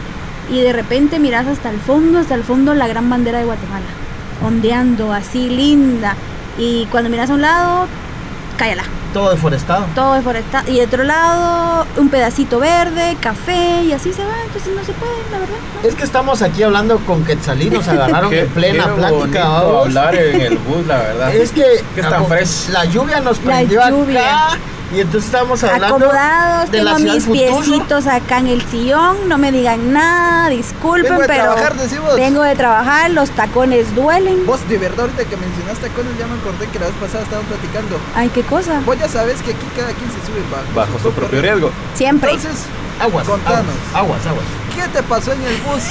y 0.51 0.61
de 0.61 0.73
repente 0.73 1.19
miras 1.19 1.45
hasta 1.45 1.69
el 1.69 1.79
fondo, 1.79 2.19
hasta 2.19 2.33
el 2.33 2.43
fondo 2.43 2.73
la 2.73 2.87
gran 2.87 3.09
bandera 3.09 3.37
de 3.37 3.45
Guatemala, 3.45 3.85
ondeando 4.43 5.13
así 5.13 5.49
linda. 5.49 6.15
Y 6.57 6.87
cuando 6.87 7.11
miras 7.11 7.29
a 7.29 7.35
un 7.35 7.41
lado, 7.41 7.87
cállala. 8.57 8.98
Todo 9.13 9.31
deforestado. 9.31 9.85
Todo 9.95 10.13
deforestado. 10.13 10.69
Y 10.71 10.77
de 10.77 10.85
otro 10.85 11.03
lado, 11.03 11.85
un 11.97 12.09
pedacito 12.09 12.59
verde, 12.59 13.17
café, 13.19 13.81
y 13.83 13.91
así 13.93 14.13
se 14.13 14.23
va. 14.23 14.35
Entonces 14.45 14.73
no 14.75 14.83
se 14.83 14.91
puede, 14.93 15.11
la 15.31 15.39
verdad. 15.39 15.55
Es 15.83 15.95
que 15.95 16.03
estamos 16.03 16.41
aquí 16.41 16.61
hablando 16.63 16.97
con 16.99 17.23
Quetzalí, 17.25 17.69
nos 17.69 17.87
agarraron 17.87 18.31
en 18.35 18.47
plena 18.49 18.85
qué 18.85 18.91
plática. 18.91 19.57
hablar 19.57 20.15
en 20.15 20.41
el 20.41 20.57
bus, 20.59 20.85
la 20.85 20.97
verdad. 20.97 21.35
Es 21.35 21.51
que, 21.51 21.65
Que 21.95 22.01
aco- 22.03 22.27
fresh. 22.27 22.69
la 22.69 22.85
lluvia 22.85 23.19
nos 23.19 23.39
La 23.39 23.43
prendió 23.45 23.89
lluvia. 23.89 24.21
acá 24.47 24.57
y 24.91 25.01
entonces 25.01 25.25
estábamos 25.25 25.63
hablando 25.63 25.97
acomodados, 25.97 26.71
de 26.71 26.81
la 26.83 26.95
tengo 26.95 27.13
mis 27.13 27.25
piecitos 27.27 28.07
acá 28.07 28.39
en 28.39 28.47
el 28.47 28.61
sillón, 28.67 29.29
no 29.29 29.37
me 29.37 29.51
digan 29.51 29.93
nada, 29.93 30.49
disculpen, 30.49 31.03
Vengo 31.11 31.21
de 31.21 31.27
pero 31.27 31.43
trabajar, 31.43 31.75
decimos. 31.75 32.15
vengo 32.15 32.41
de 32.41 32.55
trabajar, 32.55 33.11
los 33.11 33.29
tacones 33.31 33.93
duelen. 33.95 34.45
Vos, 34.45 34.67
de 34.67 34.77
verdad, 34.77 35.01
ahorita 35.01 35.25
que 35.25 35.37
mencionaste 35.37 35.89
tacones, 35.89 36.17
ya 36.17 36.25
me 36.27 36.39
acordé 36.39 36.67
que 36.67 36.79
la 36.79 36.87
vez 36.87 36.95
pasada 36.95 37.23
estábamos 37.23 37.49
platicando. 37.51 37.99
Ay, 38.15 38.29
qué 38.29 38.41
cosa. 38.43 38.81
Vos 38.85 38.97
ya 38.97 39.07
sabes 39.07 39.41
que 39.41 39.51
aquí 39.51 39.65
cada 39.75 39.93
quien 39.93 40.09
se 40.09 40.25
sube 40.25 40.41
bajo, 40.51 40.73
Bajo 40.73 40.99
su 40.99 41.11
propio 41.11 41.41
riesgo. 41.41 41.71
Siempre. 41.93 42.31
Entonces, 42.31 42.63
Aguas, 42.99 43.27
Contanos. 43.27 43.65
aguas, 43.93 44.25
aguas, 44.25 44.25
aguas. 44.27 44.45
¿qué 44.75 44.87
te 44.91 45.03
pasó 45.03 45.31
en 45.33 45.41
el 45.43 45.55
bus? 45.57 45.83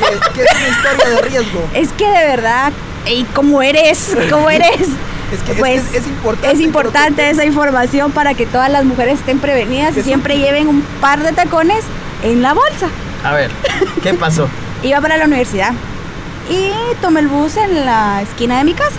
que, 0.00 0.32
que 0.32 0.42
es 0.42 0.48
una 0.56 0.68
historia 0.68 1.10
de 1.10 1.22
riesgo. 1.28 1.68
Es 1.74 1.92
que 1.92 2.04
de 2.06 2.26
verdad, 2.26 2.72
¿y 3.06 3.24
cómo 3.34 3.62
eres? 3.62 4.16
¿Cómo 4.30 4.50
eres? 4.50 4.88
Es 5.32 5.40
que 5.42 5.52
es- 5.52 5.58
pues 5.58 5.82
es, 5.92 5.94
es 6.02 6.06
importante. 6.06 6.52
es 6.56 6.60
importante 6.60 7.14
pero 7.16 7.28
esa 7.32 7.44
información 7.44 8.12
para 8.12 8.34
que 8.34 8.46
todas 8.46 8.70
las 8.70 8.84
mujeres 8.84 9.18
estén 9.18 9.38
prevenidas 9.38 9.96
y 9.96 10.02
siempre 10.02 10.38
lleven 10.38 10.68
un 10.68 10.82
par 11.00 11.22
de 11.22 11.32
tacones 11.32 11.84
en 12.22 12.42
la 12.42 12.54
bolsa. 12.54 12.88
A 13.24 13.32
ver, 13.32 13.50
¿qué 14.02 14.14
pasó? 14.24 14.48
Iba 14.82 15.00
para 15.00 15.16
la 15.16 15.24
universidad 15.24 15.72
y 16.48 16.70
tomé 17.00 17.20
el 17.20 17.28
bus 17.28 17.56
en 17.56 17.84
la 17.84 18.22
esquina 18.22 18.58
de 18.58 18.64
mi 18.64 18.74
casa. 18.74 18.94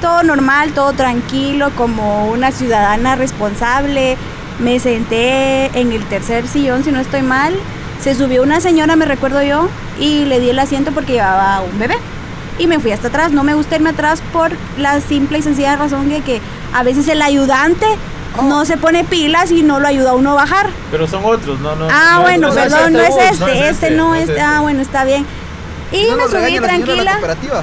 Todo 0.00 0.22
normal, 0.22 0.72
todo 0.72 0.92
tranquilo, 0.92 1.70
como 1.76 2.26
una 2.26 2.50
ciudadana 2.52 3.14
responsable. 3.16 4.16
Me 4.58 4.78
senté 4.80 5.66
en 5.78 5.92
el 5.92 6.04
tercer 6.06 6.46
sillón, 6.48 6.82
si 6.84 6.90
no 6.92 7.00
estoy 7.00 7.22
mal. 7.22 7.54
Se 8.00 8.14
subió 8.14 8.42
una 8.42 8.60
señora, 8.60 8.96
me 8.96 9.04
recuerdo 9.06 9.42
yo, 9.42 9.68
y 9.98 10.24
le 10.24 10.38
di 10.40 10.50
el 10.50 10.58
asiento 10.58 10.92
porque 10.92 11.12
llevaba 11.14 11.60
un 11.62 11.78
bebé. 11.78 11.96
Y 12.58 12.66
me 12.66 12.78
fui 12.80 12.92
hasta 12.92 13.08
atrás. 13.08 13.32
No 13.32 13.44
me 13.44 13.54
gusta 13.54 13.76
irme 13.76 13.90
atrás 13.90 14.22
por 14.32 14.50
la 14.78 15.00
simple 15.00 15.38
y 15.38 15.42
sencilla 15.42 15.76
razón 15.76 16.08
de 16.08 16.20
que 16.22 16.40
a 16.72 16.82
veces 16.82 17.06
el 17.08 17.20
ayudante 17.22 17.86
no 18.42 18.64
se 18.64 18.76
pone 18.76 19.04
pilas 19.04 19.50
y 19.50 19.62
no 19.62 19.80
lo 19.80 19.88
ayuda 19.88 20.10
a 20.10 20.14
uno 20.14 20.32
a 20.32 20.34
bajar. 20.34 20.68
Pero 20.90 21.06
son 21.06 21.22
otros, 21.24 21.58
no, 21.60 21.74
no. 21.76 21.88
Ah, 21.90 22.14
no, 22.16 22.22
bueno, 22.22 22.48
no 22.48 22.54
perdón, 22.54 22.92
no 22.92 23.00
es 23.00 23.08
bus, 23.10 23.18
este, 23.30 23.68
este 23.68 23.90
no 23.92 24.14
es, 24.14 24.30
ah, 24.40 24.60
bueno, 24.60 24.82
está 24.82 25.04
bien. 25.04 25.26
Y 25.92 26.02
me 26.14 26.24
subí 26.24 26.54
la 26.54 26.60
la 26.60 26.66
tranquila 26.66 27.12
cooperativa. 27.12 27.60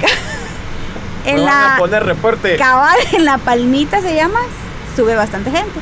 en 1.26 1.36
Me 1.36 1.42
van 1.42 1.48
a 1.54 1.68
la 1.72 1.76
poner 1.78 2.04
reporte. 2.04 2.56
cabal, 2.56 2.96
en 3.12 3.24
la 3.24 3.38
palmita 3.38 4.00
se 4.00 4.14
llama, 4.14 4.40
sube 4.96 5.14
bastante 5.14 5.50
gente. 5.50 5.80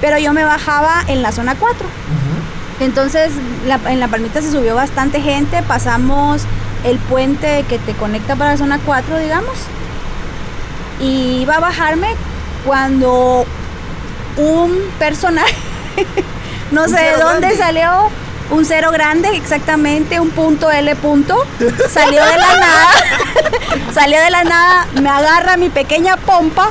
Pero 0.00 0.18
yo 0.18 0.32
me 0.32 0.44
bajaba 0.44 1.02
en 1.08 1.22
la 1.22 1.30
zona 1.32 1.54
4. 1.56 1.86
Entonces, 2.80 3.30
la- 3.66 3.78
en 3.90 4.00
la 4.00 4.08
palmita 4.08 4.40
se 4.40 4.50
subió 4.50 4.74
bastante 4.74 5.20
gente, 5.20 5.62
pasamos 5.62 6.42
el 6.84 6.98
puente 6.98 7.64
que 7.68 7.78
te 7.78 7.94
conecta 7.94 8.36
para 8.36 8.52
la 8.52 8.56
zona 8.56 8.78
4, 8.84 9.18
digamos. 9.18 9.54
Y 11.00 11.40
iba 11.40 11.56
a 11.56 11.60
bajarme 11.60 12.08
cuando 12.66 13.46
un 14.36 14.78
personaje, 14.98 15.54
no 16.70 16.86
sé 16.88 17.00
de 17.00 17.12
dónde 17.12 17.48
grande. 17.48 17.56
salió, 17.56 18.10
un 18.50 18.64
cero 18.64 18.90
grande, 18.92 19.28
exactamente, 19.36 20.20
un 20.20 20.30
punto 20.30 20.70
L 20.70 20.94
punto, 20.96 21.36
salió 21.88 22.24
de 22.24 22.36
la 22.36 22.56
nada, 22.56 22.90
salió 23.94 24.20
de 24.20 24.30
la 24.30 24.44
nada, 24.44 24.86
me 25.00 25.08
agarra 25.08 25.56
mi 25.56 25.70
pequeña 25.70 26.16
pompa 26.16 26.70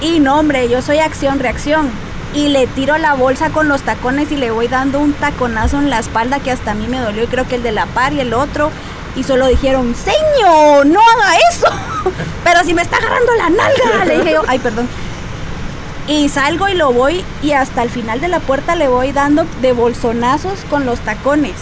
y 0.00 0.20
no, 0.20 0.38
hombre, 0.38 0.68
yo 0.68 0.82
soy 0.82 0.98
acción-reacción. 0.98 1.90
Y 2.34 2.48
le 2.48 2.66
tiro 2.66 2.98
la 2.98 3.14
bolsa 3.14 3.48
con 3.48 3.66
los 3.68 3.82
tacones 3.82 4.30
y 4.30 4.36
le 4.36 4.50
voy 4.50 4.68
dando 4.68 5.00
un 5.00 5.14
taconazo 5.14 5.78
en 5.78 5.88
la 5.88 5.98
espalda 5.98 6.38
que 6.38 6.50
hasta 6.50 6.72
a 6.72 6.74
mí 6.74 6.86
me 6.86 6.98
dolió. 6.98 7.24
Y 7.24 7.28
creo 7.28 7.48
que 7.48 7.54
el 7.54 7.62
de 7.62 7.72
la 7.72 7.86
par 7.86 8.12
y 8.12 8.20
el 8.20 8.34
otro. 8.34 8.70
Y 9.16 9.24
solo 9.24 9.46
dijeron, 9.46 9.94
señor, 9.94 10.86
no 10.86 11.00
haga 11.00 11.36
eso. 11.50 11.66
Pero 12.44 12.62
si 12.64 12.74
me 12.74 12.82
está 12.82 12.98
agarrando 12.98 13.32
la 13.34 13.50
nalga. 13.50 14.04
Le 14.04 14.18
dije 14.18 14.32
yo, 14.34 14.42
ay, 14.46 14.58
perdón. 14.58 14.86
Y 16.06 16.28
salgo 16.28 16.68
y 16.68 16.74
lo 16.74 16.92
voy 16.92 17.24
y 17.42 17.52
hasta 17.52 17.82
el 17.82 17.90
final 17.90 18.20
de 18.20 18.28
la 18.28 18.38
puerta 18.38 18.76
le 18.76 18.86
voy 18.86 19.10
dando 19.10 19.44
de 19.60 19.72
bolsonazos 19.72 20.60
con 20.70 20.86
los 20.86 21.00
tacones. 21.00 21.54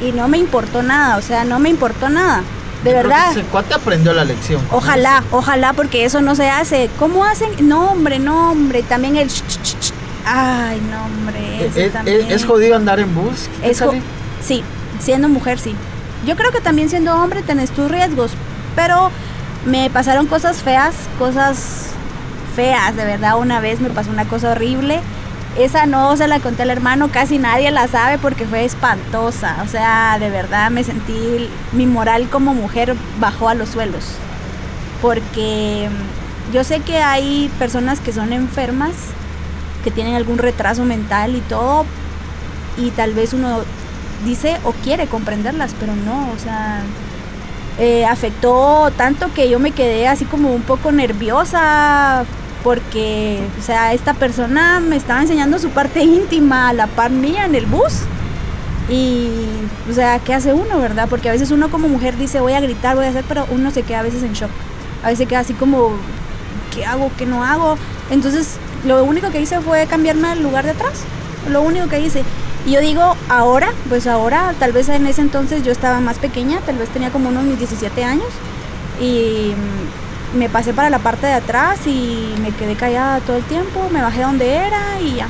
Y 0.00 0.10
no 0.12 0.26
me 0.26 0.38
importó 0.38 0.82
nada, 0.82 1.16
o 1.16 1.22
sea, 1.22 1.44
no 1.44 1.60
me 1.60 1.68
importó 1.68 2.08
nada. 2.08 2.42
De 2.82 2.90
Yo 2.90 2.96
verdad. 2.96 3.30
Ese 3.30 3.42
cuate 3.42 3.74
aprendió 3.74 4.12
la 4.12 4.24
lección. 4.24 4.60
Ojalá, 4.72 5.22
ojalá, 5.30 5.72
porque 5.74 6.04
eso 6.04 6.20
no 6.20 6.34
se 6.34 6.50
hace. 6.50 6.90
¿Cómo 6.98 7.24
hacen? 7.24 7.50
No, 7.68 7.90
hombre, 7.92 8.18
no, 8.18 8.50
hombre. 8.50 8.82
También 8.82 9.16
el... 9.16 9.30
Ay, 10.26 10.82
no, 10.90 11.04
hombre. 11.04 11.66
¿Es, 11.66 11.76
ese 11.76 12.34
es- 12.34 12.44
jodido 12.44 12.76
andar 12.76 12.98
en 12.98 13.14
bus? 13.14 13.48
Es 13.62 13.82
sí, 14.42 14.64
siendo 14.98 15.28
mujer, 15.28 15.58
sí. 15.58 15.76
Yo 16.24 16.36
creo 16.36 16.50
que 16.52 16.60
también 16.60 16.88
siendo 16.88 17.14
hombre 17.14 17.42
tenés 17.42 17.70
tus 17.70 17.90
riesgos. 17.90 18.32
Pero 18.76 19.10
me 19.66 19.90
pasaron 19.90 20.26
cosas 20.26 20.62
feas, 20.62 20.94
cosas 21.18 21.90
feas, 22.54 22.96
de 22.96 23.04
verdad. 23.04 23.38
Una 23.38 23.60
vez 23.60 23.80
me 23.80 23.90
pasó 23.90 24.10
una 24.10 24.24
cosa 24.26 24.52
horrible. 24.52 25.00
Esa 25.56 25.86
no 25.86 26.16
se 26.16 26.26
la 26.26 26.40
conté 26.40 26.62
al 26.62 26.70
hermano, 26.70 27.12
casi 27.12 27.38
nadie 27.38 27.70
la 27.70 27.86
sabe 27.86 28.18
porque 28.18 28.44
fue 28.44 28.64
espantosa. 28.64 29.62
O 29.64 29.68
sea, 29.68 30.18
de 30.18 30.28
verdad 30.28 30.70
me 30.70 30.82
sentí, 30.82 31.48
mi 31.72 31.86
moral 31.86 32.28
como 32.28 32.54
mujer 32.54 32.96
bajó 33.20 33.48
a 33.48 33.54
los 33.54 33.68
suelos. 33.68 34.04
Porque 35.00 35.88
yo 36.52 36.64
sé 36.64 36.80
que 36.80 36.98
hay 36.98 37.50
personas 37.58 38.00
que 38.00 38.12
son 38.12 38.32
enfermas, 38.32 38.92
que 39.84 39.92
tienen 39.92 40.16
algún 40.16 40.38
retraso 40.38 40.84
mental 40.84 41.36
y 41.36 41.40
todo, 41.40 41.86
y 42.76 42.90
tal 42.90 43.14
vez 43.14 43.32
uno 43.32 43.60
dice 44.24 44.58
o 44.64 44.72
quiere 44.72 45.06
comprenderlas, 45.06 45.72
pero 45.78 45.94
no, 45.94 46.30
o 46.34 46.38
sea, 46.38 46.82
eh, 47.78 48.04
afectó 48.06 48.90
tanto 48.96 49.32
que 49.34 49.48
yo 49.50 49.58
me 49.58 49.72
quedé 49.72 50.06
así 50.08 50.24
como 50.24 50.52
un 50.54 50.62
poco 50.62 50.92
nerviosa 50.92 52.24
porque, 52.62 53.40
o 53.60 53.62
sea, 53.62 53.92
esta 53.92 54.14
persona 54.14 54.80
me 54.80 54.96
estaba 54.96 55.20
enseñando 55.20 55.58
su 55.58 55.70
parte 55.70 56.02
íntima 56.02 56.70
a 56.70 56.72
la 56.72 56.86
par 56.86 57.10
mía 57.10 57.44
en 57.44 57.54
el 57.54 57.66
bus 57.66 58.02
Y, 58.88 59.28
o 59.90 59.92
sea, 59.94 60.18
¿qué 60.18 60.34
hace 60.34 60.52
uno, 60.54 60.78
verdad? 60.78 61.08
Porque 61.08 61.28
a 61.28 61.32
veces 61.32 61.50
uno 61.50 61.70
como 61.70 61.88
mujer 61.88 62.16
dice, 62.16 62.40
voy 62.40 62.52
a 62.54 62.60
gritar, 62.60 62.96
voy 62.96 63.06
a 63.06 63.10
hacer, 63.10 63.24
pero 63.28 63.46
uno 63.50 63.70
se 63.70 63.82
queda 63.82 64.00
a 64.00 64.02
veces 64.02 64.22
en 64.22 64.34
shock. 64.34 64.50
A 65.02 65.08
veces 65.08 65.28
queda 65.28 65.40
así 65.40 65.54
como, 65.54 65.90
¿qué 66.74 66.84
hago? 66.86 67.10
¿Qué 67.18 67.26
no 67.26 67.44
hago? 67.44 67.76
Entonces, 68.10 68.56
lo 68.84 69.04
único 69.04 69.30
que 69.30 69.40
hice 69.40 69.60
fue 69.60 69.86
cambiarme 69.86 70.28
al 70.28 70.42
lugar 70.42 70.64
de 70.64 70.72
atrás. 70.72 71.04
Lo 71.50 71.62
único 71.62 71.88
que 71.88 72.00
hice. 72.00 72.24
Y 72.66 72.72
yo 72.72 72.80
digo, 72.80 73.14
ahora, 73.28 73.72
pues 73.88 74.06
ahora, 74.06 74.54
tal 74.58 74.72
vez 74.72 74.88
en 74.88 75.06
ese 75.06 75.20
entonces 75.20 75.62
yo 75.64 75.70
estaba 75.72 76.00
más 76.00 76.18
pequeña, 76.18 76.60
tal 76.64 76.78
vez 76.78 76.88
tenía 76.88 77.10
como 77.10 77.28
unos 77.28 77.44
mis 77.44 77.58
17 77.58 78.04
años. 78.04 78.28
Y 79.00 79.52
mm, 80.34 80.38
me 80.38 80.48
pasé 80.48 80.72
para 80.72 80.88
la 80.88 80.98
parte 80.98 81.26
de 81.26 81.34
atrás 81.34 81.86
y 81.86 82.34
me 82.40 82.52
quedé 82.52 82.74
callada 82.74 83.20
todo 83.20 83.36
el 83.36 83.44
tiempo, 83.44 83.88
me 83.92 84.00
bajé 84.00 84.22
donde 84.22 84.54
era 84.54 85.00
y 85.00 85.16
ya. 85.16 85.28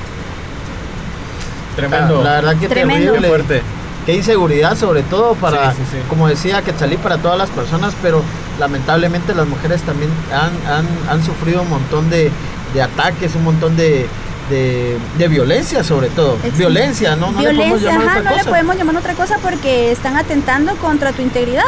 Tremendo. 1.77 2.23
La, 2.23 2.31
la 2.31 2.37
verdad 2.37 2.57
que 2.57 2.69
Tremendo. 2.69 3.13
terrible. 3.13 3.21
Qué 3.21 3.29
fuerte. 3.29 3.63
Qué 4.07 4.15
inseguridad, 4.15 4.77
sobre 4.77 5.03
todo 5.03 5.35
para, 5.35 5.73
Sí, 5.73 5.79
sí, 5.79 5.97
sí. 5.97 5.99
como 6.09 6.29
decía, 6.29 6.63
que 6.63 6.73
salí 6.75 6.97
para 6.99 7.17
todas 7.19 7.39
las 7.39 7.49
personas, 7.51 7.95
pero 8.03 8.23
lamentablemente 8.61 9.35
las 9.35 9.47
mujeres 9.49 9.81
también 9.83 10.11
han, 10.31 10.53
han, 10.73 10.87
han 11.09 11.25
sufrido 11.25 11.63
un 11.63 11.71
montón 11.71 12.11
de, 12.11 12.31
de 12.75 12.83
ataques, 12.83 13.35
un 13.35 13.45
montón 13.45 13.77
de, 13.77 14.07
de, 14.51 14.99
de 15.19 15.29
violencia, 15.29 15.83
sobre 15.85 16.09
todo. 16.09 16.37
Violencia, 16.57 17.17
¿no? 17.17 17.33
No 17.33 17.41
le 17.41 17.55
podemos 17.55 17.81
Violencia, 17.81 17.91
llamar 17.91 18.09
ajá, 18.09 18.19
otra 18.19 18.31
no 18.31 18.37
le 18.37 18.43
cosa. 18.43 18.51
podemos 18.51 18.77
llamar 18.77 18.97
otra 18.97 19.15
cosa 19.15 19.39
porque 19.43 19.93
están 19.93 20.17
atentando 20.17 20.75
contra 20.77 21.13
tu 21.13 21.23
integridad. 21.23 21.63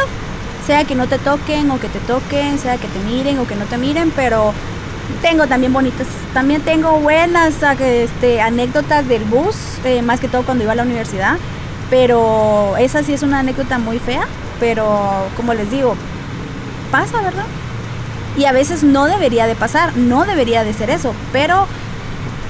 Sea 0.67 0.85
que 0.85 0.95
no 0.97 1.07
te 1.07 1.19
toquen 1.19 1.71
o 1.71 1.79
que 1.79 1.89
te 1.89 2.01
toquen, 2.01 2.59
sea 2.59 2.77
que 2.77 2.89
te 2.89 2.99
miren 3.01 3.39
o 3.39 3.47
que 3.47 3.55
no 3.55 3.67
te 3.67 3.79
miren, 3.79 4.11
pero 4.15 4.53
tengo 5.23 5.47
también 5.47 5.73
bonitas, 5.73 6.09
también 6.35 6.61
tengo 6.63 6.99
buenas 6.99 7.55
este, 7.79 8.41
anécdotas 8.41 9.07
del 9.07 9.23
bus, 9.25 9.55
eh, 9.85 10.03
más 10.03 10.19
que 10.19 10.27
todo 10.27 10.43
cuando 10.43 10.65
iba 10.65 10.73
a 10.73 10.77
la 10.77 10.83
universidad, 10.83 11.37
pero 11.91 12.77
esa 12.79 13.05
sí 13.05 13.15
es 13.15 13.23
una 13.23 13.39
anécdota 13.39 13.79
muy 13.79 14.01
fea, 14.01 14.27
pero 14.59 15.29
como 15.37 15.55
les 15.55 15.71
digo, 15.71 15.95
pasa, 16.91 17.21
¿verdad? 17.23 17.47
Y 18.37 18.47
a 18.47 18.53
veces 18.53 18.83
no 18.83 19.07
debería 19.07 19.47
de 19.47 19.55
pasar, 19.55 19.97
no 19.97 20.25
debería 20.25 20.65
de 20.65 20.75
ser 20.75 20.91
eso, 20.91 21.15
pero 21.33 21.69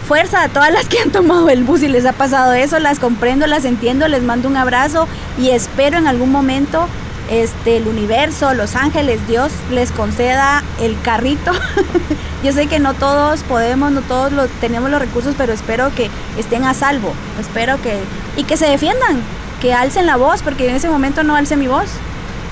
fuerza 0.07 0.45
a 0.45 0.49
todas 0.49 0.73
las 0.73 0.89
que 0.89 1.01
han 1.01 1.11
tomado 1.11 1.49
el 1.51 1.65
bus 1.65 1.83
y 1.83 1.89
les 1.89 2.07
ha 2.07 2.13
pasado 2.13 2.53
eso, 2.53 2.79
las 2.79 3.01
comprendo, 3.01 3.47
las 3.47 3.65
entiendo, 3.65 4.07
les 4.07 4.23
mando 4.23 4.49
un 4.49 4.57
abrazo 4.57 5.09
y 5.37 5.51
espero 5.51 5.99
en 5.99 6.07
algún 6.07 6.31
momento 6.31 6.89
este 7.29 7.79
el 7.79 7.89
universo, 7.89 8.55
los 8.55 8.77
ángeles, 8.77 9.27
Dios 9.27 9.51
les 9.71 9.91
conceda 9.91 10.63
el 10.81 11.01
carrito. 11.01 11.51
Yo 12.45 12.53
sé 12.53 12.69
que 12.69 12.79
no 12.79 12.95
todos 12.95 13.43
podemos, 13.43 13.91
no 13.91 14.03
todos 14.03 14.31
lo, 14.33 14.47
tenemos 14.47 14.91
los 14.91 15.01
recursos, 15.01 15.35
pero 15.37 15.53
espero 15.53 15.93
que 15.93 16.09
estén 16.39 16.65
a 16.65 16.75
salvo. 16.75 17.13
Espero 17.41 17.83
que 17.83 17.99
y 18.37 18.45
que 18.45 18.57
se 18.57 18.67
defiendan, 18.67 19.21
que 19.61 19.75
alcen 19.75 20.07
la 20.07 20.17
voz, 20.17 20.43
porque 20.43 20.69
en 20.69 20.77
ese 20.77 20.89
momento 20.89 21.25
no 21.25 21.35
alce 21.35 21.57
mi 21.57 21.67
voz. 21.67 21.89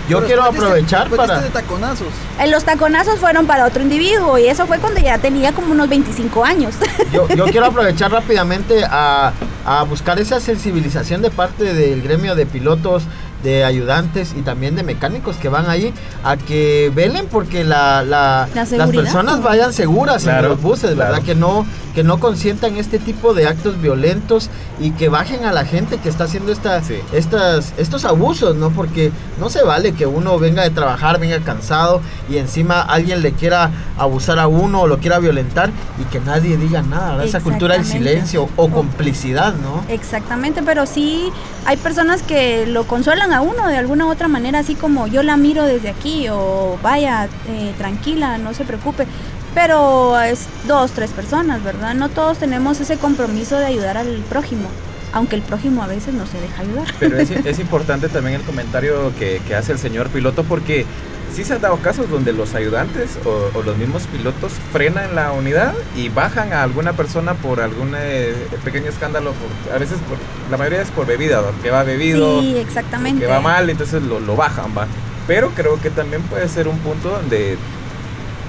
Yo 0.09 0.19
Pero 0.19 0.27
quiero 0.27 0.43
aprovechar 0.45 1.09
para... 1.11 1.41
de 1.41 1.49
taconazos. 1.51 2.09
Eh, 2.39 2.47
Los 2.49 2.65
taconazos 2.65 3.19
fueron 3.19 3.47
para 3.47 3.65
otro 3.65 3.83
individuo 3.83 4.37
y 4.39 4.47
eso 4.49 4.67
fue 4.67 4.79
cuando 4.79 5.01
ya 5.01 5.19
tenía 5.19 5.53
como 5.53 5.73
unos 5.73 5.89
25 5.89 6.45
años. 6.45 6.75
Yo, 7.13 7.27
yo 7.29 7.45
quiero 7.47 7.67
aprovechar 7.69 8.11
rápidamente 8.13 8.85
a, 8.85 9.33
a 9.65 9.83
buscar 9.85 10.19
esa 10.19 10.41
sensibilización 10.41 11.23
de 11.23 11.31
parte 11.31 11.73
del 11.73 12.03
gremio 12.03 12.35
de 12.35 12.45
pilotos, 12.45 13.05
de 13.45 13.63
ayudantes 13.65 14.35
y 14.37 14.43
también 14.43 14.75
de 14.75 14.83
mecánicos 14.83 15.37
que 15.37 15.49
van 15.49 15.71
ahí 15.71 15.95
a 16.25 16.37
que 16.37 16.91
velen 16.95 17.27
porque 17.31 17.63
la, 17.63 18.03
la- 18.03 18.49
La 18.55 18.65
las 18.65 18.91
personas 18.91 19.43
vayan 19.43 19.73
seguras 19.73 20.27
en 20.27 20.43
los 20.43 20.61
buses, 20.61 20.97
¿verdad? 20.97 21.21
claro. 21.21 21.25
Que 21.25 21.35
no 21.37 21.67
que 21.95 22.03
no 22.03 22.19
consientan 22.19 22.77
este 22.77 22.99
tipo 22.99 23.35
de 23.35 23.47
actos 23.47 23.81
violentos 23.81 24.51
y 24.81 24.91
que 24.91 25.09
bajen 25.09 25.45
a 25.45 25.53
la 25.53 25.65
gente 25.65 25.99
que 25.99 26.09
está 26.09 26.25
haciendo 26.25 26.51
esta, 26.51 26.83
Sí. 26.83 26.97
estas, 27.13 27.73
estos 27.77 28.05
abusos, 28.05 28.57
¿no? 28.57 28.71
Porque 28.71 29.13
no 29.39 29.49
se 29.49 29.63
vale 29.63 29.93
que 29.93 30.05
uno 30.05 30.37
venga 30.41 30.65
de 30.65 30.71
trabajar, 30.71 31.21
venga 31.21 31.39
cansado 31.39 32.01
y 32.29 32.39
encima 32.39 32.81
alguien 32.81 33.23
le 33.23 33.31
quiera 33.31 33.71
abusar 33.97 34.41
a 34.41 34.49
uno 34.49 34.81
o 34.81 34.87
lo 34.89 34.99
quiera 34.99 35.21
violentar 35.21 35.71
y 36.01 36.03
que 36.07 36.19
nadie 36.19 36.57
diga 36.57 36.83
nada, 36.83 37.11
¿verdad? 37.13 37.27
Esa 37.27 37.39
cultura 37.39 37.75
del 37.77 37.85
silencio 37.85 38.49
o 38.57 38.69
complicidad, 38.71 39.55
¿no? 39.55 39.85
Exactamente, 39.89 40.63
pero 40.65 40.87
sí 40.87 41.31
hay 41.65 41.77
personas 41.77 42.23
que 42.25 42.67
lo 42.67 42.89
consuelan 42.89 43.33
a 43.35 43.41
uno 43.41 43.67
de 43.69 43.77
alguna 43.77 44.07
u 44.07 44.11
otra 44.11 44.29
manera, 44.29 44.61
así 44.61 44.75
como 44.77 45.07
yo 45.09 45.23
la 45.23 45.37
miro 45.37 45.65
desde 45.65 45.91
aquí 45.91 46.29
o 46.31 46.79
vaya, 46.83 47.29
eh, 47.49 47.73
tranquila, 47.77 48.39
no 48.39 48.55
se 48.55 48.65
preocupe. 48.65 49.07
Pero 49.55 50.21
es 50.21 50.47
dos, 50.67 50.93
tres 50.93 51.11
personas, 51.11 51.63
¿verdad? 51.63 51.95
No 51.95 52.09
todos 52.09 52.39
tenemos 52.39 52.81
ese 52.81 52.97
compromiso 52.97 53.57
de 53.59 53.67
ayudar 53.67 53.97
al 53.97 54.19
prójimo, 54.29 54.69
aunque 55.13 55.37
el 55.37 55.43
prójimo 55.43 55.83
a 55.83 55.87
veces 55.87 56.15
no 56.15 56.27
se 56.27 56.41
deja 56.41 56.63
ayudar. 56.63 56.87
Pero 56.99 57.19
es, 57.19 57.31
es 57.45 57.59
importante 57.59 58.09
también 58.09 58.37
el 58.37 58.43
comentario 58.43 59.13
que, 59.19 59.41
que 59.47 59.55
hace 59.55 59.73
el 59.73 59.79
señor 59.79 60.09
piloto 60.11 60.45
porque 60.45 60.87
sí 61.35 61.45
se 61.45 61.55
han 61.55 61.61
dado 61.61 61.77
casos 61.79 62.09
donde 62.11 62.33
los 62.33 62.55
ayudantes 62.55 63.19
o, 63.25 63.51
o 63.59 63.63
los 63.63 63.77
mismos 63.77 64.07
pilotos 64.07 64.53
frenan 64.73 65.15
la 65.15 65.33
unidad 65.33 65.75
y 65.97 66.09
bajan 66.09 66.53
a 66.53 66.63
alguna 66.63 66.93
persona 66.95 67.35
por 67.35 67.61
algún 67.61 67.93
eh, 67.97 68.35
pequeño 68.65 68.89
escándalo, 68.89 69.33
por- 69.33 69.75
a 69.75 69.79
veces 69.79 69.99
por, 70.09 70.17
la 70.51 70.57
mayoría 70.57 70.83
es 70.83 70.91
por 70.91 71.07
bebida, 71.07 71.43
que 71.63 71.71
va 71.71 71.83
bebido, 71.83 72.41
Sí, 72.41 72.57
exactamente. 72.59 73.21
que 73.21 73.27
va 73.27 73.41
mal, 73.41 73.69
entonces 73.69 74.03
lo, 74.03 74.21
lo 74.21 74.37
bajan, 74.37 74.73
va. 74.77 74.87
Pero 75.27 75.51
creo 75.51 75.81
que 75.81 75.91
también 75.91 76.23
puede 76.23 76.49
ser 76.49 76.69
un 76.69 76.79
punto 76.79 77.09
donde 77.11 77.57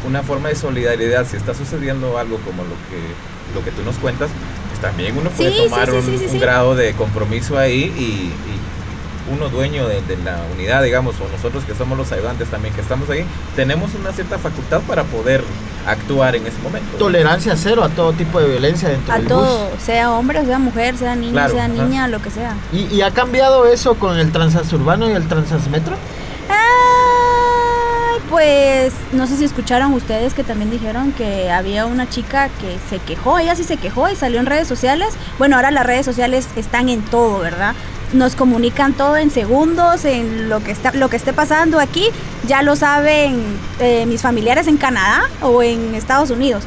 una 0.08 0.22
forma 0.24 0.50
de 0.50 0.56
solidaridad, 0.56 1.26
si 1.28 1.38
está 1.38 1.54
sucediendo 1.54 2.18
algo 2.18 2.38
como 2.40 2.64
lo 2.64 2.76
que, 2.90 3.56
lo 3.56 3.64
que 3.64 3.72
tú 3.72 3.82
nos 3.84 3.96
cuentas, 3.98 4.30
pues 4.70 4.82
también 4.82 5.18
uno 5.18 5.30
puede 5.32 5.52
Sí, 5.52 5.64
tomar 5.64 5.90
sí, 5.90 5.96
un, 5.96 6.30
un 6.36 6.40
grado 6.40 6.76
de 6.76 6.94
compromiso 6.94 7.58
ahí 7.58 7.92
y, 7.98 8.04
y 8.04 8.60
uno 9.32 9.50
dueño 9.50 9.88
de, 9.88 10.02
de 10.02 10.18
la 10.24 10.40
unidad, 10.56 10.84
digamos, 10.84 11.16
o 11.20 11.28
nosotros 11.36 11.64
que 11.64 11.74
somos 11.74 11.98
los 11.98 12.12
ayudantes 12.12 12.48
también 12.50 12.74
que 12.74 12.82
estamos 12.82 13.10
ahí, 13.10 13.26
tenemos 13.56 13.92
una 13.96 14.12
cierta 14.12 14.38
facultad 14.38 14.82
para 14.82 15.04
poder 15.04 15.44
actuar 15.88 16.36
en 16.36 16.46
ese 16.48 16.58
momento. 16.64 16.98
Tolerancia 16.98 17.56
cero 17.58 17.84
a 17.84 17.90
todo 17.90 18.14
tipo 18.14 18.40
de 18.40 18.48
violencia 18.50 18.90
dentro 18.90 19.14
A 19.14 19.18
del 19.18 19.28
todo, 19.28 19.70
sea 19.80 20.12
hombre, 20.12 20.44
sea 20.46 20.60
mujer, 20.60 20.98
sea 20.98 21.16
niño, 21.16 21.32
Claro, 21.34 21.54
sea 21.54 21.66
ajá. 21.66 21.74
niña, 21.74 22.08
lo 22.08 22.22
que 22.22 22.30
sea. 22.32 22.54
¿Y, 22.72 22.86
y 22.94 23.02
ha 23.02 23.12
cambiado 23.12 23.66
eso 23.66 23.96
con 23.96 24.18
el 24.18 24.32
transurbano 24.32 25.10
y 25.10 25.14
el 25.14 25.28
transmetro? 25.28 25.96
Ay, 26.50 28.20
pues 28.30 28.94
no 29.12 29.28
sé 29.28 29.38
si 29.38 29.46
escucharon 29.46 29.94
ustedes 29.94 30.34
que 30.34 30.44
también 30.44 30.70
dijeron 30.72 31.12
que 31.12 31.52
había 31.52 31.86
una 31.86 32.10
chica 32.10 32.50
que 32.60 32.78
se 32.90 33.00
quejó, 33.00 33.40
ella 33.40 33.56
sí 33.56 33.64
se 33.64 33.78
quejó 33.78 34.10
y 34.10 34.16
salió 34.16 34.40
en 34.40 34.46
redes 34.46 34.68
sociales. 34.68 35.10
Bueno, 35.38 35.56
ahora 35.56 35.72
las 35.72 35.86
redes 35.86 36.06
sociales 36.06 36.48
están 36.56 36.90
en 36.90 37.02
todo, 37.04 37.40
¿verdad? 37.40 37.74
Nos 38.16 38.36
comunican 38.36 38.94
todo 38.94 39.18
en 39.18 39.30
segundos, 39.30 40.06
en 40.06 40.50
lo 40.50 40.64
que 40.64 40.72
está, 40.72 40.94
lo 40.94 41.10
que 41.10 41.18
esté 41.18 41.34
pasando 41.34 41.80
aquí, 41.80 42.08
ya 42.48 42.62
lo 42.62 42.76
saben 42.76 43.44
eh, 43.80 44.06
mis 44.06 44.22
familiares 44.22 44.68
en 44.68 44.78
Canadá 44.78 45.30
o 45.42 45.62
en 45.62 45.94
Estados 45.96 46.30
Unidos. 46.30 46.64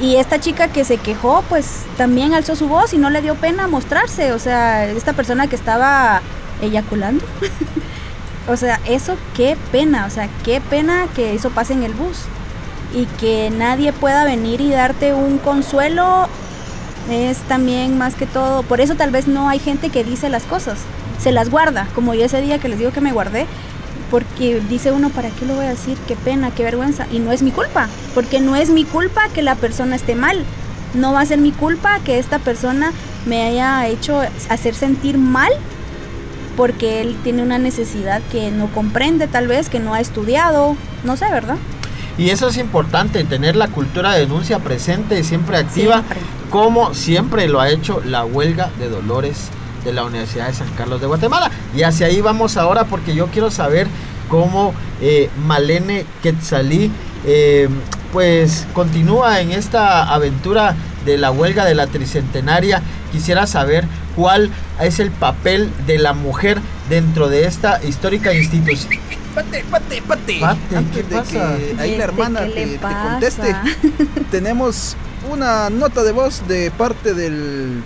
Y 0.00 0.16
esta 0.16 0.40
chica 0.40 0.68
que 0.68 0.84
se 0.84 0.96
quejó, 0.96 1.44
pues 1.48 1.66
también 1.96 2.34
alzó 2.34 2.56
su 2.56 2.68
voz 2.68 2.92
y 2.92 2.98
no 2.98 3.10
le 3.10 3.22
dio 3.22 3.34
pena 3.36 3.68
mostrarse. 3.68 4.32
O 4.32 4.38
sea, 4.38 4.86
esta 4.86 5.12
persona 5.12 5.46
que 5.46 5.56
estaba 5.56 6.22
eyaculando. 6.60 7.24
O 8.48 8.56
sea, 8.56 8.80
eso 8.84 9.16
qué 9.36 9.56
pena, 9.70 10.06
o 10.06 10.10
sea, 10.10 10.28
qué 10.44 10.60
pena 10.60 11.06
que 11.14 11.34
eso 11.34 11.50
pase 11.50 11.72
en 11.72 11.84
el 11.84 11.92
bus 11.92 12.22
y 12.92 13.04
que 13.20 13.48
nadie 13.50 13.92
pueda 13.92 14.24
venir 14.24 14.60
y 14.60 14.70
darte 14.70 15.14
un 15.14 15.38
consuelo 15.38 16.28
es 17.10 17.38
también 17.38 17.98
más 17.98 18.14
que 18.14 18.26
todo, 18.26 18.62
por 18.62 18.80
eso 18.80 18.94
tal 18.94 19.10
vez 19.10 19.26
no 19.26 19.48
hay 19.48 19.58
gente 19.58 19.90
que 19.90 20.04
dice 20.04 20.28
las 20.28 20.44
cosas, 20.44 20.78
se 21.20 21.32
las 21.32 21.50
guarda, 21.50 21.88
como 21.94 22.14
yo 22.14 22.24
ese 22.24 22.40
día 22.40 22.58
que 22.58 22.68
les 22.68 22.78
digo 22.78 22.92
que 22.92 23.00
me 23.00 23.12
guardé, 23.12 23.46
porque 24.10 24.60
dice 24.68 24.92
uno, 24.92 25.10
¿para 25.10 25.30
qué 25.30 25.46
lo 25.46 25.54
voy 25.54 25.66
a 25.66 25.70
decir? 25.70 25.96
Qué 26.08 26.16
pena, 26.16 26.50
qué 26.52 26.64
vergüenza, 26.64 27.06
y 27.12 27.18
no 27.18 27.32
es 27.32 27.42
mi 27.42 27.50
culpa, 27.50 27.88
porque 28.14 28.40
no 28.40 28.56
es 28.56 28.70
mi 28.70 28.84
culpa 28.84 29.28
que 29.34 29.42
la 29.42 29.54
persona 29.54 29.96
esté 29.96 30.14
mal, 30.14 30.44
no 30.94 31.12
va 31.12 31.20
a 31.20 31.26
ser 31.26 31.38
mi 31.38 31.52
culpa 31.52 32.00
que 32.00 32.18
esta 32.18 32.38
persona 32.38 32.92
me 33.26 33.42
haya 33.42 33.86
hecho 33.86 34.20
hacer 34.48 34.74
sentir 34.74 35.18
mal 35.18 35.52
porque 36.56 37.00
él 37.00 37.16
tiene 37.22 37.42
una 37.42 37.58
necesidad 37.58 38.20
que 38.30 38.50
no 38.50 38.66
comprende 38.72 39.28
tal 39.28 39.46
vez, 39.46 39.70
que 39.70 39.80
no 39.80 39.94
ha 39.94 40.00
estudiado, 40.00 40.76
no 41.04 41.16
sé, 41.16 41.26
¿verdad? 41.30 41.56
Y 42.18 42.30
eso 42.30 42.48
es 42.48 42.56
importante, 42.58 43.24
tener 43.24 43.56
la 43.56 43.68
cultura 43.68 44.12
de 44.12 44.20
denuncia 44.20 44.58
presente 44.58 45.18
y 45.18 45.24
siempre 45.24 45.56
activa, 45.56 45.96
Siempre. 46.02 46.18
como 46.50 46.94
siempre 46.94 47.48
lo 47.48 47.60
ha 47.60 47.70
hecho 47.70 48.02
la 48.04 48.24
huelga 48.24 48.70
de 48.78 48.88
Dolores 48.88 49.48
de 49.84 49.92
la 49.92 50.04
Universidad 50.04 50.48
de 50.48 50.54
San 50.54 50.68
Carlos 50.76 51.00
de 51.00 51.06
Guatemala. 51.06 51.50
Y 51.74 51.82
hacia 51.82 52.06
ahí 52.06 52.20
vamos 52.20 52.56
ahora 52.56 52.84
porque 52.84 53.14
yo 53.14 53.28
quiero 53.28 53.50
saber 53.50 53.86
cómo 54.28 54.74
eh, 55.00 55.30
Malene 55.46 56.04
Quetzalí 56.22 56.90
eh, 57.26 57.68
pues 58.12 58.66
continúa 58.72 59.40
en 59.40 59.52
esta 59.52 60.12
aventura 60.12 60.74
de 61.04 61.16
la 61.16 61.30
huelga 61.30 61.64
de 61.64 61.74
la 61.74 61.86
tricentenaria. 61.86 62.82
Quisiera 63.12 63.46
saber 63.46 63.86
cuál 64.16 64.50
es 64.80 65.00
el 65.00 65.10
papel 65.10 65.70
de 65.86 65.98
la 65.98 66.12
mujer 66.12 66.60
dentro 66.88 67.28
de 67.28 67.46
esta 67.46 67.82
histórica 67.84 68.34
institución. 68.34 68.92
Pate, 69.34 69.64
pate, 69.70 70.02
pate. 70.02 70.38
Pate, 70.40 70.76
Antes 70.76 70.96
¿qué 70.96 71.02
de 71.04 71.14
pasa? 71.16 71.56
que 71.56 71.76
ahí 71.78 71.92
¿Y 71.92 71.96
la 71.96 72.04
este 72.04 72.04
hermana 72.04 72.40
te, 72.46 72.78
te 72.78 72.96
conteste, 73.02 73.56
tenemos 74.30 74.96
una 75.30 75.70
nota 75.70 76.02
de 76.02 76.12
voz 76.12 76.46
de 76.48 76.70
parte 76.70 77.14
del 77.14 77.84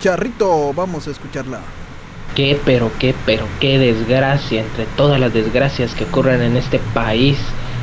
charrito. 0.00 0.72
Vamos 0.72 1.06
a 1.08 1.10
escucharla. 1.10 1.60
qué, 2.34 2.60
pero 2.64 2.90
qué, 2.98 3.14
pero 3.26 3.46
qué 3.60 3.78
desgracia 3.78 4.60
entre 4.62 4.86
todas 4.86 5.20
las 5.20 5.32
desgracias 5.34 5.94
que 5.94 6.04
ocurren 6.04 6.42
en 6.42 6.56
este 6.56 6.78
país. 6.78 7.38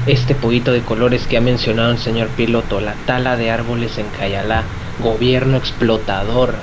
Este 0.05 0.35
poquito 0.35 0.71
de 0.71 0.81
colores 0.83 1.25
que 1.27 1.37
ha 1.37 1.41
mencionado 1.41 1.91
el 1.91 1.97
señor 1.97 2.29
piloto, 2.29 2.79
la 2.79 2.93
tala 3.05 3.37
de 3.37 3.49
árboles 3.49 3.97
en 3.97 4.07
Cayalá, 4.09 4.63
gobierno 4.99 5.57
explotador. 5.57 6.53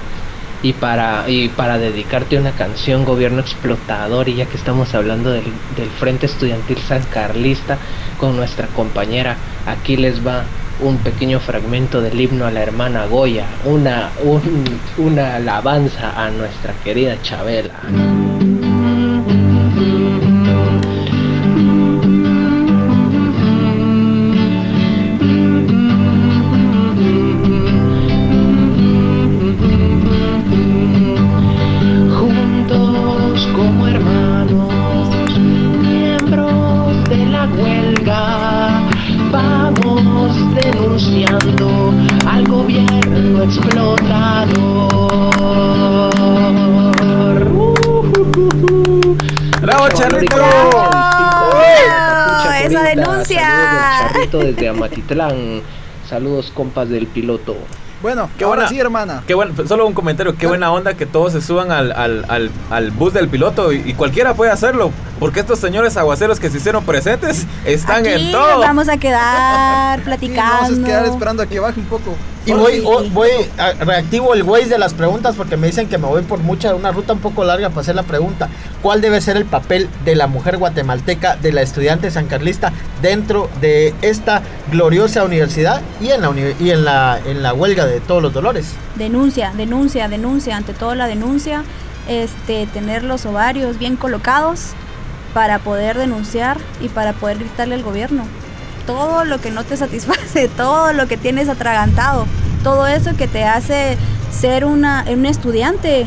Y 0.62 0.74
para, 0.74 1.28
y 1.28 1.48
para 1.48 1.76
dedicarte 1.78 2.38
una 2.38 2.52
canción, 2.52 3.04
gobierno 3.04 3.40
explotador, 3.40 4.28
y 4.28 4.36
ya 4.36 4.46
que 4.46 4.56
estamos 4.56 4.94
hablando 4.94 5.30
del, 5.30 5.44
del 5.76 5.88
Frente 5.98 6.26
Estudiantil 6.26 6.78
San 6.78 7.02
Carlista 7.04 7.78
con 8.18 8.36
nuestra 8.36 8.68
compañera, 8.68 9.36
aquí 9.66 9.96
les 9.96 10.24
va 10.24 10.44
un 10.80 10.98
pequeño 10.98 11.40
fragmento 11.40 12.00
del 12.00 12.20
himno 12.20 12.46
a 12.46 12.50
la 12.52 12.62
hermana 12.62 13.06
Goya, 13.06 13.44
una, 13.64 14.10
un- 14.22 14.64
una 14.98 15.36
alabanza 15.36 16.12
a 16.16 16.30
nuestra 16.30 16.72
querida 16.84 17.20
Chabela. 17.22 17.74
Desde 54.54 54.68
Amatitlán. 54.68 55.62
Saludos, 56.08 56.50
compas 56.54 56.88
del 56.88 57.06
piloto. 57.06 57.56
Bueno, 58.02 58.28
Qué 58.36 58.42
ahora 58.44 58.62
buena- 58.62 58.68
sí, 58.68 58.80
hermana. 58.80 59.22
Qué 59.28 59.34
bueno, 59.34 59.54
solo 59.66 59.86
un 59.86 59.92
comentario, 59.94 60.36
qué 60.36 60.48
buena 60.48 60.72
onda 60.72 60.94
que 60.94 61.06
todos 61.06 61.32
se 61.32 61.40
suban 61.40 61.70
al, 61.70 61.92
al, 61.92 62.24
al, 62.28 62.50
al 62.70 62.90
bus 62.90 63.12
del 63.12 63.28
piloto 63.28 63.72
y, 63.72 63.76
y 63.86 63.94
cualquiera 63.94 64.34
puede 64.34 64.50
hacerlo, 64.50 64.90
porque 65.20 65.38
estos 65.38 65.60
señores 65.60 65.96
aguaceros 65.96 66.40
que 66.40 66.50
se 66.50 66.56
hicieron 66.56 66.84
presentes 66.84 67.46
están 67.64 68.00
Aquí 68.04 68.08
en 68.08 68.32
todo. 68.32 68.50
nos 68.56 68.60
vamos 68.60 68.88
a 68.88 68.96
quedar 68.96 70.02
platicando. 70.02 70.62
Vamos 70.62 70.78
a 70.80 70.84
quedar 70.84 71.06
esperando 71.06 71.42
a 71.44 71.46
que 71.46 71.60
baje 71.60 71.78
un 71.78 71.86
poco. 71.86 72.16
Y 72.44 72.52
voy, 72.52 72.80
voy 73.10 73.30
a- 73.56 73.72
reactivo 73.72 74.34
el 74.34 74.42
Waze 74.42 74.66
de 74.68 74.78
las 74.78 74.94
preguntas 74.94 75.36
porque 75.36 75.56
me 75.56 75.68
dicen 75.68 75.88
que 75.88 75.96
me 75.98 76.06
voy 76.08 76.22
por 76.22 76.40
mucha, 76.40 76.74
una 76.74 76.90
ruta 76.90 77.12
un 77.12 77.20
poco 77.20 77.44
larga 77.44 77.68
para 77.68 77.82
hacer 77.82 77.94
la 77.94 78.02
pregunta. 78.02 78.48
¿Cuál 78.82 79.00
debe 79.00 79.20
ser 79.20 79.36
el 79.36 79.44
papel 79.44 79.88
de 80.04 80.16
la 80.16 80.26
mujer 80.26 80.56
guatemalteca, 80.58 81.36
de 81.36 81.52
la 81.52 81.62
estudiante 81.62 82.10
sancarlista 82.10 82.72
dentro 83.00 83.48
de 83.60 83.94
esta 84.02 84.42
gloriosa 84.70 85.22
universidad 85.24 85.82
y 86.00 86.08
en 86.10 86.22
la, 86.22 86.30
uni- 86.30 86.54
y 86.58 86.70
en 86.70 86.84
la, 86.84 87.20
en 87.24 87.42
la 87.44 87.54
huelga 87.54 87.86
de 87.86 88.00
todos 88.00 88.20
los 88.22 88.32
dolores? 88.32 88.66
Denuncia, 88.96 89.52
denuncia, 89.56 90.08
denuncia, 90.08 90.56
ante 90.56 90.74
todo 90.74 90.94
la 90.96 91.06
denuncia, 91.06 91.62
este, 92.08 92.66
tener 92.66 93.04
los 93.04 93.24
ovarios 93.24 93.78
bien 93.78 93.94
colocados 93.96 94.70
para 95.32 95.60
poder 95.60 95.96
denunciar 95.96 96.58
y 96.80 96.88
para 96.88 97.12
poder 97.12 97.38
gritarle 97.38 97.76
al 97.76 97.82
gobierno. 97.84 98.24
Todo 98.86 99.24
lo 99.24 99.40
que 99.40 99.50
no 99.50 99.64
te 99.64 99.76
satisface, 99.84 100.48
todo 100.48 100.92
lo 100.92 101.08
que 101.08 101.16
tienes 101.16 101.48
atragantado, 101.48 102.26
todo 102.62 102.86
eso 102.86 103.16
que 103.16 103.28
te 103.28 103.44
hace 103.44 103.96
ser 104.30 104.64
una, 104.64 105.04
un 105.08 105.26
estudiante 105.26 106.06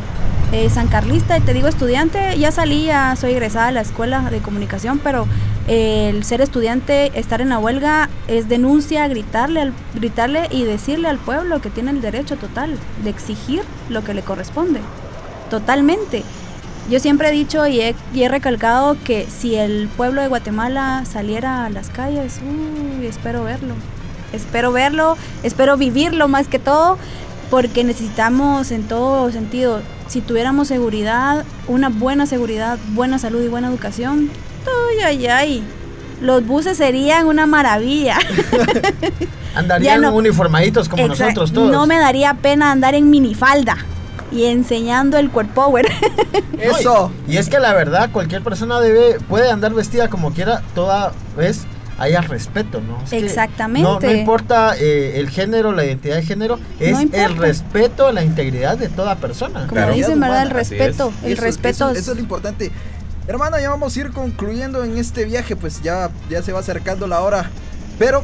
eh, 0.51 0.69
sancarlista, 0.69 1.37
y 1.37 1.41
te 1.41 1.53
digo 1.53 1.67
estudiante, 1.67 2.37
ya 2.37 2.51
salí, 2.51 2.85
ya 2.85 3.15
soy 3.15 3.31
egresada 3.31 3.67
a 3.67 3.71
la 3.71 3.81
escuela 3.81 4.29
de 4.29 4.39
comunicación, 4.39 4.99
pero 4.99 5.27
eh, 5.67 6.09
el 6.09 6.23
ser 6.23 6.41
estudiante, 6.41 7.11
estar 7.19 7.41
en 7.41 7.49
la 7.49 7.59
huelga 7.59 8.09
es 8.27 8.47
denuncia, 8.47 9.07
gritarle, 9.07 9.71
gritarle 9.95 10.47
y 10.51 10.63
decirle 10.63 11.09
al 11.09 11.17
pueblo 11.17 11.61
que 11.61 11.69
tiene 11.69 11.91
el 11.91 12.01
derecho 12.01 12.37
total 12.37 12.77
de 13.03 13.09
exigir 13.09 13.63
lo 13.89 14.03
que 14.03 14.13
le 14.13 14.21
corresponde. 14.21 14.79
Totalmente. 15.49 16.23
Yo 16.89 16.99
siempre 16.99 17.29
he 17.29 17.31
dicho 17.31 17.65
y 17.65 17.81
he, 17.81 17.95
y 18.13 18.23
he 18.23 18.29
recalcado 18.29 18.95
que 19.03 19.25
si 19.25 19.55
el 19.55 19.87
pueblo 19.97 20.21
de 20.21 20.27
Guatemala 20.27 21.03
saliera 21.11 21.65
a 21.65 21.69
las 21.69 21.89
calles, 21.89 22.39
uy, 22.43 23.05
espero 23.07 23.43
verlo. 23.43 23.73
Espero 24.33 24.71
verlo, 24.71 25.17
espero 25.43 25.77
vivirlo 25.77 26.27
más 26.27 26.47
que 26.47 26.59
todo, 26.59 26.97
porque 27.49 27.83
necesitamos 27.83 28.71
en 28.71 28.83
todo 28.83 29.31
sentido, 29.31 29.81
si 30.07 30.21
tuviéramos 30.21 30.67
seguridad, 30.67 31.43
una 31.67 31.89
buena 31.89 32.25
seguridad, 32.25 32.77
buena 32.89 33.17
salud 33.17 33.41
y 33.43 33.47
buena 33.47 33.67
educación, 33.69 34.29
ay, 34.91 34.99
ay, 35.05 35.27
ay, 35.27 35.63
los 36.21 36.45
buses 36.45 36.77
serían 36.77 37.27
una 37.27 37.45
maravilla. 37.47 38.17
Andarían 39.55 40.01
no- 40.01 40.13
uniformaditos 40.13 40.89
como 40.89 41.07
nosotros 41.07 41.51
todos. 41.53 41.71
No 41.71 41.87
me 41.87 41.97
daría 41.97 42.33
pena 42.35 42.71
andar 42.71 42.93
en 42.93 43.09
minifalda 43.09 43.77
y 44.35 44.45
enseñando 44.45 45.17
el 45.17 45.31
cuerpo 45.31 45.65
power. 45.65 45.85
No, 46.83 47.11
y, 47.27 47.37
es 47.37 47.49
que 47.49 47.59
la 47.59 47.73
verdad, 47.73 48.09
cualquier 48.11 48.41
persona 48.41 48.79
debe, 48.79 49.19
puede 49.27 49.51
andar 49.51 49.73
vestida 49.73 50.09
como 50.09 50.31
quiera, 50.31 50.61
toda 50.73 51.11
vez 51.37 51.65
haya 51.97 52.21
respeto, 52.21 52.81
¿no? 52.81 53.01
Es 53.03 53.09
que 53.09 53.19
Exactamente. 53.19 53.87
No, 53.87 53.99
no 53.99 54.11
importa 54.11 54.75
eh, 54.77 55.19
el 55.19 55.29
género, 55.29 55.71
la 55.71 55.85
identidad 55.85 56.15
de 56.15 56.23
género, 56.23 56.59
es 56.79 56.93
No 56.93 57.09
el 57.11 57.37
respeto 57.37 58.07
a 58.07 58.13
la 58.13 58.23
integridad 58.23 58.77
de 58.77 58.89
toda 58.89 59.15
persona. 59.15 59.67
Como 59.67 59.91
dicen, 59.91 60.19
¿verdad? 60.19 60.43
El 60.43 60.49
respeto. 60.51 61.13
es. 61.21 61.25
El 61.25 61.33
Eso- 61.33 61.41
respeto 61.41 61.69
Eso, 61.69 61.89
es- 61.91 61.97
eso 61.99 62.11
es 62.11 62.17
lo 62.17 62.23
importante. 62.23 62.71
Hermana, 63.27 63.59
ya 63.59 63.69
vamos 63.69 63.95
a 63.95 63.99
ir 63.99 64.11
concluyendo 64.11 64.83
en 64.83 64.97
este 64.97 65.25
viaje, 65.25 65.55
pues 65.55 65.81
ya, 65.81 66.09
ya 66.29 66.41
se 66.41 66.51
va 66.51 66.59
acercando 66.59 67.07
la 67.07 67.21
hora. 67.21 67.49
Pero. 67.97 68.23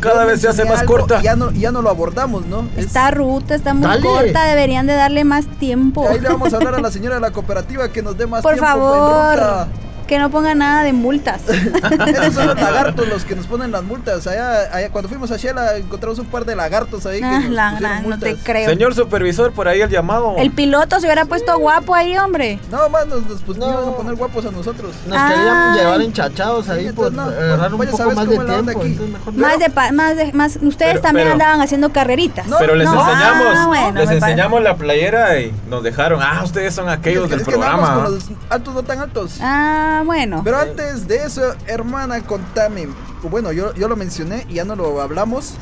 Cada 0.00 0.24
vez 0.24 0.40
se 0.40 0.48
hace 0.48 0.64
más 0.64 0.80
algo 0.80 0.92
corta. 0.98 1.20
y 1.20 1.24
Ya 1.24 1.34
no, 1.36 1.50
ya 1.52 1.72
no 1.72 1.82
lo 1.82 1.90
abordamos, 1.90 2.46
¿no? 2.46 2.68
Es- 2.76 2.86
Esta 2.86 3.10
ruta 3.10 3.54
está 3.54 3.74
muy 3.74 3.86
Dale. 3.88 4.02
corta, 4.02 4.44
deberían 4.44 4.86
de 4.86 4.94
darle 4.94 5.24
más 5.24 5.46
tiempo. 5.58 6.08
ahí 6.08 6.20
le 6.20 6.28
vamos 6.28 6.52
a 6.52 6.56
hablar 6.56 6.74
a 6.76 6.80
la 6.80 6.90
señora 6.92 7.16
de 7.16 7.20
la 7.20 7.30
cooperativa 7.32 7.88
que 7.90 8.02
nos 8.02 8.16
dé 8.16 8.26
más 8.26 8.42
Por 8.42 8.54
tiempo 8.54 8.66
en 8.68 8.72
favor, 8.78 9.32
ruta. 9.34 9.68
Que 10.08 10.18
no 10.18 10.30
ponga 10.30 10.54
nada 10.56 10.82
de 10.82 10.92
multas. 10.92 11.42
Esos 11.48 12.34
son 12.34 12.46
los 12.48 12.56
lagartos 12.60 13.06
los 13.08 13.24
que 13.24 13.36
nos 13.36 13.46
ponen 13.46 13.70
las 13.70 13.84
multas. 13.84 14.26
Allá, 14.26 14.74
allá 14.74 14.90
cuando 14.90 15.08
fuimos 15.08 15.30
a 15.30 15.36
Shela 15.36 15.76
encontramos 15.76 16.18
un 16.18 16.26
par 16.26 16.44
de 16.44 16.56
lagartos 16.56 17.06
ahí 17.06 17.20
que 17.20 17.24
Ah, 17.26 17.40
nos 17.40 17.50
la 17.50 18.00
no 18.00 18.18
te 18.18 18.34
creo. 18.36 18.68
Señor 18.68 18.94
supervisor, 18.94 19.52
por 19.52 19.68
ahí 19.68 19.80
el 19.82 19.90
llamado. 19.90 20.34
El 20.38 20.50
piloto 20.50 20.98
se 20.98 21.06
hubiera 21.06 21.26
puesto 21.26 21.56
guapo 21.58 21.94
ahí, 21.94 22.16
hombre. 22.18 22.58
No, 22.70 22.88
más 22.88 23.06
nos, 23.06 23.24
nos 23.26 23.42
pues, 23.42 23.58
iban 23.58 23.70
a 23.70 23.96
poner 23.96 24.14
guapos 24.16 24.44
a 24.46 24.50
nosotros. 24.50 24.92
Nos 25.06 25.22
querían 25.30 25.56
Ay. 25.72 25.78
llevar 25.78 26.00
enchachados 26.00 26.68
ahí 26.70 26.90
por 26.92 27.12
no, 27.12 27.22
agarrar 27.22 27.72
un 27.74 27.86
poco 27.86 28.10
más 28.14 28.28
de 28.28 28.38
tiempo. 28.38 28.80
aquí. 28.80 28.98
Más 29.36 29.58
de, 29.58 29.70
pa- 29.70 29.92
más 29.92 30.16
de, 30.16 30.32
más, 30.32 30.56
ustedes 30.62 30.92
Pero- 30.94 31.00
también 31.02 31.26
pero- 31.26 31.32
andaban 31.34 31.60
haciendo 31.60 31.92
carreritas. 31.92 32.46
Pero 32.58 32.74
les 32.74 32.88
No. 32.88 32.98
enseñamos, 32.98 33.46
Ah, 33.56 33.66
bueno, 33.66 33.86
les 33.92 34.06
parece. 34.06 34.14
enseñamos 34.24 34.62
la 34.62 34.76
playera 34.76 35.38
y 35.40 35.52
nos 35.68 35.82
dejaron. 35.82 36.20
Ah, 36.22 36.40
ustedes 36.44 36.74
son 36.74 36.88
aquellos 36.88 37.24
Es 37.24 37.28
que- 37.30 37.34
del 37.36 37.40
es 37.42 37.48
que 37.48 37.54
andamos 37.54 37.80
programa. 37.88 38.04
con 38.04 38.14
los 38.14 38.24
altos 38.50 38.74
no 38.74 38.82
tan 38.82 38.98
altos. 39.00 39.38
Ah, 39.42 39.97
bueno. 40.02 40.42
Pero 40.44 40.58
antes 40.58 41.06
de 41.08 41.24
eso, 41.24 41.54
hermana, 41.66 42.22
contame. 42.22 42.88
Bueno, 43.22 43.52
yo, 43.52 43.74
yo 43.74 43.88
lo 43.88 43.96
mencioné 43.96 44.46
y 44.48 44.54
ya 44.54 44.64
no 44.64 44.76
lo 44.76 45.00
hablamos. 45.00 45.54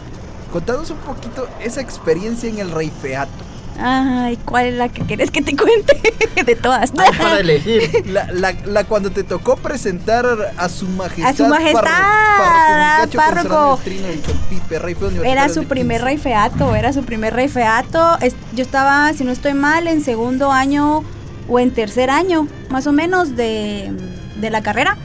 Contanos 0.52 0.90
un 0.90 0.98
poquito 0.98 1.48
esa 1.60 1.80
experiencia 1.80 2.48
en 2.48 2.58
el 2.58 2.70
Rey 2.70 2.92
Feato. 3.02 3.30
Ay, 3.78 4.38
¿cuál 4.44 4.66
es 4.66 4.74
la 4.74 4.88
que 4.88 5.02
quieres 5.02 5.30
que 5.30 5.42
te 5.42 5.54
cuente? 5.54 6.00
de 6.46 6.54
todas. 6.56 6.92
para 6.92 7.40
elegir. 7.40 8.04
La, 8.06 8.26
la, 8.32 8.52
la 8.64 8.84
cuando 8.84 9.10
te 9.10 9.22
tocó 9.22 9.56
presentar 9.56 10.26
a 10.56 10.68
su 10.68 10.86
majestad. 10.88 11.30
A 11.30 11.34
su 11.36 11.46
majestad, 11.46 11.82
párroco, 13.14 13.78
Era 15.24 15.48
su 15.48 15.64
primer 15.64 15.98
15. 16.00 16.04
rey 16.04 16.16
feato, 16.18 16.74
era 16.74 16.92
su 16.92 17.02
primer 17.04 17.34
rey 17.34 17.48
feato. 17.48 18.16
Es- 18.20 18.34
yo 18.54 18.62
estaba, 18.62 19.12
si 19.12 19.24
no 19.24 19.32
estoy 19.32 19.54
mal, 19.54 19.86
en 19.88 20.02
segundo 20.02 20.52
año 20.52 21.04
o 21.48 21.58
en 21.58 21.70
tercer 21.72 22.10
año, 22.10 22.48
más 22.70 22.86
o 22.86 22.92
menos, 22.92 23.36
de, 23.36 23.92
de 24.40 24.50
la 24.50 24.62
carrera. 24.62 24.96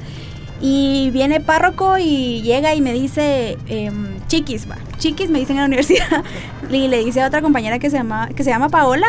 Y 0.61 1.09
viene 1.11 1.39
párroco 1.39 1.97
y 1.97 2.41
llega 2.43 2.75
y 2.75 2.81
me 2.81 2.93
dice, 2.93 3.57
em, 3.67 4.19
chiquis, 4.27 4.69
va, 4.69 4.77
chiquis 4.99 5.29
me 5.29 5.39
dicen 5.39 5.55
en 5.57 5.61
la 5.61 5.65
universidad. 5.67 6.23
y 6.69 6.87
le 6.87 7.03
dice 7.03 7.21
a 7.21 7.27
otra 7.27 7.41
compañera 7.41 7.79
que 7.79 7.89
se 7.89 7.97
llama, 7.97 8.29
que 8.29 8.43
se 8.43 8.51
llama 8.51 8.69
Paola, 8.69 9.07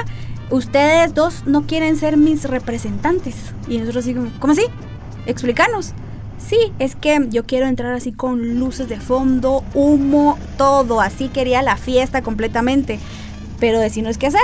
ustedes 0.50 1.14
dos 1.14 1.46
no 1.46 1.66
quieren 1.66 1.96
ser 1.96 2.16
mis 2.16 2.44
representantes. 2.44 3.36
Y 3.68 3.78
nosotros 3.78 4.04
así 4.04 4.14
como, 4.14 4.30
¿cómo 4.40 4.54
así? 4.54 4.64
Explícanos. 5.26 5.92
Sí, 6.38 6.72
es 6.78 6.96
que 6.96 7.20
yo 7.30 7.46
quiero 7.46 7.66
entrar 7.66 7.92
así 7.92 8.12
con 8.12 8.58
luces 8.58 8.88
de 8.88 8.98
fondo, 8.98 9.62
humo, 9.74 10.38
todo. 10.58 11.00
Así 11.00 11.28
quería 11.28 11.62
la 11.62 11.76
fiesta 11.76 12.22
completamente. 12.22 12.98
Pero 13.60 13.78
decirnos 13.78 14.18
qué 14.18 14.26
hacer. 14.26 14.40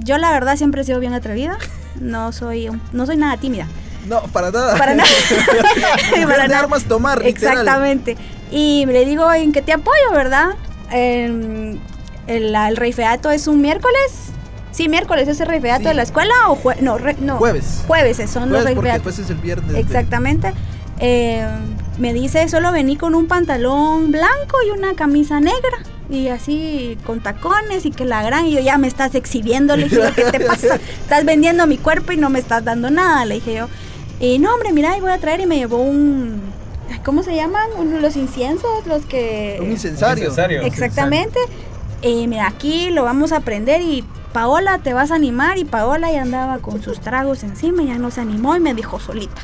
Yo 0.00 0.18
la 0.18 0.32
verdad 0.32 0.56
siempre 0.56 0.80
he 0.80 0.84
sido 0.84 0.98
bien 0.98 1.14
atrevida. 1.14 1.58
No 2.00 2.32
soy, 2.32 2.68
no 2.92 3.06
soy 3.06 3.16
nada 3.16 3.36
tímida. 3.36 3.66
No, 4.08 4.22
para 4.24 4.50
nada. 4.50 4.76
Para 4.76 4.94
nada. 4.94 5.08
Para 6.26 6.46
nada. 6.48 6.58
armas 6.60 6.84
tomar, 6.84 7.22
literal. 7.22 7.58
Exactamente. 7.58 8.16
Y 8.50 8.86
le 8.86 9.04
digo, 9.04 9.30
¿en 9.32 9.52
qué 9.52 9.62
te 9.62 9.72
apoyo, 9.72 10.10
verdad? 10.12 10.50
El, 10.90 11.78
el 12.26 12.76
rey 12.76 12.92
feato 12.92 13.30
es 13.30 13.46
un 13.46 13.60
miércoles 13.60 14.32
Sí, 14.70 14.88
miércoles 14.88 15.26
es 15.28 15.40
el 15.40 15.48
refriato 15.48 15.82
Sí. 15.82 15.88
de 15.88 15.94
la 15.94 16.02
escuela 16.02 16.32
o 16.48 16.56
jue- 16.56 16.78
no, 16.80 16.98
re- 16.98 17.16
no, 17.20 17.38
Jueves. 17.38 17.82
Jueves 17.86 18.16
son 18.30 18.50
los 18.50 18.60
Jueves 18.62 18.74
porque 18.74 18.90
refriatos. 18.92 19.04
después 19.04 19.18
es 19.18 19.30
el 19.30 19.36
viernes. 19.38 19.76
Exactamente. 19.76 20.52
Eh, 21.00 21.44
me 21.98 22.12
dice, 22.12 22.46
solo 22.48 22.70
vení 22.70 22.96
con 22.96 23.14
un 23.16 23.26
pantalón 23.26 24.12
blanco 24.12 24.56
y 24.66 24.70
una 24.70 24.94
camisa 24.94 25.40
negra. 25.40 25.78
Y 26.10 26.28
así 26.28 26.96
con 27.04 27.20
tacones 27.20 27.86
y 27.86 27.90
que 27.90 28.04
la 28.04 28.22
gran. 28.22 28.46
Y 28.46 28.52
yo 28.52 28.60
ya 28.60 28.78
me 28.78 28.86
estás 28.88 29.14
exhibiendo. 29.16 29.76
Le 29.76 29.84
dije, 29.88 30.00
¿qué 30.14 30.24
te 30.24 30.40
pasa? 30.40 30.76
Estás 31.02 31.24
vendiendo 31.24 31.66
mi 31.66 31.76
cuerpo 31.78 32.12
y 32.12 32.16
no 32.16 32.30
me 32.30 32.38
estás 32.38 32.62
dando 32.64 32.90
nada. 32.90 33.24
Le 33.24 33.36
dije 33.36 33.54
yo. 33.54 33.68
Y 34.20 34.38
no, 34.38 34.52
hombre, 34.54 34.72
mira, 34.72 34.96
y 34.96 35.00
voy 35.00 35.12
a 35.12 35.18
traer. 35.18 35.40
Y 35.40 35.46
me 35.46 35.56
llevó 35.56 35.78
un. 35.78 36.40
¿Cómo 37.04 37.22
se 37.22 37.34
llaman? 37.36 37.68
Uno- 37.76 38.00
los 38.00 38.16
inciensos, 38.16 38.86
los 38.86 39.04
que. 39.06 39.58
Un 39.60 39.70
incensario. 39.70 40.62
Exactamente. 40.62 41.38
Y 42.02 42.26
mira, 42.28 42.46
aquí 42.46 42.90
lo 42.90 43.04
vamos 43.04 43.32
a 43.32 43.36
aprender 43.38 43.82
y 43.82 44.04
Paola 44.32 44.78
te 44.78 44.92
vas 44.94 45.10
a 45.10 45.16
animar 45.16 45.58
y 45.58 45.64
Paola 45.64 46.12
ya 46.12 46.22
andaba 46.22 46.58
con 46.58 46.82
sus 46.82 47.00
tragos 47.00 47.42
encima, 47.42 47.82
ya 47.82 47.98
no 47.98 48.10
se 48.10 48.20
animó 48.20 48.54
y 48.56 48.60
me 48.60 48.72
dijo 48.74 49.00
solita. 49.00 49.42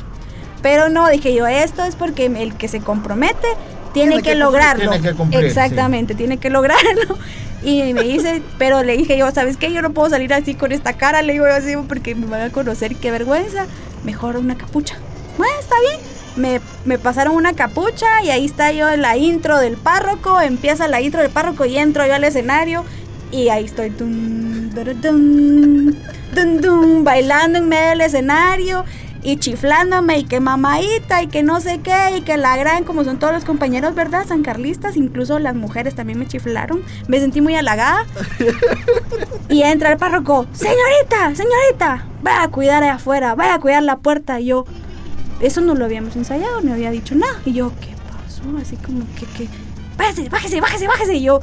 Pero 0.61 0.89
no, 0.89 1.07
dije 1.09 1.33
yo, 1.35 1.47
esto 1.47 1.83
es 1.83 1.95
porque 1.95 2.25
el 2.27 2.55
que 2.55 2.67
se 2.67 2.79
compromete 2.79 3.47
tiene, 3.93 4.11
Tiene 4.11 4.15
que, 4.23 4.29
que- 4.31 4.35
lograrlo. 4.35 4.89
tiene 4.89 5.09
que 5.09 5.13
cumplir, 5.15 5.43
Exactamente, 5.45 6.15
tiene 6.15 6.37
que 6.37 6.49
lograrlo. 6.49 7.17
Y 7.63 7.93
me 7.93 8.03
dice, 8.03 8.41
pero 8.57 8.83
le 8.83 8.95
dije 8.95 9.17
yo, 9.17 9.29
¿sabes 9.31 9.57
qué? 9.57 9.71
Yo 9.73 9.81
no 9.81 9.91
puedo 9.91 10.09
salir 10.09 10.33
así 10.33 10.53
con 10.53 10.71
esta 10.71 10.93
cara, 10.93 11.21
le 11.23 11.33
digo 11.33 11.45
yo 11.47 11.53
así, 11.55 11.73
porque 11.87 12.13
me 12.15 12.27
van 12.27 12.41
a 12.41 12.49
conocer, 12.51 12.95
qué 12.95 13.09
vergüenza. 13.11 13.65
Mejor 14.05 14.37
una 14.37 14.55
capucha. 14.55 14.97
Bueno, 15.37 15.53
está 15.59 15.75
bien. 15.81 15.99
Me, 16.37 16.61
me 16.85 16.99
pasaron 16.99 17.35
una 17.35 17.53
capucha 17.53 18.21
y 18.23 18.29
ahí 18.29 18.45
está 18.45 18.71
yo 18.71 18.89
en 18.89 19.01
la 19.01 19.17
intro 19.17 19.57
del 19.57 19.77
párroco, 19.77 20.39
empieza 20.41 20.87
la 20.87 21.01
intro 21.01 21.21
del 21.21 21.31
párroco 21.31 21.65
y 21.65 21.77
entro 21.77 22.05
yo 22.05 22.13
al 22.13 22.23
escenario 22.23 22.83
y 23.31 23.49
ahí 23.49 23.65
estoy 23.65 23.89
dun, 23.89 24.71
dun, 24.73 26.61
dun, 26.61 27.03
bailando 27.03 27.59
en 27.59 27.67
medio 27.67 27.89
del 27.89 28.01
escenario 28.01 28.85
y 29.25 29.37
chiflándome 29.37 30.19
y 30.19 30.23
que 30.23 30.39
mamaita 30.39 31.23
y 31.23 31.27
que 31.27 31.41
no 31.41 31.59
sé 31.59 31.79
qué 31.79 32.17
y 32.17 32.21
que 32.21 32.37
la 32.37 32.55
gran, 32.57 32.83
como 32.83 33.03
son 33.03 33.17
todos 33.17 33.33
los 33.33 33.43
compañeros, 33.43 33.95
¿verdad? 33.95 34.27
Sancarlistas, 34.27 34.95
incluso 34.95 35.39
las 35.39 35.55
mujeres 35.55 35.95
también 35.95 36.19
me 36.19 36.27
chiflaron. 36.27 36.83
Me 37.07 37.19
sentí 37.19 37.41
muy 37.41 37.55
halagada. 37.55 38.05
y 39.49 39.63
entra 39.63 39.91
el 39.91 39.97
párroco, 39.97 40.45
señorita, 40.53 41.33
señorita, 41.33 42.05
vaya 42.21 42.43
a 42.43 42.51
cuidar 42.51 42.83
allá 42.83 42.93
afuera, 42.93 43.33
vaya 43.33 43.55
a 43.55 43.59
cuidar 43.59 43.81
la 43.81 43.97
puerta. 43.97 44.39
Y 44.39 44.45
yo, 44.45 44.65
eso 45.39 45.59
no 45.61 45.73
lo 45.73 45.85
habíamos 45.85 46.15
ensayado, 46.15 46.61
no 46.61 46.73
había 46.73 46.91
dicho 46.91 47.15
nada. 47.15 47.41
Y 47.45 47.53
yo, 47.53 47.71
¿qué 47.81 47.95
pasó? 48.11 48.43
Así 48.61 48.75
como 48.75 49.07
que, 49.15 49.25
que, 49.25 49.49
bájese, 49.97 50.29
bájese, 50.29 50.61
bájese, 50.61 50.87
bájese. 50.87 51.15
Y 51.15 51.23
yo, 51.23 51.39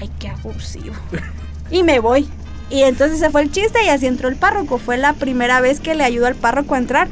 ay, 0.00 0.10
qué 0.18 0.30
abusivo. 0.30 0.96
y 1.70 1.84
me 1.84 2.00
voy. 2.00 2.28
Y 2.70 2.82
entonces 2.84 3.18
se 3.18 3.30
fue 3.30 3.42
el 3.42 3.50
chiste 3.50 3.84
y 3.84 3.88
así 3.88 4.06
entró 4.06 4.28
el 4.28 4.36
párroco. 4.36 4.78
Fue 4.78 4.96
la 4.96 5.12
primera 5.14 5.60
vez 5.60 5.80
que 5.80 5.94
le 5.94 6.04
ayudó 6.04 6.26
al 6.28 6.36
párroco 6.36 6.74
a 6.74 6.78
entrar. 6.78 7.08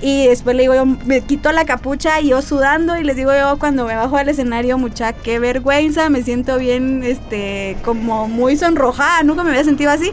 Y 0.00 0.26
después 0.28 0.54
le 0.54 0.62
digo 0.62 0.74
yo, 0.76 0.86
me 0.86 1.20
quito 1.22 1.50
la 1.52 1.64
capucha 1.64 2.20
y 2.20 2.28
yo 2.28 2.40
sudando 2.42 2.96
y 2.96 3.02
les 3.04 3.16
digo 3.16 3.32
yo 3.36 3.58
cuando 3.58 3.84
me 3.84 3.94
bajo 3.96 4.16
al 4.16 4.28
escenario, 4.28 4.78
mucha, 4.78 5.12
qué 5.12 5.38
vergüenza, 5.40 6.08
me 6.08 6.22
siento 6.22 6.56
bien, 6.58 7.02
este, 7.04 7.76
como 7.84 8.28
muy 8.28 8.56
sonrojada, 8.56 9.24
nunca 9.24 9.42
me 9.42 9.50
había 9.50 9.64
sentido 9.64 9.90
así. 9.90 10.12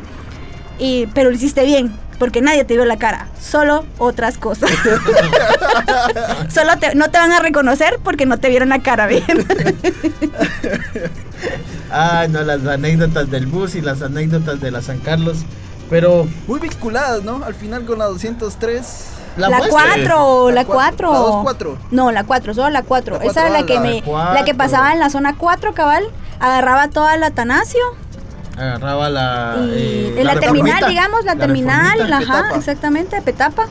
Y, 0.80 1.06
pero 1.14 1.30
lo 1.30 1.36
hiciste 1.36 1.64
bien, 1.66 1.92
porque 2.18 2.42
nadie 2.42 2.64
te 2.66 2.74
vio 2.74 2.84
la 2.86 2.98
cara, 2.98 3.28
solo 3.40 3.86
otras 4.00 4.40
cosas. 4.40 4.72
solo 6.50 6.78
te- 6.80 6.96
no 6.96 7.12
te 7.12 7.20
van 7.20 7.32
a 7.32 7.40
reconocer 7.40 8.00
porque 8.04 8.26
no 8.26 8.40
te 8.40 8.50
vieron 8.50 8.70
la 8.70 8.80
cara 8.80 9.06
bien. 9.06 9.24
Ay, 11.92 12.30
no, 12.30 12.42
las 12.42 12.66
anécdotas 12.66 13.30
del 13.30 13.46
bus 13.48 13.76
y 13.76 13.82
las 13.82 14.02
anécdotas 14.02 14.60
de 14.62 14.72
la 14.72 14.82
San 14.82 15.00
Carlos. 15.00 15.38
Pero 15.90 16.28
Muy 16.48 16.60
vinculadas, 16.60 17.24
¿no? 17.24 17.44
Al 17.46 17.54
final 17.54 17.86
con 17.86 18.00
la 18.00 18.06
203. 18.06 19.12
La 19.38 19.50
muestra- 19.50 19.70
4, 19.70 20.50
la 20.50 20.56
La 20.56 20.66
cuatro, 20.66 21.10
4. 21.10 21.12
la 21.12 21.20
dos, 21.20 21.44
cuatro. 21.44 21.78
No, 21.92 22.12
la 22.12 22.24
4, 22.24 22.54
solo 22.54 22.70
la 22.70 22.84
4. 22.84 23.16
La 23.16 23.20
cuatro, 23.20 23.32
Esa 23.32 23.48
es 23.48 23.54
ah, 23.54 23.60
la 23.62 23.66
que 23.66 23.74
la 23.76 23.80
me 23.82 24.02
cuatro. 24.02 24.34
la 24.34 24.46
que 24.46 24.56
pasaba 24.56 24.94
en 24.94 25.00
la 25.00 25.10
zona 25.10 25.36
4, 25.38 25.74
cabal. 25.74 26.06
Agarraba 26.40 26.88
toda 26.90 27.16
la 27.18 27.28
Atanasio 27.28 27.82
agarraba 28.58 29.10
la. 29.10 29.56
y 29.60 29.70
eh, 29.74 30.16
en 30.18 30.26
la, 30.26 30.40
terminal, 30.40 30.86
digamos, 30.88 31.26
la, 31.26 31.36
terminal, 31.36 32.02
ajá, 32.14 32.20
Petapa. 32.20 32.56
exactamente, 32.58 33.22
Petapa. 33.22 33.66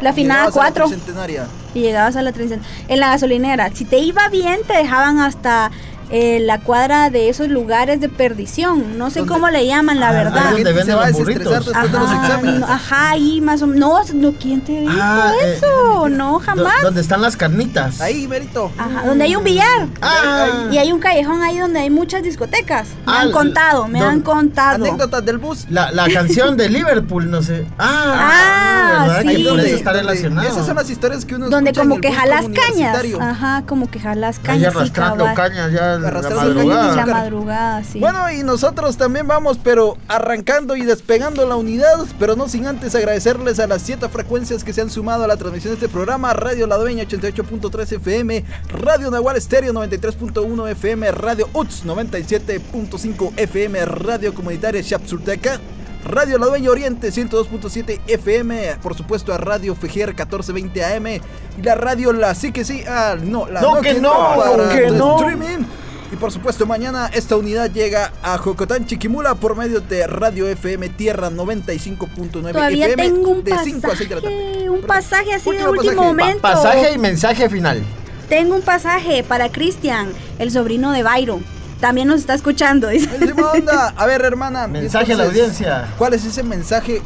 La 0.00 0.10
afinada 0.10 0.46
Llegabas 0.46 0.56
a 0.56 0.60
la 0.60 0.70
4 0.72 0.86
tricentenaria. 0.86 1.46
y 1.74 1.80
llegabas 1.80 2.16
a 2.16 2.22
la 2.22 2.32
30. 2.32 2.58
En 2.88 3.00
la 3.00 3.10
gasolinera, 3.10 3.70
si 3.74 3.84
te 3.84 3.98
iba 3.98 4.28
bien, 4.28 4.60
te 4.66 4.74
dejaban 4.74 5.18
hasta 5.20 5.70
eh, 6.12 6.38
la 6.40 6.60
cuadra 6.60 7.10
de 7.10 7.28
esos 7.30 7.48
lugares 7.48 8.00
de 8.00 8.08
perdición. 8.08 8.98
No 8.98 9.10
sé 9.10 9.20
¿Dónde? 9.20 9.32
cómo 9.34 9.48
le 9.50 9.66
llaman, 9.66 9.98
la 9.98 10.10
Ah, 10.10 10.12
verdad. 10.12 10.46
ahí 10.48 10.62
donde 10.62 10.72
gente 10.72 10.72
venden 10.72 10.86
se 10.86 10.94
va 10.94 11.04
a 11.04 11.08
los 11.08 11.18
burritos. 11.18 11.44
después 11.64 11.92
de 11.92 11.98
los 11.98 12.10
Ajá, 12.10 12.22
exámenes. 12.26 12.60
no, 12.60 12.66
ajá, 12.66 13.10
ahí 13.10 13.40
más 13.40 13.62
o 13.62 13.66
menos. 13.66 14.12
No, 14.12 14.20
no, 14.30 14.32
¿quién 14.38 14.60
te 14.60 14.72
dijo 14.80 14.92
Ah, 14.94 15.32
eh, 15.42 15.54
eso? 15.56 16.08
no, 16.10 16.32
Do- 16.34 16.38
jamás. 16.40 16.82
Donde 16.82 17.00
están 17.00 17.22
las 17.22 17.36
carnitas. 17.36 18.00
Ahí, 18.00 18.28
Merito. 18.28 18.70
Ajá, 18.78 19.06
donde 19.06 19.24
hay 19.24 19.34
un 19.36 19.42
billar. 19.44 19.88
Ah, 20.00 20.68
Y 20.70 20.78
hay 20.78 20.92
un 20.92 21.00
callejón 21.00 21.42
ahí 21.42 21.58
donde 21.58 21.80
hay 21.80 21.90
muchas 21.90 22.22
discotecas. 22.22 22.88
Me 23.06 23.12
Ah, 23.12 23.20
han 23.22 23.32
contado, 23.32 23.88
me 23.88 23.98
don- 24.00 24.08
han 24.08 24.20
contado. 24.20 24.84
Anécdotas 24.84 25.24
del 25.24 25.38
bus. 25.38 25.66
la, 25.70 25.90
la 25.92 26.08
canción 26.08 26.56
de 26.56 26.68
Liverpool, 26.68 27.30
no 27.30 27.42
sé. 27.42 27.66
Ah, 27.78 28.98
Ah, 29.00 29.06
¿verdad? 29.08 29.32
sí. 29.32 29.42
Donde- 29.42 29.66
eso 29.66 29.76
está 29.76 29.92
relacionado. 29.92 30.46
Esas 30.48 30.66
son 30.66 30.76
las 30.76 30.90
historias 30.90 31.24
que 31.24 31.34
uno 31.36 31.48
Donde 31.48 31.72
como 31.72 32.00
que 32.00 32.12
jalas 32.12 32.44
cañas. 32.54 32.96
Ajá, 33.20 33.62
como 33.66 33.90
que 33.90 33.98
jalas 33.98 34.36
Ahí 34.38 34.44
cañas. 34.44 34.72
sí, 34.72 34.78
arrastrando 34.78 35.24
cañas 35.34 35.72
ya 35.72 35.98
la 36.02 36.08
Arrastrando 36.08 36.60
Sí, 36.60 36.66
madrugada. 36.66 36.96
la 36.96 37.06
madrugada, 37.06 37.84
sí. 37.84 37.98
Bueno, 38.00 38.30
y 38.32 38.42
nosotros 38.42 38.96
también 38.96 39.26
vamos, 39.26 39.58
pero 39.62 39.96
arrancando 40.08 40.76
y 40.76 40.82
despegando 40.84 41.46
la 41.46 41.56
unidad, 41.56 41.98
pero 42.18 42.36
no 42.36 42.48
sin 42.48 42.66
antes 42.66 42.94
agradecerles 42.94 43.58
a 43.60 43.66
las 43.66 43.82
siete 43.82 44.08
frecuencias 44.08 44.64
que 44.64 44.72
se 44.72 44.80
han 44.82 44.90
sumado 44.90 45.24
a 45.24 45.26
la 45.26 45.36
transmisión 45.36 45.72
de 45.72 45.74
este 45.76 45.88
programa: 45.88 46.32
Radio 46.34 46.66
La 46.66 46.76
Dueña 46.76 47.04
88.3 47.04 47.92
FM, 47.96 48.44
Radio 48.68 49.10
Nahual 49.10 49.36
Estéreo 49.36 49.72
93.1 49.72 50.68
FM, 50.70 51.10
Radio 51.12 51.48
UTS 51.52 51.84
97.5 51.86 53.32
FM, 53.36 53.84
Radio 53.86 54.34
Comunitaria 54.34 54.82
Chapsulteca. 54.82 55.60
Radio 56.04 56.36
La 56.36 56.46
Dueña 56.46 56.68
Oriente 56.68 57.10
102.7 57.12 58.00
FM, 58.08 58.78
por 58.82 58.96
supuesto 58.96 59.32
a 59.32 59.38
Radio 59.38 59.76
Fejer 59.76 60.08
1420 60.08 60.84
AM 60.84 61.06
y 61.06 61.62
la 61.62 61.76
radio 61.76 62.12
La 62.12 62.34
Sí 62.34 62.50
que 62.50 62.64
Sí, 62.64 62.82
ah, 62.88 63.14
no, 63.22 63.46
la 63.46 63.60
No, 63.60 63.80
que 63.80 63.94
no, 64.00 64.10
para 64.36 64.68
que 64.70 64.90
no. 64.90 65.16
streaming. 65.20 65.64
Y 66.12 66.16
por 66.16 66.30
supuesto, 66.30 66.66
mañana 66.66 67.10
esta 67.14 67.36
unidad 67.36 67.70
llega 67.70 68.12
a 68.22 68.36
Jocotán, 68.36 68.84
Chiquimula 68.84 69.34
por 69.34 69.56
medio 69.56 69.80
de 69.80 70.06
Radio 70.06 70.46
FM 70.46 70.90
Tierra 70.90 71.30
95.9 71.30 72.52
Todavía 72.52 72.86
FM 72.88 73.02
tengo 73.02 73.30
un 73.30 73.42
de 73.42 73.56
5 73.58 73.90
a 73.90 73.96
6 73.96 74.08
de 74.10 74.14
la 74.16 74.20
tarde. 74.20 74.36
pasaje, 74.36 74.70
un 74.70 74.82
pasaje 74.82 75.32
así 75.32 75.50
de 75.52 75.66
Último 75.66 75.76
pasaje. 75.76 75.96
momento. 75.96 76.42
Pasaje 76.42 76.92
y 76.92 76.98
mensaje 76.98 77.48
final. 77.48 77.82
Tengo 78.28 78.54
un 78.54 78.60
pasaje 78.60 79.24
para 79.24 79.50
Cristian, 79.50 80.10
el 80.38 80.50
sobrino 80.50 80.92
de 80.92 81.02
Byron. 81.02 81.42
También 81.80 82.08
nos 82.08 82.20
está 82.20 82.34
escuchando. 82.34 82.88
dice. 82.88 83.08
Onda. 83.32 83.94
A 83.96 84.06
ver, 84.06 84.20
hermana. 84.20 84.66
Mensaje 84.68 85.14
a 85.14 85.16
la 85.16 85.24
entonces, 85.24 85.44
audiencia. 85.44 85.94
¿Cuál 85.96 86.12
es 86.12 86.26
ese 86.26 86.42
mensaje 86.42 87.00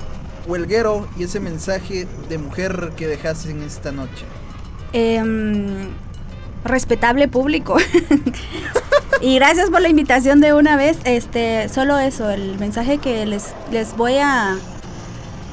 huelguero 0.48 1.08
y 1.16 1.22
ese 1.22 1.38
mensaje 1.38 2.08
de 2.28 2.38
mujer 2.38 2.90
que 2.96 3.06
dejaste 3.06 3.50
en 3.50 3.62
esta 3.62 3.92
noche? 3.92 4.24
Em, 4.92 5.90
respetable 6.64 7.28
público. 7.28 7.76
y 9.20 9.36
gracias 9.36 9.70
por 9.70 9.80
la 9.80 9.88
invitación 9.88 10.40
de 10.40 10.52
una 10.52 10.76
vez. 10.76 10.98
Este, 11.04 11.68
solo 11.68 11.98
eso, 11.98 12.30
el 12.30 12.58
mensaje 12.58 12.98
que 12.98 13.26
les, 13.26 13.54
les 13.70 13.96
voy 13.96 14.18
a 14.18 14.56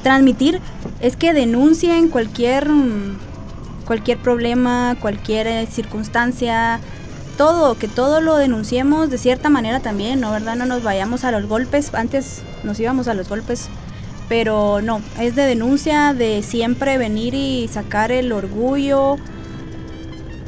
transmitir 0.02 0.60
es 1.00 1.16
que 1.16 1.32
denuncien 1.32 2.08
cualquier 2.08 2.68
cualquier 3.84 4.18
problema, 4.18 4.96
cualquier 5.00 5.46
eh, 5.46 5.66
circunstancia, 5.70 6.80
todo, 7.36 7.76
que 7.76 7.88
todo 7.88 8.20
lo 8.20 8.36
denunciemos 8.36 9.10
de 9.10 9.18
cierta 9.18 9.50
manera 9.50 9.80
también, 9.80 10.20
¿no? 10.20 10.32
¿Verdad? 10.32 10.56
No 10.56 10.66
nos 10.66 10.82
vayamos 10.82 11.24
a 11.24 11.30
los 11.30 11.46
golpes, 11.46 11.92
antes 11.94 12.42
nos 12.62 12.80
íbamos 12.80 13.08
a 13.08 13.14
los 13.14 13.28
golpes, 13.28 13.68
pero 14.28 14.80
no, 14.82 15.02
es 15.20 15.34
de 15.34 15.42
denuncia, 15.42 16.14
de 16.14 16.42
siempre 16.42 16.98
venir 16.98 17.34
y 17.34 17.68
sacar 17.68 18.10
el 18.10 18.32
orgullo, 18.32 19.16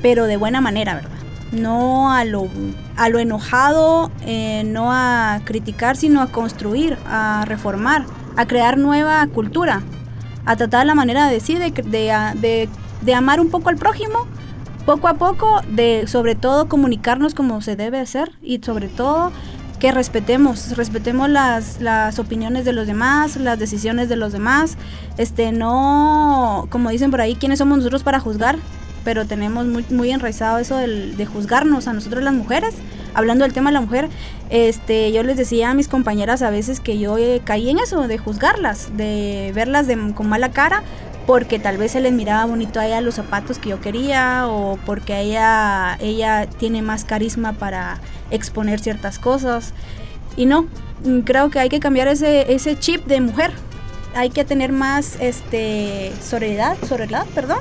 pero 0.03 0.25
de 0.25 0.37
buena 0.37 0.61
manera, 0.61 0.95
¿verdad? 0.95 1.16
No 1.53 2.13
a 2.13 2.25
lo, 2.25 2.49
a 2.97 3.09
lo 3.09 3.19
enojado, 3.19 4.11
eh, 4.23 4.65
no 4.65 4.93
a 4.93 5.41
criticar, 5.45 5.97
sino 5.97 6.21
a 6.21 6.27
construir, 6.27 6.99
a 7.07 7.45
reformar, 7.47 8.05
a 8.37 8.47
crear 8.47 8.79
nueva 8.79 9.27
cultura, 9.29 9.83
a 10.45 10.57
tratar 10.57 10.87
la 10.87 10.95
manera 10.95 11.27
de 11.27 11.35
decir, 11.35 11.59
de, 11.59 11.71
de, 11.71 12.69
de 13.03 13.15
amar 13.15 13.41
un 13.41 13.51
poco 13.51 13.69
al 13.69 13.77
prójimo, 13.77 14.27
poco 14.85 15.09
a 15.09 15.15
poco, 15.15 15.61
de 15.69 16.07
sobre 16.07 16.35
todo 16.35 16.69
comunicarnos 16.69 17.35
como 17.35 17.61
se 17.61 17.77
debe 17.77 17.99
hacer 17.99 18.33
y 18.43 18.61
sobre 18.63 18.89
todo 18.89 19.33
que 19.79 19.93
respetemos, 19.93 20.77
respetemos 20.77 21.29
las, 21.29 21.81
las 21.81 22.19
opiniones 22.19 22.65
de 22.65 22.73
los 22.73 22.87
demás, 22.87 23.37
las 23.37 23.59
decisiones 23.59 24.09
de 24.09 24.17
los 24.17 24.33
demás, 24.33 24.77
este 25.19 25.53
no, 25.53 26.67
como 26.71 26.91
dicen 26.91 27.11
por 27.11 27.21
ahí, 27.21 27.35
quiénes 27.35 27.59
somos 27.59 27.79
nosotros 27.79 28.03
para 28.03 28.21
juzgar, 28.21 28.59
pero 29.07 29.25
tenemos 29.25 29.67
muy, 29.67 29.85
muy 29.91 30.11
enraizado 30.11 30.59
eso 30.59 30.77
del- 30.79 31.17
de 31.17 31.27
juzgarnos 31.27 31.87
a 31.87 31.93
nosotros 31.93 32.25
las 32.25 32.35
mujeres 32.35 32.75
hablando 33.15 33.45
del 33.45 33.53
tema 33.55 33.71
de 33.71 33.75
la 33.75 33.81
mujer, 33.81 34.09
este, 34.51 35.11
yo 35.13 35.23
les 35.23 35.37
decía 35.39 35.71
a 35.71 35.75
mis 35.75 35.87
compañeras 35.89 36.43
a 36.43 36.51
veces 36.51 36.81
que 36.81 36.99
yo 36.99 37.17
eh, 37.17 37.41
caí 37.45 37.71
en 37.71 37.79
eso, 37.79 38.07
de 38.09 38.19
juzgarlas, 38.19 38.95
de 38.97 39.53
verlas 39.55 39.87
de, 39.87 39.97
con 40.13 40.29
mala 40.29 40.51
cara, 40.51 40.83
porque 41.27 41.59
tal 41.59 41.79
vez 41.79 41.93
se 41.93 42.01
les 42.01 42.13
miraba 42.13 42.45
bonito 42.45 42.79
a 42.81 42.87
ella 42.87 43.01
los 43.01 43.15
zapatos 43.15 43.59
que 43.59 43.71
yo 43.71 43.81
quería 43.81 44.49
o 44.49 44.77
porque 44.85 45.19
ella, 45.21 45.97
ella 46.01 46.47
tiene 46.59 46.83
más 46.83 47.05
carisma 47.05 47.53
para 47.55 48.01
exponer 48.31 48.81
ciertas 48.81 49.19
cosas. 49.19 49.73
Y 50.37 50.45
no, 50.47 50.67
mm, 51.05 51.21
creo 51.21 51.49
que 51.51 51.59
hay 51.61 51.69
que 51.71 51.81
cambiar 51.81 52.09
ese, 52.09 52.53
ese 52.53 52.77
chip 52.79 53.07
de 53.07 53.21
mujer. 53.23 53.53
Hay 54.15 54.29
que 54.31 54.45
tener 54.45 54.73
más 54.73 55.17
este, 55.21 56.13
sororidad, 56.23 56.77
sororidad, 56.87 57.25
perdón, 57.35 57.61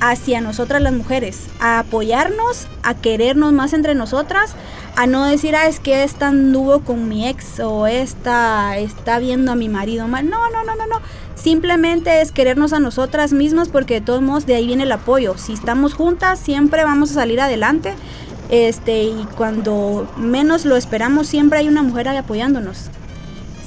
hacia 0.00 0.40
nosotras 0.40 0.82
las 0.82 0.92
mujeres, 0.92 1.46
a 1.60 1.78
apoyarnos, 1.78 2.66
a 2.82 2.94
querernos 2.94 3.52
más 3.52 3.72
entre 3.72 3.94
nosotras, 3.94 4.54
a 4.96 5.06
no 5.06 5.24
decir, 5.24 5.54
ah, 5.56 5.66
es 5.66 5.80
que 5.80 6.04
esta 6.04 6.28
anduvo 6.28 6.80
con 6.80 7.08
mi 7.08 7.28
ex 7.28 7.60
o 7.60 7.86
esta 7.86 8.78
está 8.78 9.18
viendo 9.18 9.52
a 9.52 9.54
mi 9.54 9.68
marido 9.68 10.08
mal. 10.08 10.28
No, 10.28 10.50
no, 10.50 10.64
no, 10.64 10.74
no, 10.74 10.86
no. 10.86 11.00
Simplemente 11.34 12.22
es 12.22 12.32
querernos 12.32 12.72
a 12.72 12.80
nosotras 12.80 13.32
mismas 13.32 13.68
porque 13.68 13.94
de 13.94 14.00
todos 14.00 14.22
modos 14.22 14.46
de 14.46 14.54
ahí 14.54 14.66
viene 14.66 14.84
el 14.84 14.92
apoyo. 14.92 15.36
Si 15.36 15.52
estamos 15.52 15.94
juntas, 15.94 16.38
siempre 16.38 16.82
vamos 16.84 17.10
a 17.10 17.14
salir 17.14 17.40
adelante. 17.40 17.94
Este, 18.48 19.02
y 19.02 19.26
cuando 19.36 20.08
menos 20.16 20.64
lo 20.64 20.76
esperamos, 20.76 21.26
siempre 21.26 21.58
hay 21.58 21.68
una 21.68 21.82
mujer 21.82 22.08
ahí 22.08 22.16
apoyándonos 22.16 22.90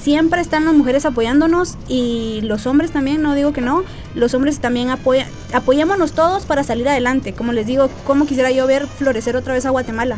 siempre 0.10 0.42
están 0.42 0.66
las 0.66 0.74
mujeres 0.74 1.06
apoyándonos 1.06 1.78
y 1.88 2.40
los 2.42 2.66
hombres 2.66 2.90
también, 2.90 3.22
no 3.22 3.36
digo 3.36 3.54
que 3.54 3.62
no, 3.62 3.84
los 4.16 4.34
hombres 4.34 4.60
también 4.60 4.90
apoyan, 4.90 5.28
apoyémonos 5.54 6.14
todos 6.14 6.48
para 6.48 6.64
salir 6.64 6.90
adelante. 6.90 7.34
Como 7.34 7.52
les 7.52 7.68
digo, 7.68 7.92
¿cómo 8.08 8.26
quisiera 8.26 8.50
yo 8.50 8.66
ver 8.66 8.88
florecer 8.88 9.36
otra 9.36 9.54
vez 9.54 9.68
a 9.68 9.70
Guatemala? 9.70 10.18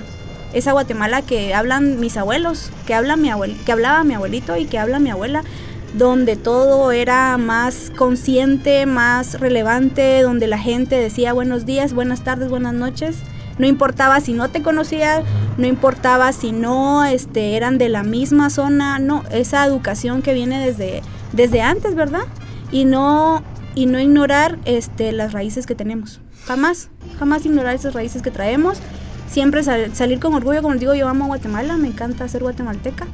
Esa 0.53 0.71
Guatemala 0.71 1.23
que 1.23 1.53
hablan 1.53 1.99
mis 1.99 2.15
abuelos, 2.15 2.71
que, 2.87 2.93
habla 2.93 3.17
mi 3.17 3.29
abuel, 3.29 3.57
que 3.65 3.73
hablaba 3.73 4.05
mi 4.05 4.13
abuelito 4.13 4.55
y 4.55 4.63
que 4.63 4.79
habla 4.79 4.99
mi 4.99 5.09
abuela, 5.09 5.43
donde 5.93 6.37
todo 6.37 6.93
era 6.93 7.37
más 7.37 7.91
consciente, 7.97 8.85
más 8.85 9.41
relevante, 9.41 10.21
donde 10.21 10.47
la 10.47 10.57
gente 10.57 10.95
decía 10.95 11.33
buenos 11.33 11.65
días, 11.65 11.91
buenas 11.91 12.23
tardes, 12.23 12.49
buenas 12.49 12.73
noches 12.73 13.17
no 13.61 13.67
importaba 13.67 14.19
si 14.21 14.33
no 14.33 14.49
te 14.49 14.63
conocía, 14.63 15.21
no 15.59 15.67
importaba 15.67 16.33
si 16.33 16.51
no 16.51 17.05
este, 17.05 17.55
eran 17.55 17.77
de 17.77 17.89
la 17.89 18.01
misma 18.01 18.49
zona, 18.49 18.97
no, 18.97 19.23
esa 19.31 19.63
educación 19.67 20.23
que 20.23 20.33
viene 20.33 20.65
desde, 20.65 21.03
desde 21.31 21.61
antes, 21.61 21.93
¿verdad? 21.93 22.23
Y 22.71 22.85
no, 22.85 23.43
y 23.75 23.85
no 23.85 23.99
ignorar 23.99 24.57
este, 24.65 25.11
las 25.11 25.31
raíces 25.31 25.67
que 25.67 25.75
tenemos. 25.75 26.19
Jamás, 26.45 26.89
jamás 27.19 27.45
ignorar 27.45 27.75
esas 27.75 27.93
raíces 27.93 28.23
que 28.23 28.31
traemos. 28.31 28.79
Siempre 29.29 29.63
salir 29.63 30.19
con 30.19 30.33
orgullo, 30.33 30.63
como 30.63 30.73
les 30.73 30.79
digo, 30.79 30.95
yo 30.95 31.07
amo 31.07 31.25
a 31.25 31.27
Guatemala, 31.27 31.77
me 31.77 31.87
encanta 31.87 32.27
ser 32.27 32.41
guatemalteca 32.41 33.05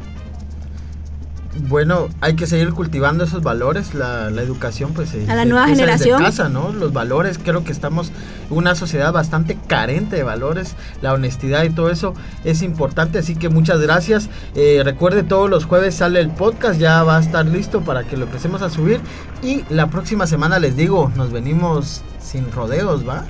bueno, 1.57 2.09
hay 2.21 2.35
que 2.35 2.47
seguir 2.47 2.71
cultivando 2.73 3.23
esos 3.23 3.43
valores, 3.43 3.93
la, 3.93 4.27
educación 4.27 4.93
pues 4.93 5.13
a 5.27 5.35
la 5.35 5.45
nueva 5.45 5.67
generación. 5.67 6.21
casa, 6.21 6.49
¿no? 6.49 6.71
Los 6.71 6.93
valores, 6.93 7.37
creo 7.37 7.63
que 7.63 7.71
estamos 7.71 8.11
una 8.49 8.75
sociedad 8.75 9.11
bastante 9.11 9.57
carente 9.67 10.15
de 10.15 10.23
valores, 10.23 10.75
la 11.01 11.13
honestidad 11.13 11.63
y 11.63 11.69
todo 11.69 11.89
eso 11.89 12.13
es 12.43 12.61
importante, 12.61 13.19
así 13.19 13.35
que 13.35 13.49
muchas 13.49 13.79
gracias. 13.81 14.29
Eh, 14.55 14.81
recuerde, 14.83 15.23
todos 15.23 15.49
los 15.49 15.65
jueves 15.65 15.95
sale 15.95 16.19
el 16.19 16.29
podcast, 16.29 16.79
ya 16.79 17.03
va 17.03 17.17
a 17.17 17.19
estar 17.19 17.45
listo 17.45 17.81
para 17.81 18.03
que 18.03 18.17
lo 18.17 18.25
empecemos 18.25 18.61
a 18.61 18.69
subir 18.69 19.01
y 19.41 19.63
la 19.69 19.87
próxima 19.87 20.27
semana 20.27 20.59
les 20.59 20.75
digo, 20.75 21.11
nos 21.15 21.31
venimos 21.31 22.03
sin 22.21 22.51
rodeos, 22.51 23.07
¿va? 23.07 23.25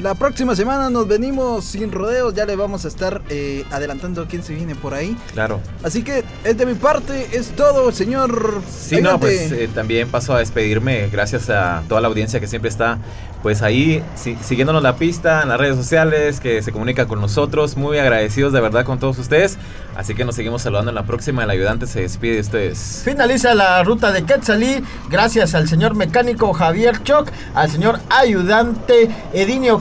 La 0.00 0.14
próxima 0.14 0.54
semana 0.54 0.90
nos 0.90 1.08
venimos 1.08 1.64
sin 1.64 1.90
rodeos, 1.90 2.34
ya 2.34 2.44
le 2.44 2.54
vamos 2.54 2.84
a 2.84 2.88
estar 2.88 3.22
eh, 3.30 3.64
adelantando 3.70 4.26
quién 4.28 4.42
se 4.42 4.54
viene 4.54 4.74
por 4.74 4.92
ahí. 4.92 5.16
Claro. 5.32 5.60
Así 5.82 6.02
que 6.02 6.22
es 6.44 6.58
de 6.58 6.66
mi 6.66 6.74
parte, 6.74 7.28
es 7.32 7.52
todo, 7.52 7.90
señor. 7.92 8.60
Sí, 8.70 9.00
no, 9.00 9.18
pues 9.18 9.50
eh, 9.52 9.70
también 9.74 10.08
paso 10.08 10.34
a 10.34 10.40
despedirme, 10.40 11.08
gracias 11.08 11.48
a 11.48 11.82
toda 11.88 12.02
la 12.02 12.08
audiencia 12.08 12.40
que 12.40 12.46
siempre 12.46 12.68
está 12.68 12.98
pues 13.42 13.62
ahí 13.62 14.02
siguiéndonos 14.16 14.82
la 14.82 14.96
pista 14.96 15.42
en 15.42 15.48
las 15.48 15.58
redes 15.58 15.76
sociales, 15.76 16.40
que 16.40 16.62
se 16.62 16.72
comunica 16.72 17.06
con 17.06 17.20
nosotros, 17.20 17.76
muy 17.76 17.96
agradecidos 17.96 18.52
de 18.52 18.60
verdad 18.60 18.84
con 18.84 18.98
todos 18.98 19.18
ustedes. 19.18 19.56
Así 19.96 20.14
que 20.14 20.26
nos 20.26 20.34
seguimos 20.34 20.60
saludando 20.60 20.90
en 20.90 20.94
la 20.94 21.04
próxima, 21.04 21.44
el 21.44 21.50
ayudante 21.50 21.86
se 21.86 22.02
despide 22.02 22.34
de 22.34 22.40
ustedes. 22.40 23.00
Finaliza 23.02 23.54
la 23.54 23.82
ruta 23.82 24.12
de 24.12 24.24
Quetzalí, 24.24 24.84
gracias 25.08 25.54
al 25.54 25.68
señor 25.68 25.94
mecánico 25.94 26.52
Javier 26.52 27.02
Choc, 27.02 27.30
al 27.54 27.70
señor 27.70 28.00
ayudante 28.10 29.08
Edinio 29.32 29.80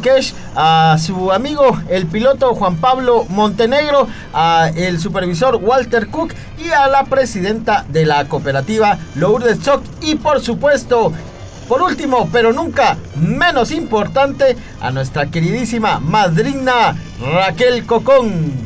a 0.55 0.97
su 0.99 1.34
amigo 1.34 1.82
el 1.89 2.05
piloto 2.07 2.55
Juan 2.55 2.78
Pablo 2.78 3.26
Montenegro, 3.28 4.07
a 4.34 4.72
el 4.74 5.01
supervisor 5.01 5.57
Walter 5.57 6.07
Cook 6.07 6.34
y 6.57 6.70
a 6.70 6.88
la 6.88 7.03
presidenta 7.03 7.86
de 7.89 8.05
la 8.05 8.26
cooperativa 8.30 8.97
Lourdes 9.16 9.61
Choc 9.61 9.84
y 10.01 10.16
por 10.16 10.39
supuesto 10.39 11.11
por 11.68 11.82
último, 11.82 12.30
pero 12.32 12.53
nunca 12.53 12.95
menos 13.16 13.72
importante, 13.72 14.55
a 14.80 14.91
nuestra 14.91 15.26
queridísima 15.26 15.99
madrina 15.99 16.95
Raquel 17.20 17.86
Cocón. 17.86 18.64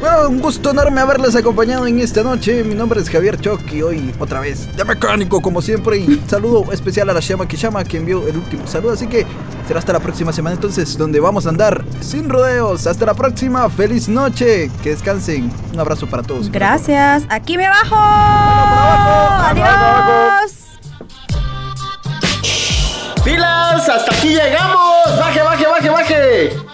Bueno, 0.00 0.28
un 0.28 0.40
gusto 0.40 0.70
enorme 0.70 1.00
haberles 1.00 1.34
acompañado 1.36 1.86
en 1.86 2.00
esta 2.00 2.22
noche. 2.22 2.62
Mi 2.64 2.74
nombre 2.74 3.00
es 3.00 3.08
Javier 3.08 3.40
Choc 3.40 3.60
y 3.72 3.80
hoy 3.80 4.14
otra 4.18 4.40
vez 4.40 4.76
de 4.76 4.84
mecánico 4.84 5.40
como 5.40 5.62
siempre. 5.62 5.96
Y 5.96 6.22
saludo 6.28 6.70
especial 6.70 7.08
a 7.08 7.14
la 7.14 7.20
Shama 7.20 7.48
Kishama 7.48 7.82
que 7.82 7.96
envió 7.96 8.28
el 8.28 8.36
último 8.36 8.66
saludo. 8.66 8.92
Así 8.92 9.06
que 9.06 9.26
será 9.66 9.78
hasta 9.78 9.94
la 9.94 10.00
próxima 10.00 10.32
semana 10.32 10.54
entonces 10.54 10.98
donde 10.98 11.18
vamos 11.18 11.46
a 11.46 11.48
andar 11.48 11.82
sin 12.00 12.28
rodeos. 12.28 12.86
Hasta 12.86 13.06
la 13.06 13.14
próxima. 13.14 13.70
Feliz 13.70 14.06
noche. 14.08 14.70
Que 14.82 14.90
descansen. 14.90 15.50
Un 15.72 15.80
abrazo 15.80 16.06
para 16.06 16.22
todos. 16.22 16.50
Gracias. 16.50 17.24
Aquí 17.30 17.56
me 17.56 17.66
bajo. 17.66 17.96
Adiós. 19.46 20.52
Pilas, 23.24 23.88
hasta 23.88 24.14
aquí 24.14 24.28
llegamos. 24.28 25.18
Baje, 25.18 25.42
baje 25.42 26.65